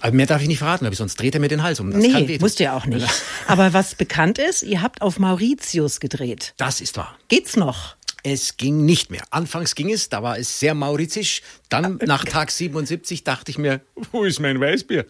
Aber 0.00 0.12
mehr 0.12 0.26
darf 0.26 0.40
ich 0.42 0.48
nicht 0.48 0.58
verraten, 0.58 0.86
aber 0.86 0.94
sonst 0.96 1.16
dreht 1.20 1.34
er 1.34 1.40
mir 1.40 1.48
den 1.48 1.62
Hals 1.62 1.80
um. 1.80 1.90
Das 1.90 2.02
Mhm. 2.02 2.12
nee, 2.26 2.38
musst 2.40 2.60
du 2.60 2.64
ja 2.64 2.76
auch 2.76 2.86
nicht. 2.86 3.06
Aber 3.46 3.72
was 3.72 3.94
bekannt 3.94 4.38
ist, 4.38 4.62
ihr 4.62 4.80
habt 4.82 5.02
auf 5.02 5.18
Mauritius 5.18 6.00
gedreht. 6.00 6.54
Das 6.56 6.80
ist 6.80 6.96
wahr. 6.96 7.16
Geht's 7.28 7.56
noch? 7.56 7.96
Es 8.26 8.56
ging 8.56 8.86
nicht 8.86 9.10
mehr. 9.10 9.22
Anfangs 9.30 9.74
ging 9.74 9.92
es, 9.92 10.08
da 10.08 10.22
war 10.22 10.38
es 10.38 10.58
sehr 10.58 10.74
mauritisch. 10.74 11.42
Dann 11.68 11.98
nach 12.06 12.24
Tag 12.24 12.50
77 12.50 13.22
dachte 13.22 13.50
ich 13.50 13.58
mir, 13.58 13.82
wo 14.12 14.24
ist 14.24 14.40
mein 14.40 14.58
Weißbier? 14.58 15.04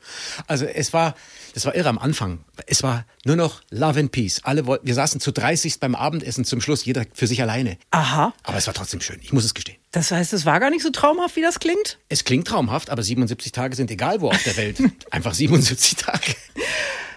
Also 0.49 0.65
es 0.65 0.93
war, 0.93 1.15
das 1.55 1.65
war 1.65 1.77
irre 1.77 1.91
am 1.91 1.99
Anfang. 1.99 2.41
Es 2.67 2.83
war 2.83 3.05
nur 3.25 3.37
noch 3.37 3.63
Love 3.71 4.01
and 4.01 4.11
Peace. 4.11 4.41
Alle 4.43 4.67
wollten, 4.67 4.87
wir 4.89 4.95
saßen 4.95 5.21
zu 5.21 5.31
30 5.33 5.79
beim 5.79 5.95
Abendessen 5.95 6.45
zum 6.45 6.61
Schluss, 6.61 6.85
jeder 6.85 7.05
für 7.15 7.29
sich 7.29 7.41
alleine. 7.41 7.79
Aha. 7.93 8.33
Aber 8.43 8.57
es 8.57 8.67
war 8.67 8.75
trotzdem 8.75 9.01
schön. 9.01 9.21
Ich 9.23 9.33
muss 9.33 9.45
es 9.45 9.55
gestehen. 9.55 9.79
Das 9.95 10.11
heißt, 10.11 10.33
es 10.33 10.45
war 10.45 10.59
gar 10.59 10.71
nicht 10.71 10.83
so 10.83 10.91
traumhaft, 10.91 11.37
wie 11.37 11.41
das 11.41 11.61
klingt? 11.61 11.99
Es 12.09 12.25
klingt 12.25 12.49
traumhaft, 12.49 12.91
aber 12.91 13.05
77 13.05 13.53
Tage 13.53 13.77
sind 13.77 13.93
egal 13.93 14.21
wo 14.21 14.29
auf 14.29 14.43
der 14.43 14.57
Welt. 14.57 14.79
Einfach 15.11 15.33
77 15.33 15.95
Tage. 15.95 16.35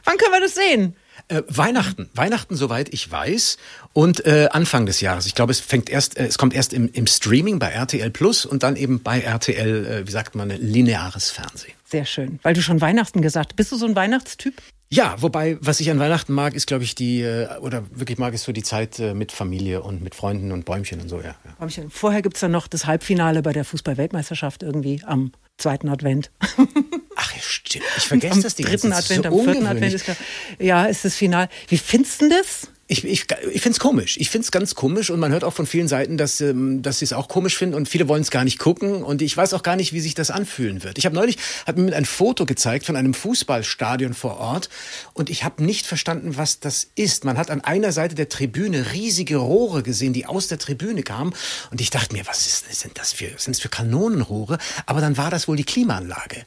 Wann 0.04 0.18
können 0.18 0.32
wir 0.32 0.42
das 0.42 0.54
sehen? 0.54 0.96
Äh, 1.28 1.42
Weihnachten, 1.48 2.08
Weihnachten, 2.14 2.56
soweit 2.56 2.94
ich 2.94 3.12
weiß, 3.12 3.58
und 3.94 4.28
äh, 4.28 4.50
Anfang 4.52 4.86
des 4.86 5.02
Jahres. 5.02 5.26
Ich 5.26 5.34
glaube, 5.34 5.54
es 5.54 5.60
fängt 5.60 5.90
erst, 5.90 6.18
äh, 6.18 6.28
es 6.28 6.38
kommt 6.38 6.54
erst 6.54 6.72
im, 6.72 6.88
im 6.94 7.08
Streaming 7.08 7.58
bei 7.58 7.70
RTL 7.70 8.12
Plus 8.12 8.46
und 8.46 8.62
dann 8.62 8.76
eben 8.76 9.02
bei 9.02 9.22
RTL, 9.22 9.86
äh, 9.86 10.08
wie 10.08 10.12
sagt 10.12 10.36
man, 10.36 10.50
lineares 10.50 11.32
Fernsehen. 11.32 11.74
Sehr 11.84 12.06
schön. 12.06 12.40
Weil 12.44 12.54
du 12.54 12.62
schon 12.62 12.80
Weihnachten 12.80 13.24
gesagt 13.24 13.54
hast. 13.54 13.56
Bist 13.56 13.72
du 13.72 13.78
so 13.78 13.88
ein 13.88 13.96
Weihnachtstyp? 13.96 14.62
Ja, 14.90 15.16
wobei, 15.22 15.58
was 15.60 15.82
ich 15.82 15.92
an 15.92 16.00
Weihnachten 16.00 16.34
mag, 16.34 16.54
ist, 16.54 16.66
glaube 16.66 16.86
ich, 16.86 16.96
die, 16.96 17.22
äh, 17.22 17.48
oder 17.60 17.84
wirklich 17.92 18.18
mag, 18.18 18.34
ist 18.34 18.44
so 18.44 18.54
die 18.54 18.64
Zeit 18.64 19.00
äh, 19.00 19.14
mit 19.14 19.34
Familie 19.34 19.82
und 19.84 20.02
mit 20.02 20.16
Freunden 20.16 20.54
und 20.54 20.64
Bäumchen 20.64 21.02
und 21.02 21.10
so, 21.10 21.18
ja. 21.18 21.36
ja. 21.44 21.54
Räumchen. 21.60 21.90
Vorher 21.90 22.22
gibt's 22.22 22.40
dann 22.40 22.52
noch 22.52 22.68
das 22.68 22.86
Halbfinale 22.86 23.42
bei 23.42 23.52
der 23.52 23.66
Fußball-Weltmeisterschaft 23.66 24.64
irgendwie 24.64 25.02
am 25.06 25.34
zweiten 25.58 25.90
Advent. 25.90 26.32
Ach 27.16 27.34
ja, 27.34 27.42
stimmt. 27.42 27.84
Ich 27.98 28.04
vergesse 28.04 28.36
am 28.36 28.44
das 28.44 28.56
die 28.56 28.64
dritten 28.64 28.92
ganze 28.92 29.08
Zeit. 29.08 29.18
Advent, 29.26 29.34
So 29.34 29.40
am 29.40 29.46
vierten. 29.46 29.68
Advent 29.68 29.94
ist 29.94 30.04
klar. 30.06 30.18
Ja, 30.60 30.86
ist 30.86 31.04
das 31.04 31.16
Final. 31.16 31.50
Wie 31.68 31.78
findest 31.78 32.22
du 32.22 32.30
das? 32.30 32.70
Ich, 32.90 33.04
ich, 33.04 33.26
ich 33.52 33.62
finde 33.62 33.76
es 33.76 33.80
komisch. 33.80 34.16
Ich 34.18 34.30
finde 34.30 34.46
es 34.46 34.52
ganz 34.52 34.74
komisch 34.74 35.10
und 35.10 35.20
man 35.20 35.34
hört 35.34 35.44
auch 35.44 35.54
von 35.54 35.66
vielen 35.66 35.90
Seiten, 35.90 36.18
dass, 36.18 36.40
ähm, 36.40 36.82
dass 36.82 37.00
sie 37.00 37.06
es 37.06 37.12
auch 37.12 37.28
komisch 37.28 37.58
finden 37.58 37.76
und 37.76 37.90
viele 37.90 38.08
wollen 38.08 38.22
es 38.22 38.32
gar 38.32 38.46
nicht 38.46 38.60
gucken 38.60 39.04
und 39.04 39.22
ich 39.22 39.36
weiß 39.36 39.54
auch 39.54 39.62
gar 39.62 39.76
nicht, 39.76 39.92
wie 39.92 40.00
sich 40.00 40.16
das 40.16 40.32
anfühlen 40.32 40.84
wird. 40.84 40.98
Ich 40.98 41.06
habe 41.06 41.14
neulich, 41.14 41.38
hat 41.66 41.78
mir 41.78 41.94
ein 41.94 42.06
Foto 42.06 42.46
gezeigt 42.46 42.86
von 42.86 42.96
einem 42.96 43.14
Fußballstadion 43.14 44.14
vor 44.14 44.38
Ort 44.38 44.70
und 45.14 45.30
ich 45.30 45.44
habe 45.44 45.66
nicht 45.66 45.86
verstanden, 45.86 46.38
was 46.38 46.62
das 46.62 46.88
ist. 46.96 47.26
Man 47.26 47.38
hat 47.38 47.52
an 47.52 47.60
einer 47.60 47.92
Seite 47.92 48.16
der 48.16 48.30
Tribüne 48.30 48.94
riesige 48.94 49.36
Rohre 49.36 49.84
gesehen, 49.84 50.14
die 50.14 50.26
aus 50.26 50.48
der 50.48 50.58
Tribüne 50.58 51.04
kamen 51.04 51.34
und 51.72 51.82
ich 51.82 51.90
dachte 51.90 52.16
mir, 52.16 52.26
was 52.26 52.48
ist, 52.48 52.74
sind 52.74 52.98
das 52.98 53.12
für, 53.12 53.28
sind 53.38 53.56
das 53.56 53.60
für 53.60 53.70
Kanonenrohre? 53.70 54.60
Aber 54.86 55.02
dann 55.02 55.18
war 55.18 55.30
das 55.30 55.50
wohl 55.50 55.58
die 55.58 55.66
Klimaanlage. 55.66 56.46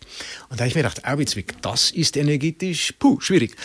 Und 0.49 0.59
da 0.59 0.63
habe 0.63 0.69
ich 0.69 0.75
mir 0.75 0.83
gedacht, 0.83 1.05
Arbeitsweg, 1.05 1.61
das 1.61 1.91
ist 1.91 2.17
energetisch, 2.17 2.95
puh, 2.99 3.21
schwierig. 3.21 3.57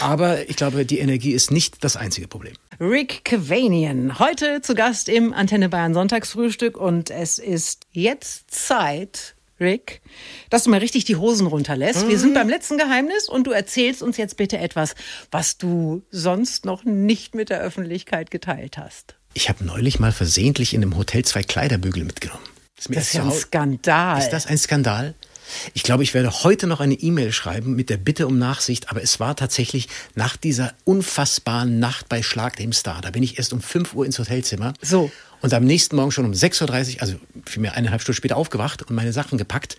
Aber 0.00 0.48
ich 0.48 0.56
glaube, 0.56 0.84
die 0.84 0.98
Energie 0.98 1.30
ist 1.30 1.52
nicht 1.52 1.84
das 1.84 1.96
einzige 1.96 2.23
Problem. 2.28 2.54
Rick 2.80 3.24
Cavanian, 3.24 4.18
heute 4.18 4.60
zu 4.62 4.74
Gast 4.74 5.08
im 5.08 5.32
Antenne 5.32 5.68
Bayern 5.68 5.94
Sonntagsfrühstück 5.94 6.76
und 6.76 7.10
es 7.10 7.38
ist 7.38 7.86
jetzt 7.92 8.50
Zeit, 8.50 9.34
Rick, 9.60 10.02
dass 10.50 10.64
du 10.64 10.70
mal 10.70 10.80
richtig 10.80 11.04
die 11.04 11.16
Hosen 11.16 11.46
runterlässt. 11.46 12.08
Wir 12.08 12.18
sind 12.18 12.34
beim 12.34 12.48
letzten 12.48 12.76
Geheimnis 12.78 13.28
und 13.28 13.46
du 13.46 13.52
erzählst 13.52 14.02
uns 14.02 14.16
jetzt 14.16 14.36
bitte 14.36 14.58
etwas, 14.58 14.94
was 15.30 15.58
du 15.58 16.02
sonst 16.10 16.64
noch 16.64 16.84
nicht 16.84 17.34
mit 17.34 17.50
der 17.50 17.60
Öffentlichkeit 17.60 18.30
geteilt 18.30 18.78
hast. 18.78 19.14
Ich 19.32 19.48
habe 19.48 19.64
neulich 19.64 19.98
mal 19.98 20.12
versehentlich 20.12 20.74
in 20.74 20.82
einem 20.82 20.96
Hotel 20.96 21.24
zwei 21.24 21.42
Kleiderbügel 21.42 22.04
mitgenommen. 22.04 22.42
mir 22.88 22.96
Das 22.96 23.06
ist 23.06 23.14
ja 23.14 23.24
ein 23.24 23.32
Skandal. 23.32 24.18
Ist 24.18 24.30
das 24.30 24.46
ein 24.46 24.58
Skandal? 24.58 25.14
Ich 25.74 25.82
glaube, 25.82 26.02
ich 26.02 26.14
werde 26.14 26.30
heute 26.44 26.66
noch 26.66 26.80
eine 26.80 26.94
E-Mail 26.94 27.32
schreiben 27.32 27.74
mit 27.74 27.90
der 27.90 27.96
Bitte 27.96 28.26
um 28.26 28.38
Nachsicht, 28.38 28.90
aber 28.90 29.02
es 29.02 29.20
war 29.20 29.36
tatsächlich 29.36 29.88
nach 30.14 30.36
dieser 30.36 30.72
unfassbaren 30.84 31.78
Nacht 31.78 32.08
bei 32.08 32.22
Schlag 32.22 32.56
dem 32.56 32.72
Star. 32.72 33.00
Da 33.00 33.10
bin 33.10 33.22
ich 33.22 33.38
erst 33.38 33.52
um 33.52 33.60
5 33.60 33.94
Uhr 33.94 34.06
ins 34.06 34.18
Hotelzimmer. 34.18 34.74
So. 34.80 35.10
Und 35.40 35.52
am 35.52 35.64
nächsten 35.64 35.96
Morgen 35.96 36.10
schon 36.10 36.24
um 36.24 36.32
6.30 36.32 36.96
Uhr, 36.96 37.02
also 37.02 37.16
vielmehr 37.44 37.74
eineinhalb 37.74 38.00
Stunden 38.00 38.16
später 38.16 38.36
aufgewacht 38.36 38.82
und 38.82 38.96
meine 38.96 39.12
Sachen 39.12 39.36
gepackt. 39.36 39.76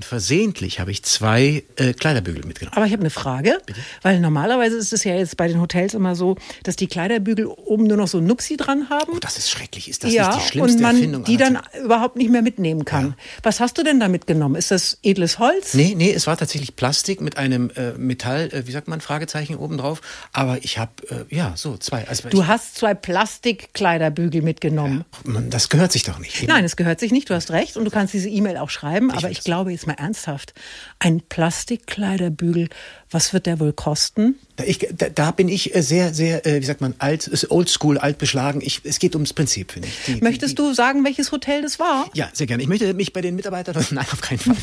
Und 0.00 0.06
versehentlich 0.06 0.80
habe 0.80 0.90
ich 0.92 1.02
zwei 1.02 1.62
äh, 1.76 1.92
Kleiderbügel 1.92 2.46
mitgenommen. 2.46 2.74
Aber 2.74 2.86
ich 2.86 2.92
habe 2.92 3.02
eine 3.02 3.10
Frage, 3.10 3.60
weil 4.00 4.18
normalerweise 4.18 4.78
ist 4.78 4.94
es 4.94 5.04
ja 5.04 5.14
jetzt 5.14 5.36
bei 5.36 5.46
den 5.46 5.60
Hotels 5.60 5.92
immer 5.92 6.14
so, 6.14 6.36
dass 6.62 6.76
die 6.76 6.86
Kleiderbügel 6.86 7.44
oben 7.44 7.84
nur 7.84 7.98
noch 7.98 8.08
so 8.08 8.16
ein 8.16 8.24
Nupsi 8.24 8.56
dran 8.56 8.88
haben. 8.88 9.12
Oh, 9.14 9.18
das 9.20 9.36
ist 9.36 9.50
schrecklich. 9.50 9.90
Ist 9.90 10.02
das 10.02 10.14
ja, 10.14 10.28
nicht 10.28 10.38
die 10.40 10.48
schlimmste 10.52 10.76
und 10.78 10.82
man 10.82 10.94
Erfindung 10.96 11.24
die 11.24 11.36
dann 11.36 11.56
Zeiten? 11.56 11.84
überhaupt 11.84 12.16
nicht 12.16 12.30
mehr 12.30 12.40
mitnehmen 12.40 12.86
kann. 12.86 13.14
Was 13.42 13.60
hast 13.60 13.76
du 13.76 13.82
denn 13.82 14.00
da 14.00 14.08
mitgenommen? 14.08 14.54
Ist 14.54 14.70
das 14.70 14.96
edles 15.02 15.38
Holz? 15.38 15.74
Nee, 15.74 15.92
nee, 15.94 16.10
es 16.10 16.26
war 16.26 16.38
tatsächlich 16.38 16.76
Plastik 16.76 17.20
mit 17.20 17.36
einem 17.36 17.68
äh, 17.76 17.92
Metall, 17.98 18.48
äh, 18.54 18.66
wie 18.66 18.72
sagt 18.72 18.88
man, 18.88 19.02
Fragezeichen 19.02 19.56
oben 19.56 19.76
drauf. 19.76 20.00
Aber 20.32 20.64
ich 20.64 20.78
habe, 20.78 20.92
äh, 21.30 21.34
ja, 21.36 21.52
so 21.56 21.76
zwei. 21.76 22.08
Also, 22.08 22.30
Du 22.30 22.46
hast 22.46 22.76
zwei 22.76 22.94
Plastikkleiderbügel 22.94 24.40
mitgenommen. 24.40 25.04
man, 25.24 25.50
das 25.50 25.68
gehört 25.68 25.92
sich 25.92 26.04
doch 26.04 26.18
nicht. 26.18 26.48
Nein, 26.48 26.64
es 26.64 26.76
gehört 26.76 27.00
sich 27.00 27.12
nicht, 27.12 27.28
du 27.28 27.34
hast 27.34 27.50
recht 27.50 27.76
und 27.76 27.84
du 27.84 27.90
kannst 27.90 28.14
diese 28.14 28.30
E-Mail 28.30 28.56
auch 28.56 28.70
schreiben, 28.70 29.10
aber 29.10 29.30
ich 29.30 29.44
glaube 29.44 29.72
jetzt 29.72 29.89
mal 29.90 30.02
ernsthaft, 30.02 30.54
ein 30.98 31.20
Plastikkleiderbügel, 31.20 32.68
was 33.10 33.32
wird 33.32 33.46
der 33.46 33.60
wohl 33.60 33.72
kosten? 33.72 34.36
Da, 34.60 34.66
ich, 34.66 34.86
da, 34.92 35.08
da 35.08 35.30
bin 35.30 35.48
ich 35.48 35.74
äh, 35.74 35.82
sehr, 35.82 36.12
sehr, 36.12 36.46
äh, 36.46 36.60
wie 36.60 36.64
sagt 36.66 36.82
man, 36.82 36.94
alt, 36.98 37.46
oldschool, 37.48 37.96
alt 37.96 38.18
beschlagen. 38.18 38.60
Ich, 38.62 38.80
es 38.84 38.98
geht 38.98 39.14
ums 39.14 39.32
Prinzip, 39.32 39.72
finde 39.72 39.88
ich. 39.88 39.94
Die, 40.06 40.14
die, 40.14 40.22
Möchtest 40.22 40.58
du 40.58 40.74
sagen, 40.74 41.02
welches 41.02 41.32
Hotel 41.32 41.62
das 41.62 41.78
war? 41.78 42.10
Ja, 42.12 42.28
sehr 42.34 42.46
gerne. 42.46 42.62
Ich 42.62 42.68
möchte 42.68 42.92
mich 42.92 43.14
bei 43.14 43.22
den 43.22 43.36
Mitarbeitern, 43.36 43.74
nein, 43.90 44.06
auf 44.12 44.20
keinen 44.20 44.38
Fall. 44.38 44.56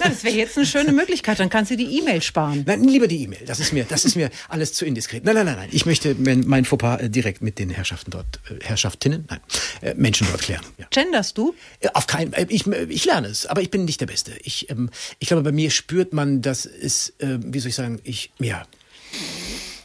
Na, 0.00 0.08
das 0.08 0.24
wäre 0.24 0.34
jetzt 0.34 0.56
eine 0.56 0.66
schöne 0.66 0.92
Möglichkeit, 0.92 1.40
dann 1.40 1.50
kannst 1.50 1.70
du 1.70 1.76
die 1.76 1.98
E-Mail 1.98 2.22
sparen. 2.22 2.62
nein, 2.66 2.84
lieber 2.84 3.06
die 3.06 3.22
E-Mail. 3.22 3.42
Das 3.44 3.60
ist 3.60 3.72
mir, 3.72 3.84
das 3.84 4.04
ist 4.06 4.16
mir 4.16 4.30
alles 4.48 4.72
zu 4.72 4.86
indiskret. 4.86 5.24
Nein, 5.24 5.34
nein, 5.34 5.46
nein, 5.46 5.56
nein. 5.56 5.68
Ich 5.72 5.84
möchte 5.84 6.14
mein, 6.18 6.44
mein 6.46 6.64
Fauxpas 6.64 7.00
äh, 7.00 7.10
direkt 7.10 7.42
mit 7.42 7.58
den 7.58 7.68
Herrschaften 7.68 8.10
dort, 8.12 8.40
Herrschaftinnen, 8.62 9.28
nein, 9.28 9.94
Menschen 9.96 10.26
dort 10.30 10.40
klären. 10.40 10.64
Ja. 10.78 10.86
Genderst 10.90 11.36
du? 11.36 11.54
Auf 11.92 12.06
keinen 12.06 12.32
ich, 12.48 12.66
ich 12.66 13.04
lerne 13.04 13.28
es, 13.28 13.46
aber 13.46 13.60
ich 13.60 13.70
bin 13.70 13.84
nicht 13.84 14.00
der 14.00 14.06
Beste. 14.06 14.32
Ich, 14.42 14.70
ähm, 14.70 14.88
ich 15.18 15.28
glaube, 15.28 15.42
bei 15.42 15.52
mir 15.52 15.70
spürt 15.70 16.12
man, 16.12 16.40
dass 16.40 16.64
es, 16.64 17.10
äh, 17.18 17.38
wie 17.44 17.58
soll 17.58 17.68
ich 17.68 17.74
sagen, 17.74 18.00
ich, 18.04 18.21
ja, 18.38 18.62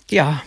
Ja. 0.09 0.43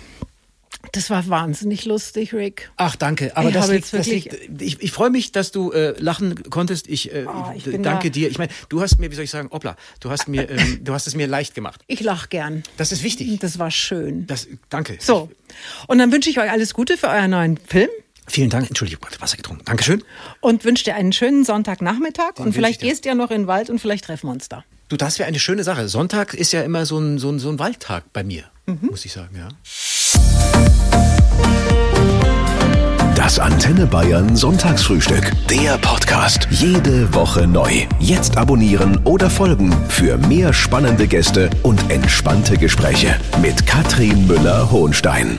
Das 0.93 1.11
war 1.11 1.29
wahnsinnig 1.29 1.85
lustig, 1.85 2.33
Rick. 2.33 2.71
Ach, 2.77 2.97
danke. 2.97 3.37
Aber 3.37 3.49
Ich 3.51 3.55
das 3.55 3.69
liegt, 3.71 3.93
das 3.93 4.07
liegt, 4.07 4.35
ich, 4.63 4.81
ich 4.83 4.91
freue 4.93 5.11
mich, 5.11 5.31
dass 5.31 5.53
du 5.53 5.71
äh, 5.73 5.95
lachen 6.01 6.43
konntest. 6.51 6.89
Ich, 6.89 7.13
äh, 7.15 7.27
Oh, 7.29 7.53
ich 7.55 7.65
danke 7.65 8.09
da- 8.09 8.15
dir. 8.15 8.29
Ich 8.31 8.39
meine, 8.39 8.51
du 8.71 8.81
hast 8.81 8.99
mir, 8.99 9.11
wie 9.11 9.15
soll 9.15 9.25
ich 9.25 9.31
sagen, 9.31 9.51
hoppla, 9.53 9.77
du 10.01 10.11
hast 10.11 10.27
mir, 10.27 10.49
ähm, 10.51 10.81
du 10.85 10.95
hast 10.95 11.07
es 11.07 11.15
mir 11.15 11.27
leicht 11.27 11.55
gemacht. 11.55 11.83
Ich 11.87 12.01
lach 12.01 12.31
gern. 12.31 12.63
Das 12.79 12.93
ist 12.93 13.03
wichtig. 13.03 13.39
Das 13.41 13.59
war 13.59 13.71
schön. 13.71 14.27
Das, 14.27 14.49
danke. 14.71 14.97
So. 15.01 15.31
Und 15.87 15.99
dann 15.99 16.11
wünsche 16.13 16.31
ich 16.31 16.41
euch 16.41 16.51
alles 16.51 16.73
Gute 16.73 16.97
für 16.97 17.09
euren 17.09 17.31
neuen 17.33 17.57
Film 17.59 17.91
Vielen 18.27 18.49
Dank. 18.49 18.69
Entschuldigung, 18.69 19.05
ich 19.09 19.15
habe 19.17 19.23
Wasser 19.23 19.37
getrunken. 19.37 19.65
Dankeschön. 19.67 20.03
und 20.41 20.65
wünsche 20.65 20.85
dir 20.85 20.95
einen 20.95 21.13
schönen 21.13 21.45
Sonntagnachmittag. 21.45 22.39
Und 22.39 22.47
wünsche 22.47 22.53
vielleicht 22.57 22.81
gehst 22.81 23.05
du 23.05 23.11
ja 23.11 23.15
noch 23.15 23.31
in 23.31 23.43
den 23.43 23.47
Wald 23.49 23.69
und 23.71 23.81
vielleicht 23.81 24.05
treffen 24.07 24.29
wir 24.29 24.33
uns 24.33 24.49
da. 24.49 24.65
Du, 24.91 24.97
das 24.97 25.21
wäre 25.21 25.29
eine 25.29 25.39
schöne 25.39 25.63
Sache. 25.63 25.89
Sonntag 25.89 26.35
ist 26.35 26.51
ja 26.53 26.63
immer 26.63 26.85
so 26.85 26.99
ein, 26.99 27.19
so 27.19 27.31
ein, 27.31 27.39
so 27.39 27.49
ein 27.49 27.61
Waldtag 27.61 28.13
bei 28.13 28.25
mir, 28.25 28.43
muss 28.67 29.05
ich 29.05 29.13
sagen, 29.13 29.37
ja. 29.37 29.49
Das 33.15 33.39
Antenne 33.39 33.87
Bayern 33.87 34.35
Sonntagsfrühstück. 34.35 35.31
Der 35.49 35.79
Podcast. 35.79 36.49
Jede 36.51 37.15
Woche 37.15 37.47
neu. 37.47 37.87
Jetzt 38.01 38.37
abonnieren 38.37 38.99
oder 39.05 39.31
folgen 39.31 39.73
für 39.89 40.19
mehr 40.19 40.53
spannende 40.53 41.07
Gäste 41.07 41.51
und 41.63 41.89
entspannte 41.89 42.57
Gespräche 42.57 43.15
mit 43.41 43.65
Katrin 43.69 44.27
Müller-Hohenstein. 44.27 45.39